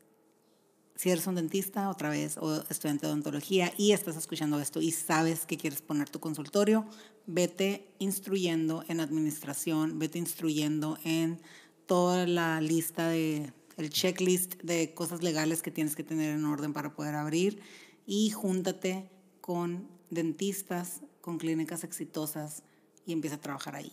si 1.01 1.09
eres 1.09 1.25
un 1.25 1.33
dentista 1.33 1.89
otra 1.89 2.11
vez 2.11 2.37
o 2.37 2.63
estudiante 2.69 3.07
de 3.07 3.11
odontología 3.11 3.73
y 3.75 3.91
estás 3.91 4.17
escuchando 4.17 4.59
esto 4.59 4.81
y 4.81 4.91
sabes 4.91 5.47
que 5.47 5.57
quieres 5.57 5.81
poner 5.81 6.11
tu 6.11 6.19
consultorio, 6.19 6.85
vete 7.25 7.87
instruyendo 7.97 8.83
en 8.87 8.99
administración, 8.99 9.97
vete 9.97 10.19
instruyendo 10.19 10.99
en 11.03 11.41
toda 11.87 12.27
la 12.27 12.61
lista 12.61 13.07
de 13.07 13.51
el 13.77 13.89
checklist 13.89 14.61
de 14.61 14.93
cosas 14.93 15.23
legales 15.23 15.63
que 15.63 15.71
tienes 15.71 15.95
que 15.95 16.03
tener 16.03 16.35
en 16.35 16.45
orden 16.45 16.71
para 16.71 16.93
poder 16.93 17.15
abrir 17.15 17.63
y 18.05 18.29
júntate 18.29 19.09
con 19.41 19.87
dentistas 20.11 21.01
con 21.19 21.39
clínicas 21.39 21.83
exitosas 21.83 22.61
y 23.07 23.13
empieza 23.13 23.37
a 23.37 23.41
trabajar 23.41 23.75
ahí. 23.75 23.91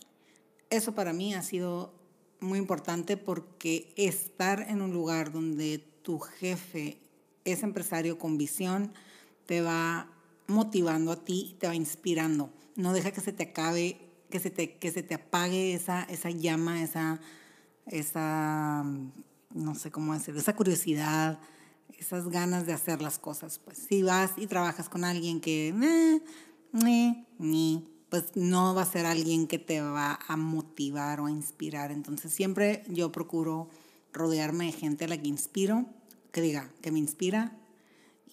Eso 0.69 0.93
para 0.93 1.11
mí 1.13 1.33
ha 1.33 1.41
sido 1.41 1.91
muy 2.39 2.59
importante 2.59 3.17
porque 3.17 3.95
estar 3.97 4.67
en 4.69 4.83
un 4.83 4.93
lugar 4.93 5.31
donde 5.31 5.88
tu 6.01 6.19
jefe 6.19 6.99
es 7.45 7.63
empresario 7.63 8.17
con 8.17 8.37
visión 8.37 8.93
te 9.49 9.61
va 9.61 10.07
motivando 10.45 11.11
a 11.11 11.25
ti, 11.25 11.55
te 11.59 11.65
va 11.65 11.73
inspirando. 11.73 12.51
No 12.75 12.93
deja 12.93 13.09
que 13.09 13.19
se 13.19 13.33
te 13.33 13.41
acabe, 13.41 13.99
que 14.29 14.39
se 14.39 14.51
te, 14.51 14.77
que 14.77 14.91
se 14.91 15.01
te 15.01 15.15
apague 15.15 15.73
esa, 15.73 16.03
esa 16.03 16.29
llama, 16.29 16.83
esa, 16.83 17.19
esa, 17.87 18.83
no 19.51 19.73
sé 19.73 19.89
cómo 19.89 20.13
decirlo, 20.13 20.39
esa 20.39 20.55
curiosidad, 20.55 21.39
esas 21.97 22.29
ganas 22.29 22.67
de 22.67 22.73
hacer 22.73 23.01
las 23.01 23.17
cosas. 23.17 23.57
Pues 23.57 23.79
si 23.79 24.03
vas 24.03 24.33
y 24.37 24.45
trabajas 24.45 24.87
con 24.87 25.03
alguien 25.03 25.41
que 25.41 25.69
eh, 25.69 26.21
ni, 26.71 27.89
pues 28.11 28.35
no 28.35 28.75
va 28.75 28.83
a 28.83 28.85
ser 28.85 29.07
alguien 29.07 29.47
que 29.47 29.57
te 29.57 29.81
va 29.81 30.19
a 30.27 30.37
motivar 30.37 31.21
o 31.21 31.25
a 31.25 31.31
inspirar. 31.31 31.91
Entonces 31.91 32.31
siempre 32.31 32.83
yo 32.87 33.11
procuro 33.11 33.67
rodearme 34.13 34.65
de 34.65 34.71
gente 34.71 35.05
a 35.05 35.07
la 35.07 35.17
que 35.17 35.27
inspiro, 35.27 35.85
que 36.31 36.41
diga, 36.41 36.71
que 36.81 36.91
me 36.91 36.99
inspira 36.99 37.57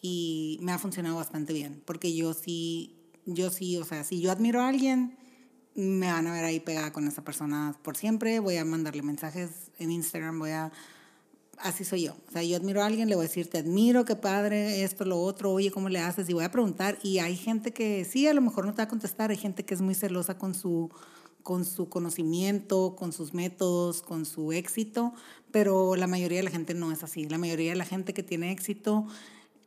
y 0.00 0.58
me 0.60 0.72
ha 0.72 0.78
funcionado 0.78 1.16
bastante 1.16 1.52
bien, 1.52 1.82
porque 1.84 2.14
yo 2.14 2.34
sí, 2.34 2.96
yo 3.24 3.50
sí, 3.50 3.76
o 3.76 3.84
sea, 3.84 4.04
si 4.04 4.20
yo 4.20 4.30
admiro 4.30 4.60
a 4.60 4.68
alguien, 4.68 5.16
me 5.74 6.10
van 6.10 6.26
a 6.26 6.32
ver 6.32 6.44
ahí 6.44 6.60
pegada 6.60 6.92
con 6.92 7.06
esa 7.06 7.24
persona 7.24 7.78
por 7.82 7.96
siempre, 7.96 8.40
voy 8.40 8.56
a 8.56 8.64
mandarle 8.64 9.02
mensajes 9.02 9.70
en 9.78 9.90
Instagram, 9.90 10.38
voy 10.38 10.50
a 10.50 10.72
así 11.58 11.84
soy 11.84 12.04
yo. 12.04 12.16
O 12.28 12.32
sea, 12.32 12.42
yo 12.42 12.56
admiro 12.56 12.82
a 12.82 12.86
alguien, 12.86 13.08
le 13.08 13.14
voy 13.14 13.24
a 13.24 13.28
decir, 13.28 13.48
te 13.48 13.58
admiro, 13.58 14.04
qué 14.04 14.16
padre, 14.16 14.82
esto, 14.82 15.04
lo 15.04 15.20
otro, 15.20 15.52
oye, 15.52 15.70
¿cómo 15.70 15.88
le 15.88 15.98
haces? 15.98 16.28
Y 16.28 16.32
voy 16.32 16.44
a 16.44 16.50
preguntar. 16.50 16.98
Y 17.02 17.18
hay 17.18 17.36
gente 17.36 17.72
que 17.72 18.04
sí, 18.04 18.26
a 18.26 18.34
lo 18.34 18.40
mejor 18.40 18.66
no 18.66 18.72
te 18.72 18.78
va 18.78 18.84
a 18.84 18.88
contestar, 18.88 19.30
hay 19.30 19.36
gente 19.36 19.64
que 19.64 19.74
es 19.74 19.80
muy 19.80 19.94
celosa 19.94 20.38
con 20.38 20.54
su, 20.54 20.90
con 21.46 21.64
su 21.64 21.88
conocimiento, 21.88 22.96
con 22.96 23.12
sus 23.12 23.32
métodos, 23.32 24.02
con 24.02 24.26
su 24.26 24.50
éxito, 24.50 25.14
pero 25.52 25.94
la 25.94 26.08
mayoría 26.08 26.38
de 26.38 26.42
la 26.42 26.50
gente 26.50 26.74
no 26.74 26.90
es 26.90 27.04
así. 27.04 27.28
La 27.28 27.38
mayoría 27.38 27.70
de 27.70 27.76
la 27.76 27.84
gente 27.84 28.12
que 28.12 28.24
tiene 28.24 28.50
éxito 28.50 29.06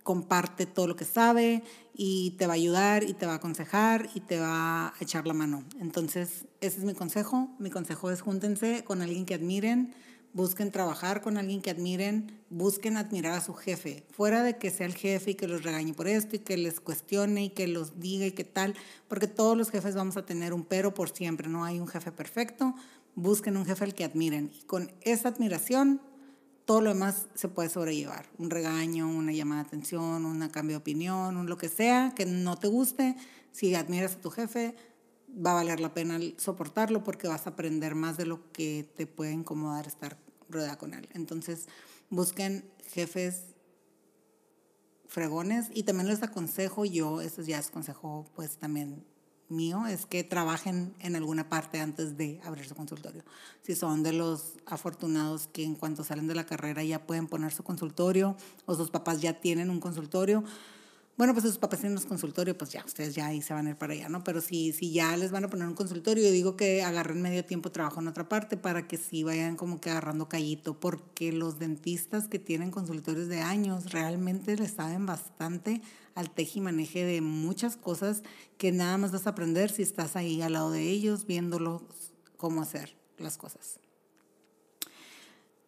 comparte 0.03 0.65
todo 0.65 0.87
lo 0.87 0.97
que 0.97 1.05
sabe 1.05 1.63
y 1.95 2.31
te 2.31 2.47
va 2.47 2.51
a 2.51 2.55
ayudar 2.55 3.03
y 3.03 3.13
te 3.13 3.25
va 3.25 3.31
a 3.31 3.35
aconsejar 3.35 4.09
y 4.13 4.19
te 4.19 4.41
va 4.41 4.87
a 4.87 4.93
echar 4.99 5.25
la 5.25 5.33
mano. 5.33 5.63
Entonces, 5.79 6.47
ese 6.59 6.79
es 6.79 6.83
mi 6.83 6.95
consejo. 6.95 7.47
Mi 7.59 7.69
consejo 7.69 8.11
es 8.11 8.19
júntense 8.19 8.83
con 8.83 9.01
alguien 9.01 9.25
que 9.25 9.35
admiren 9.35 9.95
busquen 10.33 10.71
trabajar 10.71 11.21
con 11.21 11.37
alguien 11.37 11.61
que 11.61 11.69
admiren, 11.69 12.39
busquen 12.49 12.97
admirar 12.97 13.33
a 13.33 13.41
su 13.41 13.53
jefe, 13.53 14.05
fuera 14.11 14.43
de 14.43 14.57
que 14.57 14.69
sea 14.69 14.85
el 14.85 14.95
jefe 14.95 15.31
y 15.31 15.35
que 15.35 15.47
los 15.47 15.63
regañe 15.63 15.93
por 15.93 16.07
esto 16.07 16.35
y 16.35 16.39
que 16.39 16.57
les 16.57 16.79
cuestione 16.79 17.45
y 17.45 17.49
que 17.49 17.67
los 17.67 17.99
diga 17.99 18.25
y 18.25 18.31
qué 18.31 18.43
tal, 18.43 18.75
porque 19.07 19.27
todos 19.27 19.57
los 19.57 19.71
jefes 19.71 19.95
vamos 19.95 20.17
a 20.17 20.25
tener 20.25 20.53
un 20.53 20.63
pero 20.63 20.93
por 20.93 21.09
siempre, 21.09 21.49
no 21.49 21.65
hay 21.65 21.79
un 21.79 21.87
jefe 21.87 22.11
perfecto, 22.11 22.75
busquen 23.15 23.57
un 23.57 23.65
jefe 23.65 23.83
al 23.83 23.95
que 23.95 24.03
admiren 24.03 24.51
y 24.53 24.63
con 24.65 24.91
esa 25.01 25.29
admiración 25.29 26.01
todo 26.65 26.81
lo 26.81 26.93
demás 26.93 27.27
se 27.33 27.47
puede 27.47 27.67
sobrellevar, 27.67 28.27
un 28.37 28.51
regaño, 28.51 29.09
una 29.09 29.31
llamada 29.31 29.63
de 29.63 29.67
atención, 29.69 30.23
un 30.23 30.47
cambio 30.49 30.75
de 30.75 30.81
opinión, 30.81 31.35
un 31.35 31.49
lo 31.49 31.57
que 31.57 31.67
sea 31.67 32.13
que 32.15 32.27
no 32.27 32.57
te 32.57 32.67
guste, 32.67 33.15
si 33.51 33.73
admiras 33.73 34.13
a 34.13 34.21
tu 34.21 34.29
jefe, 34.29 34.75
va 35.35 35.51
a 35.51 35.55
valer 35.55 35.79
la 35.79 35.93
pena 35.93 36.19
soportarlo 36.37 37.03
porque 37.03 37.27
vas 37.27 37.47
a 37.47 37.51
aprender 37.51 37.95
más 37.95 38.17
de 38.17 38.25
lo 38.25 38.51
que 38.51 38.89
te 38.95 39.07
puede 39.07 39.31
incomodar 39.31 39.87
estar 39.87 40.17
rodeada 40.49 40.77
con 40.77 40.93
él. 40.93 41.07
Entonces, 41.13 41.67
busquen 42.09 42.69
jefes 42.91 43.43
fregones 45.07 45.67
y 45.73 45.83
también 45.83 46.07
les 46.07 46.21
aconsejo 46.23 46.85
yo, 46.85 47.21
eso 47.21 47.41
ya 47.41 47.57
es 47.59 47.71
consejo 47.71 48.25
pues 48.35 48.57
también 48.57 49.03
mío, 49.49 49.87
es 49.87 50.05
que 50.05 50.23
trabajen 50.23 50.93
en 50.99 51.15
alguna 51.15 51.49
parte 51.49 51.79
antes 51.79 52.17
de 52.17 52.39
abrir 52.43 52.67
su 52.67 52.75
consultorio. 52.75 53.23
Si 53.63 53.75
son 53.75 54.03
de 54.03 54.13
los 54.13 54.53
afortunados 54.65 55.47
que 55.47 55.63
en 55.63 55.75
cuanto 55.75 56.03
salen 56.03 56.27
de 56.27 56.35
la 56.35 56.45
carrera 56.45 56.83
ya 56.83 57.05
pueden 57.05 57.27
poner 57.27 57.51
su 57.51 57.63
consultorio 57.63 58.35
o 58.65 58.75
sus 58.75 58.91
papás 58.91 59.21
ya 59.21 59.33
tienen 59.41 59.71
un 59.71 59.79
consultorio, 59.79 60.43
bueno, 61.19 61.33
pues 61.33 61.43
sus 61.43 61.57
papás 61.57 61.81
tienen 61.81 61.97
un 61.97 62.05
consultorio, 62.05 62.57
pues 62.57 62.71
ya, 62.71 62.81
ustedes 62.85 63.13
ya 63.13 63.27
ahí 63.27 63.41
se 63.41 63.53
van 63.53 63.67
a 63.67 63.71
ir 63.71 63.75
para 63.75 63.91
allá, 63.91 64.07
¿no? 64.07 64.23
Pero 64.23 64.39
si, 64.39 64.71
si 64.71 64.93
ya 64.93 65.17
les 65.17 65.31
van 65.31 65.43
a 65.43 65.49
poner 65.49 65.67
un 65.67 65.73
consultorio, 65.73 66.23
yo 66.23 66.31
digo 66.31 66.55
que 66.55 66.81
agarren 66.81 67.21
medio 67.21 67.43
tiempo 67.43 67.73
trabajo 67.73 67.99
en 67.99 68.07
otra 68.07 68.29
parte 68.29 68.55
para 68.55 68.87
que 68.87 68.95
sí 68.95 69.23
vayan 69.23 69.57
como 69.57 69.81
que 69.81 69.89
agarrando 69.89 70.29
callito, 70.29 70.79
porque 70.79 71.33
los 71.33 71.59
dentistas 71.59 72.29
que 72.29 72.39
tienen 72.39 72.71
consultorios 72.71 73.27
de 73.27 73.41
años 73.41 73.91
realmente 73.91 74.55
les 74.55 74.71
saben 74.71 75.05
bastante 75.05 75.81
al 76.15 76.31
tejimaneje 76.31 77.03
de 77.03 77.19
muchas 77.19 77.75
cosas 77.75 78.23
que 78.57 78.71
nada 78.71 78.97
más 78.97 79.11
vas 79.11 79.27
a 79.27 79.31
aprender 79.31 79.71
si 79.71 79.81
estás 79.81 80.15
ahí 80.15 80.41
al 80.41 80.53
lado 80.53 80.71
de 80.71 80.83
ellos, 80.83 81.25
viéndolos 81.25 81.81
cómo 82.37 82.61
hacer 82.61 82.95
las 83.17 83.37
cosas. 83.37 83.81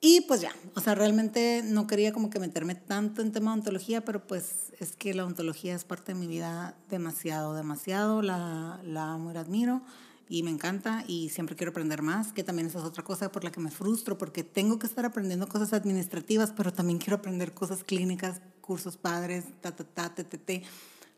Y 0.03 0.21
pues 0.21 0.41
ya, 0.41 0.51
o 0.73 0.81
sea, 0.81 0.95
realmente 0.95 1.61
no 1.63 1.85
quería 1.85 2.11
como 2.11 2.31
que 2.31 2.39
meterme 2.39 2.73
tanto 2.73 3.21
en 3.21 3.31
tema 3.31 3.51
de 3.51 3.59
ontología, 3.59 4.03
pero 4.03 4.25
pues 4.25 4.73
es 4.79 4.95
que 4.95 5.13
la 5.13 5.25
ontología 5.25 5.75
es 5.75 5.83
parte 5.83 6.13
de 6.13 6.19
mi 6.19 6.25
vida 6.25 6.75
demasiado, 6.89 7.53
demasiado, 7.53 8.23
la, 8.23 8.81
la 8.83 9.13
amo 9.13 9.29
y 9.29 9.33
la 9.35 9.41
admiro 9.41 9.83
y 10.27 10.41
me 10.41 10.49
encanta 10.49 11.03
y 11.07 11.29
siempre 11.29 11.55
quiero 11.55 11.69
aprender 11.69 12.01
más, 12.01 12.33
que 12.33 12.43
también 12.43 12.67
esa 12.67 12.79
es 12.79 12.85
otra 12.85 13.03
cosa 13.03 13.31
por 13.31 13.43
la 13.43 13.51
que 13.51 13.59
me 13.59 13.69
frustro, 13.69 14.17
porque 14.17 14.43
tengo 14.43 14.79
que 14.79 14.87
estar 14.87 15.05
aprendiendo 15.05 15.47
cosas 15.47 15.71
administrativas, 15.73 16.51
pero 16.51 16.73
también 16.73 16.97
quiero 16.97 17.17
aprender 17.17 17.53
cosas 17.53 17.83
clínicas, 17.83 18.41
cursos 18.59 18.97
padres, 18.97 19.43
ta, 19.61 19.75
ta, 19.75 19.83
ta, 19.83 20.15
ta, 20.15 20.23
ta, 20.23 20.37
ta. 20.37 20.53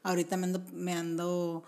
Ahorita 0.01 0.36
me 0.36 0.47
ando, 0.47 0.61
me 0.73 0.93
ando 0.93 1.63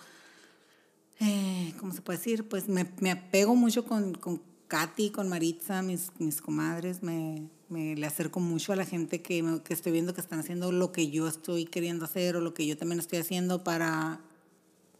eh, 1.19 1.73
¿cómo 1.79 1.93
se 1.93 2.01
puede 2.01 2.17
decir? 2.17 2.49
Pues 2.49 2.67
me, 2.67 2.91
me 2.99 3.11
apego 3.11 3.55
mucho 3.55 3.85
con, 3.85 4.15
con 4.15 4.41
Katy, 4.67 5.11
con 5.11 5.29
Maritza, 5.29 5.81
mis, 5.81 6.11
mis 6.19 6.41
comadres, 6.41 7.03
me, 7.03 7.49
me, 7.69 7.95
le 7.95 8.05
acerco 8.05 8.39
mucho 8.39 8.73
a 8.73 8.75
la 8.75 8.85
gente 8.85 9.21
que, 9.21 9.61
que 9.63 9.73
estoy 9.73 9.91
viendo 9.91 10.13
que 10.13 10.21
están 10.21 10.39
haciendo 10.39 10.71
lo 10.71 10.91
que 10.91 11.09
yo 11.09 11.27
estoy 11.27 11.65
queriendo 11.65 12.05
hacer 12.05 12.35
o 12.35 12.41
lo 12.41 12.53
que 12.53 12.65
yo 12.65 12.77
también 12.77 12.99
estoy 12.99 13.19
haciendo 13.19 13.63
para 13.63 14.21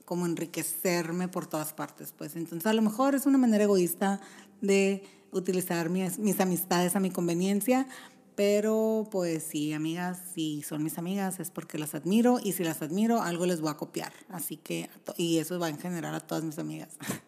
como 0.05 0.26
enriquecerme 0.26 1.28
por 1.28 1.47
todas 1.47 1.74
partes. 1.74 2.13
Pues 2.16 2.36
entonces 2.36 2.68
a 2.68 2.74
lo 2.74 2.82
mejor 2.82 3.16
es 3.16 3.26
una 3.26 3.38
manera 3.38 3.63
egoísta 3.63 4.22
de 4.61 5.03
utilizar 5.32 5.89
mis, 5.89 6.20
mis 6.20 6.39
amistades 6.39 6.95
a 6.95 6.99
mi 6.99 7.09
conveniencia, 7.09 7.88
pero 8.36 9.07
pues 9.11 9.43
sí, 9.43 9.74
amigas, 9.74 10.20
si 10.34 10.61
son 10.61 10.84
mis 10.84 10.97
amigas 10.97 11.39
es 11.39 11.49
porque 11.49 11.78
las 11.78 11.95
admiro 11.95 12.39
y 12.43 12.51
si 12.51 12.63
las 12.63 12.82
admiro 12.82 13.22
algo 13.22 13.45
les 13.45 13.61
voy 13.61 13.72
a 13.72 13.78
copiar. 13.78 14.13
Así 14.30 14.57
que, 14.57 14.89
y 15.18 15.38
eso 15.38 15.57
va 15.59 15.70
en 15.70 15.80
general 15.80 16.13
a 16.13 16.20
todas 16.20 16.43
mis 16.43 16.59
amigas. 16.59 16.97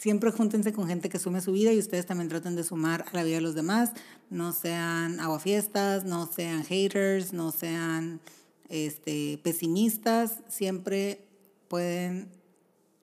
Siempre 0.00 0.30
júntense 0.30 0.72
con 0.72 0.86
gente 0.86 1.10
que 1.10 1.18
sume 1.18 1.42
su 1.42 1.52
vida 1.52 1.74
y 1.74 1.78
ustedes 1.78 2.06
también 2.06 2.30
traten 2.30 2.56
de 2.56 2.64
sumar 2.64 3.04
a 3.12 3.14
la 3.14 3.22
vida 3.22 3.34
de 3.36 3.42
los 3.42 3.54
demás. 3.54 3.90
No 4.30 4.52
sean 4.52 5.20
aguafiestas, 5.20 6.04
no 6.04 6.26
sean 6.26 6.64
haters, 6.64 7.34
no 7.34 7.52
sean 7.52 8.18
este, 8.70 9.38
pesimistas. 9.42 10.38
Siempre 10.48 11.26
pueden 11.68 12.30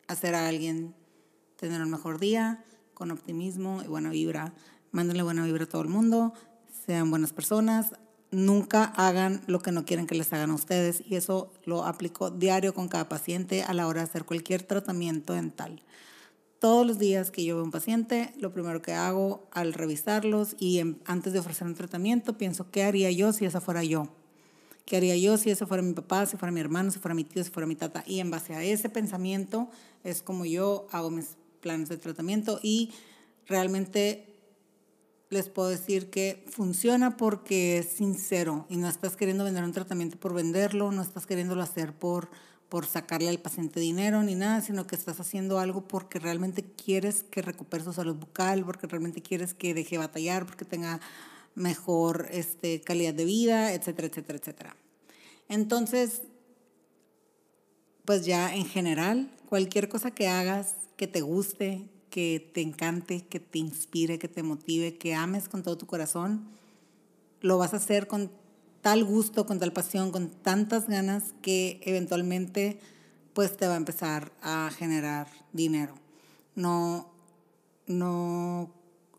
hacer 0.08 0.34
a 0.34 0.48
alguien 0.48 0.96
tener 1.56 1.84
un 1.84 1.92
mejor 1.92 2.20
día 2.20 2.64
con 2.96 3.12
optimismo 3.12 3.84
y 3.84 3.88
buena 3.88 4.10
vibra. 4.10 4.56
Mándenle 4.92 5.22
buena 5.22 5.46
vibra 5.46 5.66
a 5.66 5.70
todo 5.70 5.84
el 5.84 5.90
mundo. 5.90 6.34
Sean 6.88 7.12
buenas 7.12 7.32
personas. 7.32 7.92
Nunca 8.32 8.86
hagan 8.86 9.44
lo 9.46 9.60
que 9.60 9.72
no 9.72 9.86
quieren 9.86 10.08
que 10.08 10.16
les 10.16 10.34
hagan 10.34 10.50
a 10.50 10.56
ustedes. 10.56 11.04
Y 11.06 11.16
eso 11.16 11.54
lo 11.66 11.86
aplico 11.86 12.32
diario 12.32 12.74
con 12.74 12.88
cada 12.88 13.08
paciente 13.08 13.62
a 13.62 13.76
la 13.76 13.86
hora 13.86 14.02
de 14.02 14.10
hacer 14.10 14.26
cualquier 14.26 14.64
tratamiento 14.64 15.34
dental 15.34 15.84
todos 16.60 16.86
los 16.86 16.98
días 16.98 17.32
que 17.32 17.44
yo 17.44 17.56
veo 17.56 17.64
un 17.64 17.72
paciente, 17.72 18.34
lo 18.40 18.52
primero 18.52 18.82
que 18.82 18.94
hago 18.94 19.48
al 19.52 19.74
revisarlos 19.74 20.56
y 20.60 20.82
antes 21.06 21.34
de 21.34 21.40
ofrecer 21.40 21.68
un 21.68 21.76
tratamiento, 21.76 22.38
pienso, 22.38 22.70
¿qué 22.72 22.84
haría 22.84 23.12
yo 23.12 23.32
si 23.34 23.46
esa 23.46 23.62
fuera 23.62 23.84
yo? 23.84 24.08
¿Qué 24.86 24.98
haría 24.98 25.18
yo 25.18 25.38
si 25.38 25.52
ese 25.52 25.66
fuera 25.66 25.84
mi 25.84 25.94
papá, 25.94 26.26
si 26.26 26.38
fuera 26.38 26.52
mi 26.52 26.62
hermano, 26.62 26.92
si 26.92 27.00
fuera 27.00 27.14
mi 27.14 27.26
tío, 27.26 27.44
si 27.44 27.52
fuera 27.52 27.68
mi 27.68 27.76
tata? 27.76 28.04
Y 28.08 28.22
en 28.22 28.32
base 28.32 28.56
a 28.56 28.64
ese 28.64 28.90
pensamiento 28.90 29.70
es 30.04 30.22
como 30.22 30.46
yo 30.46 30.88
hago 30.92 31.12
mis 31.12 31.36
planes 31.60 31.90
de 31.90 31.98
tratamiento 31.98 32.60
y 32.64 32.92
realmente 33.46 34.28
les 35.30 35.50
puedo 35.50 35.68
decir 35.68 36.10
que 36.10 36.46
funciona 36.50 37.18
porque 37.18 37.80
es 37.80 37.88
sincero 37.88 38.66
y 38.70 38.78
no 38.78 38.88
estás 38.88 39.18
queriendo 39.18 39.44
vender 39.44 39.66
un 39.66 39.74
tratamiento 39.74 40.18
por 40.18 40.34
venderlo, 40.34 40.92
no 40.92 41.02
estás 41.02 41.26
queriéndolo 41.26 41.62
hacer 41.62 41.94
por 41.94 42.30
por 42.70 42.86
sacarle 42.86 43.30
al 43.30 43.40
paciente 43.40 43.80
dinero 43.80 44.24
ni 44.24 44.36
nada, 44.36 44.62
sino 44.62 44.88
que 44.88 44.96
estás 44.96 45.20
haciendo 45.20 45.60
algo 45.60 45.88
porque 45.88 46.20
realmente 46.20 46.64
quieres 46.64 47.24
que 47.24 47.42
recupere 47.42 47.84
su 47.84 47.94
salud 47.94 48.16
bucal, 48.16 48.66
porque 48.66 48.88
realmente 48.88 49.22
quieres 49.22 49.54
que 49.54 49.74
deje 49.74 49.98
batallar, 49.98 50.46
porque 50.46 50.66
tenga 50.66 51.00
mejor 51.56 52.28
este, 52.32 52.82
calidad 52.82 53.14
de 53.14 53.26
vida, 53.26 53.74
etcétera, 53.74 54.08
etcétera, 54.08 54.40
etcétera. 54.40 54.76
Entonces, 55.50 56.22
pues 58.06 58.26
ya 58.26 58.54
en 58.54 58.66
general, 58.66 59.32
cualquier 59.50 59.90
cosa 59.90 60.12
que 60.12 60.28
hagas 60.28 60.76
que 60.98 61.08
te 61.08 61.22
guste, 61.22 61.88
que 62.10 62.52
te 62.54 62.62
encante, 62.62 63.22
que 63.22 63.40
te 63.40 63.60
inspire, 63.60 64.20
que 64.20 64.28
te 64.28 64.44
motive, 64.44 64.98
que 64.98 65.14
ames 65.14 65.48
con 65.48 65.64
todo 65.64 65.78
tu 65.78 65.88
corazón, 65.88 66.48
lo 67.42 67.58
vas 67.58 67.74
a 67.74 67.78
hacer 67.78 68.08
con 68.08 68.32
tal 68.88 69.04
gusto, 69.04 69.46
con 69.46 69.60
tal 69.60 69.74
pasión, 69.74 70.12
con 70.12 70.30
tantas 70.30 70.88
ganas 70.88 71.34
que 71.42 71.82
eventualmente 71.84 72.80
pues 73.34 73.58
te 73.58 73.68
va 73.68 73.74
a 73.74 73.76
empezar 73.76 74.32
a 74.42 74.72
generar 74.74 75.28
dinero. 75.52 75.94
No, 76.56 77.12
no 77.86 78.74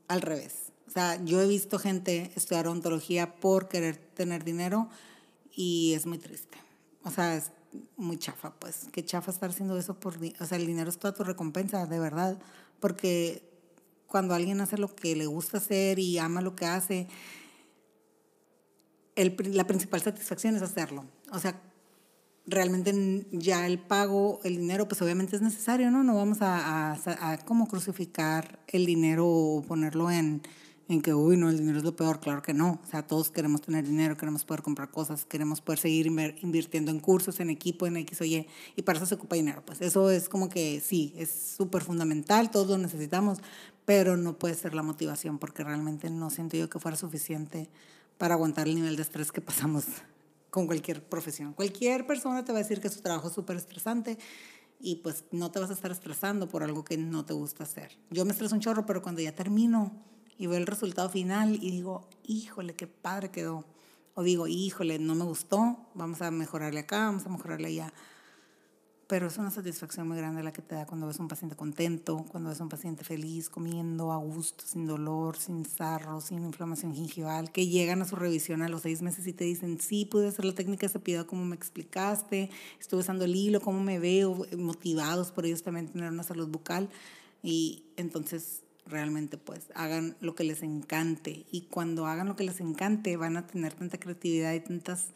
al 0.08 0.22
revés. 0.22 0.72
O 0.86 0.90
sea, 0.90 1.22
yo 1.22 1.42
he 1.42 1.46
visto 1.46 1.78
gente 1.78 2.32
estudiar 2.34 2.66
ontología 2.66 3.36
por 3.36 3.68
querer 3.68 3.98
tener 3.98 4.42
dinero 4.42 4.88
y 5.54 5.92
es 5.92 6.06
muy 6.06 6.16
triste. 6.16 6.56
O 7.04 7.10
sea, 7.10 7.36
es 7.36 7.50
muy 7.98 8.16
chafa, 8.16 8.54
pues. 8.58 8.86
Qué 8.90 9.04
chafa 9.04 9.30
estar 9.30 9.50
haciendo 9.50 9.76
eso 9.76 10.00
por... 10.00 10.16
O 10.40 10.46
sea, 10.46 10.56
el 10.56 10.64
dinero 10.64 10.88
es 10.88 10.98
toda 10.98 11.12
tu 11.12 11.24
recompensa, 11.24 11.84
de 11.84 12.00
verdad. 12.00 12.38
Porque 12.80 13.42
cuando 14.06 14.32
alguien 14.32 14.62
hace 14.62 14.78
lo 14.78 14.96
que 14.96 15.14
le 15.14 15.26
gusta 15.26 15.58
hacer 15.58 15.98
y 15.98 16.16
ama 16.16 16.40
lo 16.40 16.56
que 16.56 16.64
hace 16.64 17.06
la 19.24 19.66
principal 19.66 20.00
satisfacción 20.00 20.56
es 20.56 20.62
hacerlo. 20.62 21.04
O 21.32 21.38
sea, 21.38 21.60
realmente 22.48 23.26
ya 23.32 23.66
el 23.66 23.78
pago, 23.78 24.40
el 24.44 24.56
dinero, 24.56 24.88
pues 24.88 25.02
obviamente 25.02 25.36
es 25.36 25.42
necesario, 25.42 25.90
¿no? 25.90 26.02
No 26.02 26.16
vamos 26.16 26.38
a, 26.40 26.92
a, 26.92 27.38
crucificar 27.68 28.60
el 28.68 28.86
dinero 28.86 29.26
o 29.26 29.62
ponerlo 29.62 30.10
en, 30.10 30.42
en 30.88 31.02
que, 31.02 31.12
uy, 31.12 31.36
no, 31.36 31.50
el 31.50 31.58
dinero 31.58 31.78
es 31.78 31.84
lo 31.84 31.94
peor. 31.94 32.20
Claro 32.20 32.42
que 32.42 32.54
no. 32.54 32.80
O 32.82 32.86
sea, 32.90 33.06
todos 33.06 33.30
queremos 33.30 33.60
tener 33.60 33.86
dinero, 33.86 34.16
queremos 34.16 34.44
poder 34.44 34.62
comprar 34.62 34.90
cosas, 34.90 35.24
queremos 35.26 35.60
poder 35.60 35.78
seguir 35.78 36.06
invirtiendo 36.06 36.90
en 36.90 37.00
cursos, 37.00 37.40
en 37.40 37.50
equipo, 37.50 37.86
en 37.86 37.98
X 37.98 38.20
o 38.22 38.24
Y, 38.24 38.46
y 38.76 38.82
para 38.82 38.98
eso 38.98 39.06
se 39.06 39.16
ocupa 39.16 39.36
dinero. 39.36 39.62
Pues 39.66 39.80
eso 39.82 40.10
es 40.10 40.28
como 40.28 40.48
que 40.48 40.80
sí, 40.80 41.12
es 41.16 41.30
súper 41.30 41.82
fundamental, 41.82 42.50
todos 42.50 42.68
lo 42.68 42.78
necesitamos, 42.78 43.38
pero 43.84 44.16
no 44.16 44.38
puede 44.38 44.54
ser 44.54 44.74
la 44.74 44.82
motivación 44.82 45.38
porque 45.38 45.64
realmente 45.64 46.10
no 46.10 46.30
siento 46.30 46.56
yo 46.56 46.70
que 46.70 46.78
fuera 46.78 46.96
suficiente 46.96 47.68
para 48.18 48.34
aguantar 48.34 48.68
el 48.68 48.74
nivel 48.74 48.96
de 48.96 49.02
estrés 49.02 49.32
que 49.32 49.40
pasamos 49.40 49.84
con 50.50 50.66
cualquier 50.66 51.02
profesión. 51.02 51.54
Cualquier 51.54 52.06
persona 52.06 52.44
te 52.44 52.52
va 52.52 52.58
a 52.58 52.62
decir 52.62 52.80
que 52.80 52.88
su 52.88 53.00
trabajo 53.00 53.28
es 53.28 53.34
súper 53.34 53.56
estresante 53.56 54.18
y 54.80 54.96
pues 54.96 55.24
no 55.32 55.50
te 55.50 55.58
vas 55.58 55.70
a 55.70 55.72
estar 55.72 55.90
estresando 55.90 56.48
por 56.48 56.62
algo 56.62 56.84
que 56.84 56.96
no 56.96 57.24
te 57.24 57.32
gusta 57.32 57.64
hacer. 57.64 57.98
Yo 58.10 58.24
me 58.24 58.32
estreso 58.32 58.54
un 58.54 58.60
chorro, 58.60 58.86
pero 58.86 59.02
cuando 59.02 59.20
ya 59.20 59.34
termino 59.34 59.92
y 60.36 60.46
veo 60.46 60.58
el 60.58 60.66
resultado 60.66 61.08
final 61.08 61.54
y 61.54 61.70
digo, 61.70 62.08
híjole, 62.24 62.74
qué 62.74 62.86
padre 62.86 63.30
quedó. 63.30 63.64
O 64.14 64.22
digo, 64.22 64.46
híjole, 64.46 64.98
no 64.98 65.14
me 65.14 65.24
gustó, 65.24 65.76
vamos 65.94 66.22
a 66.22 66.30
mejorarle 66.30 66.80
acá, 66.80 67.04
vamos 67.06 67.24
a 67.26 67.28
mejorarle 67.28 67.68
allá 67.68 67.92
pero 69.08 69.28
es 69.28 69.38
una 69.38 69.50
satisfacción 69.50 70.06
muy 70.06 70.18
grande 70.18 70.42
la 70.42 70.52
que 70.52 70.60
te 70.60 70.74
da 70.74 70.84
cuando 70.84 71.06
ves 71.06 71.18
un 71.18 71.28
paciente 71.28 71.56
contento, 71.56 72.26
cuando 72.28 72.50
ves 72.50 72.60
un 72.60 72.68
paciente 72.68 73.04
feliz, 73.04 73.48
comiendo 73.48 74.12
a 74.12 74.18
gusto, 74.18 74.64
sin 74.66 74.86
dolor, 74.86 75.38
sin 75.38 75.64
sarro, 75.64 76.20
sin 76.20 76.44
inflamación 76.44 76.94
gingival, 76.94 77.50
que 77.50 77.66
llegan 77.66 78.02
a 78.02 78.04
su 78.04 78.16
revisión 78.16 78.60
a 78.60 78.68
los 78.68 78.82
seis 78.82 79.00
meses 79.00 79.26
y 79.26 79.32
te 79.32 79.44
dicen, 79.44 79.80
sí, 79.80 80.04
pude 80.04 80.28
hacer 80.28 80.44
la 80.44 80.54
técnica 80.54 80.86
de 80.86 80.92
cepillado 80.92 81.26
como 81.26 81.46
me 81.46 81.56
explicaste, 81.56 82.50
estuve 82.78 83.00
usando 83.00 83.24
el 83.24 83.34
hilo, 83.34 83.62
cómo 83.62 83.80
me 83.80 83.98
veo, 83.98 84.44
motivados 84.58 85.32
por 85.32 85.46
ellos 85.46 85.62
también 85.62 85.88
tener 85.88 86.12
una 86.12 86.22
salud 86.22 86.48
bucal. 86.48 86.90
Y 87.42 87.84
entonces 87.96 88.62
realmente 88.84 89.38
pues 89.38 89.68
hagan 89.74 90.16
lo 90.20 90.34
que 90.34 90.44
les 90.44 90.62
encante. 90.62 91.46
Y 91.50 91.62
cuando 91.62 92.04
hagan 92.04 92.28
lo 92.28 92.36
que 92.36 92.44
les 92.44 92.60
encante 92.60 93.16
van 93.16 93.38
a 93.38 93.46
tener 93.46 93.72
tanta 93.72 93.98
creatividad 93.98 94.52
y 94.52 94.60
tantas 94.60 95.14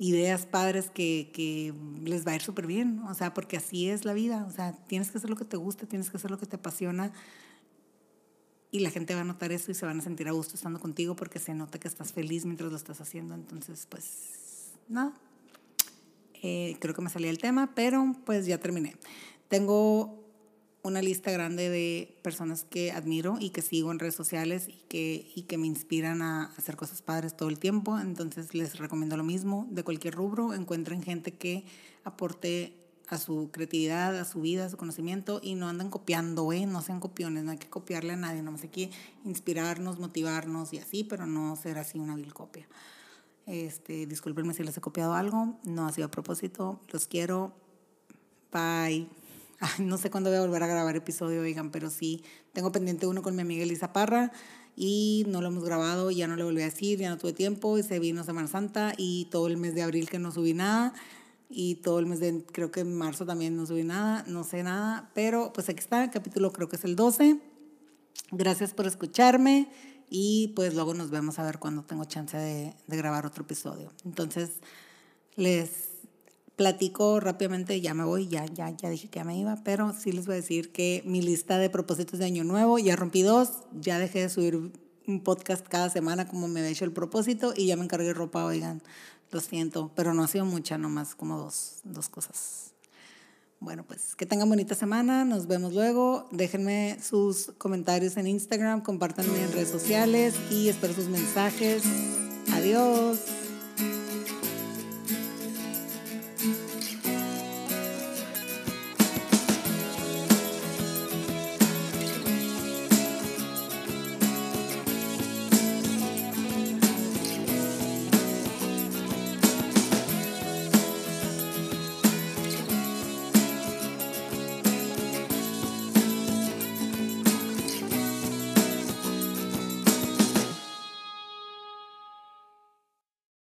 ideas 0.00 0.46
padres 0.46 0.88
que, 0.88 1.30
que 1.34 1.74
les 2.02 2.26
va 2.26 2.32
a 2.32 2.34
ir 2.36 2.40
súper 2.40 2.66
bien, 2.66 3.00
o 3.00 3.12
sea, 3.12 3.34
porque 3.34 3.58
así 3.58 3.90
es 3.90 4.06
la 4.06 4.14
vida, 4.14 4.46
o 4.48 4.50
sea, 4.50 4.72
tienes 4.72 5.10
que 5.10 5.18
hacer 5.18 5.28
lo 5.28 5.36
que 5.36 5.44
te 5.44 5.58
gusta, 5.58 5.86
tienes 5.86 6.08
que 6.08 6.16
hacer 6.16 6.30
lo 6.30 6.38
que 6.38 6.46
te 6.46 6.56
apasiona 6.56 7.12
y 8.70 8.80
la 8.80 8.90
gente 8.90 9.14
va 9.14 9.20
a 9.20 9.24
notar 9.24 9.52
eso 9.52 9.70
y 9.70 9.74
se 9.74 9.84
van 9.84 10.00
a 10.00 10.02
sentir 10.02 10.26
a 10.26 10.32
gusto 10.32 10.54
estando 10.54 10.80
contigo 10.80 11.16
porque 11.16 11.38
se 11.38 11.52
nota 11.52 11.78
que 11.78 11.86
estás 11.86 12.14
feliz 12.14 12.46
mientras 12.46 12.70
lo 12.70 12.78
estás 12.78 13.02
haciendo, 13.02 13.34
entonces, 13.34 13.86
pues, 13.90 14.72
nada, 14.88 15.12
eh, 16.42 16.78
creo 16.80 16.94
que 16.94 17.02
me 17.02 17.10
salía 17.10 17.28
el 17.28 17.38
tema, 17.38 17.74
pero 17.74 18.16
pues 18.24 18.46
ya 18.46 18.56
terminé. 18.56 18.96
Tengo 19.48 20.19
una 20.82 21.02
lista 21.02 21.30
grande 21.30 21.68
de 21.68 22.16
personas 22.22 22.64
que 22.64 22.92
admiro 22.92 23.36
y 23.38 23.50
que 23.50 23.62
sigo 23.62 23.92
en 23.92 23.98
redes 23.98 24.14
sociales 24.14 24.68
y 24.68 24.82
que, 24.88 25.30
y 25.34 25.42
que 25.42 25.58
me 25.58 25.66
inspiran 25.66 26.22
a 26.22 26.46
hacer 26.56 26.76
cosas 26.76 27.02
padres 27.02 27.36
todo 27.36 27.48
el 27.48 27.58
tiempo. 27.58 27.98
Entonces 27.98 28.54
les 28.54 28.78
recomiendo 28.78 29.16
lo 29.16 29.24
mismo 29.24 29.66
de 29.70 29.84
cualquier 29.84 30.14
rubro. 30.14 30.54
Encuentren 30.54 31.02
gente 31.02 31.32
que 31.32 31.64
aporte 32.04 32.76
a 33.08 33.18
su 33.18 33.50
creatividad, 33.52 34.16
a 34.16 34.24
su 34.24 34.40
vida, 34.40 34.66
a 34.66 34.70
su 34.70 34.76
conocimiento 34.76 35.40
y 35.42 35.54
no 35.56 35.68
andan 35.68 35.90
copiando, 35.90 36.52
¿eh? 36.52 36.64
no 36.64 36.80
sean 36.80 37.00
copiones, 37.00 37.42
no 37.42 37.50
hay 37.50 37.58
que 37.58 37.68
copiarle 37.68 38.12
a 38.12 38.16
nadie, 38.16 38.40
nomás 38.40 38.62
hay 38.62 38.68
que 38.68 38.90
inspirarnos, 39.24 39.98
motivarnos 39.98 40.72
y 40.72 40.78
así, 40.78 41.02
pero 41.02 41.26
no 41.26 41.56
ser 41.56 41.78
así 41.78 41.98
una 41.98 42.14
vil 42.14 42.32
copia. 42.32 42.68
Este, 43.46 44.06
discúlpenme 44.06 44.54
si 44.54 44.62
les 44.62 44.76
he 44.76 44.80
copiado 44.80 45.14
algo, 45.14 45.58
no 45.64 45.88
ha 45.88 45.92
sido 45.92 46.06
a 46.06 46.10
propósito, 46.10 46.80
los 46.92 47.08
quiero, 47.08 47.52
bye 48.52 49.19
no 49.78 49.98
sé 49.98 50.10
cuándo 50.10 50.30
voy 50.30 50.38
a 50.38 50.42
volver 50.42 50.62
a 50.62 50.66
grabar 50.66 50.96
episodio, 50.96 51.42
oigan, 51.42 51.70
pero 51.70 51.90
sí, 51.90 52.22
tengo 52.52 52.72
pendiente 52.72 53.06
uno 53.06 53.22
con 53.22 53.36
mi 53.36 53.42
amiga 53.42 53.62
Elisa 53.62 53.92
Parra 53.92 54.32
y 54.76 55.24
no 55.28 55.40
lo 55.40 55.48
hemos 55.48 55.64
grabado, 55.64 56.10
ya 56.10 56.26
no 56.26 56.36
le 56.36 56.44
volví 56.44 56.62
a 56.62 56.66
decir, 56.66 56.98
ya 56.98 57.10
no 57.10 57.18
tuve 57.18 57.32
tiempo 57.32 57.76
y 57.78 57.82
se 57.82 57.98
vino 57.98 58.24
Semana 58.24 58.48
Santa 58.48 58.94
y 58.96 59.26
todo 59.30 59.46
el 59.46 59.56
mes 59.56 59.74
de 59.74 59.82
abril 59.82 60.08
que 60.08 60.18
no 60.18 60.32
subí 60.32 60.54
nada 60.54 60.94
y 61.48 61.76
todo 61.76 61.98
el 61.98 62.06
mes 62.06 62.20
de, 62.20 62.44
creo 62.52 62.70
que 62.70 62.80
en 62.80 62.96
marzo 62.96 63.26
también 63.26 63.56
no 63.56 63.66
subí 63.66 63.82
nada, 63.82 64.24
no 64.26 64.44
sé 64.44 64.62
nada, 64.62 65.10
pero 65.14 65.52
pues 65.52 65.68
aquí 65.68 65.80
está, 65.80 66.10
capítulo 66.10 66.52
creo 66.52 66.68
que 66.68 66.76
es 66.76 66.84
el 66.84 66.96
12. 66.96 67.40
Gracias 68.30 68.74
por 68.74 68.86
escucharme 68.86 69.68
y 70.08 70.52
pues 70.54 70.74
luego 70.74 70.94
nos 70.94 71.10
vemos 71.10 71.38
a 71.40 71.44
ver 71.44 71.58
cuando 71.58 71.82
tengo 71.82 72.04
chance 72.04 72.36
de 72.36 72.96
grabar 72.96 73.26
otro 73.26 73.42
episodio. 73.42 73.92
Entonces, 74.04 74.60
les 75.34 75.89
platico 76.60 77.20
rápidamente, 77.20 77.80
ya 77.80 77.94
me 77.94 78.04
voy, 78.04 78.28
ya, 78.28 78.44
ya, 78.44 78.68
ya 78.68 78.90
dije 78.90 79.08
que 79.08 79.20
ya 79.20 79.24
me 79.24 79.34
iba, 79.34 79.56
pero 79.64 79.94
sí 79.94 80.12
les 80.12 80.26
voy 80.26 80.34
a 80.34 80.36
decir 80.36 80.72
que 80.72 81.02
mi 81.06 81.22
lista 81.22 81.56
de 81.56 81.70
propósitos 81.70 82.18
de 82.18 82.26
año 82.26 82.44
nuevo, 82.44 82.78
ya 82.78 82.96
rompí 82.96 83.22
dos, 83.22 83.48
ya 83.80 83.98
dejé 83.98 84.20
de 84.20 84.28
subir 84.28 84.56
un 85.06 85.20
podcast 85.24 85.66
cada 85.66 85.88
semana 85.88 86.28
como 86.28 86.48
me 86.48 86.60
había 86.60 86.70
hecho 86.70 86.84
el 86.84 86.92
propósito 86.92 87.54
y 87.56 87.68
ya 87.68 87.78
me 87.78 87.84
encargué 87.84 88.12
ropa, 88.12 88.44
oigan, 88.44 88.82
lo 89.30 89.40
siento, 89.40 89.90
pero 89.94 90.12
no 90.12 90.22
ha 90.22 90.28
sido 90.28 90.44
mucha, 90.44 90.76
nomás 90.76 91.14
como 91.14 91.38
dos, 91.38 91.80
dos 91.84 92.10
cosas. 92.10 92.74
Bueno, 93.58 93.82
pues 93.86 94.14
que 94.14 94.26
tengan 94.26 94.50
bonita 94.50 94.74
semana, 94.74 95.24
nos 95.24 95.46
vemos 95.46 95.72
luego, 95.72 96.28
déjenme 96.30 96.98
sus 97.02 97.52
comentarios 97.56 98.18
en 98.18 98.26
Instagram, 98.26 98.82
compártanme 98.82 99.44
en 99.44 99.50
redes 99.50 99.70
sociales 99.70 100.34
y 100.50 100.68
espero 100.68 100.92
sus 100.92 101.08
mensajes. 101.08 101.84
Adiós. 102.52 103.49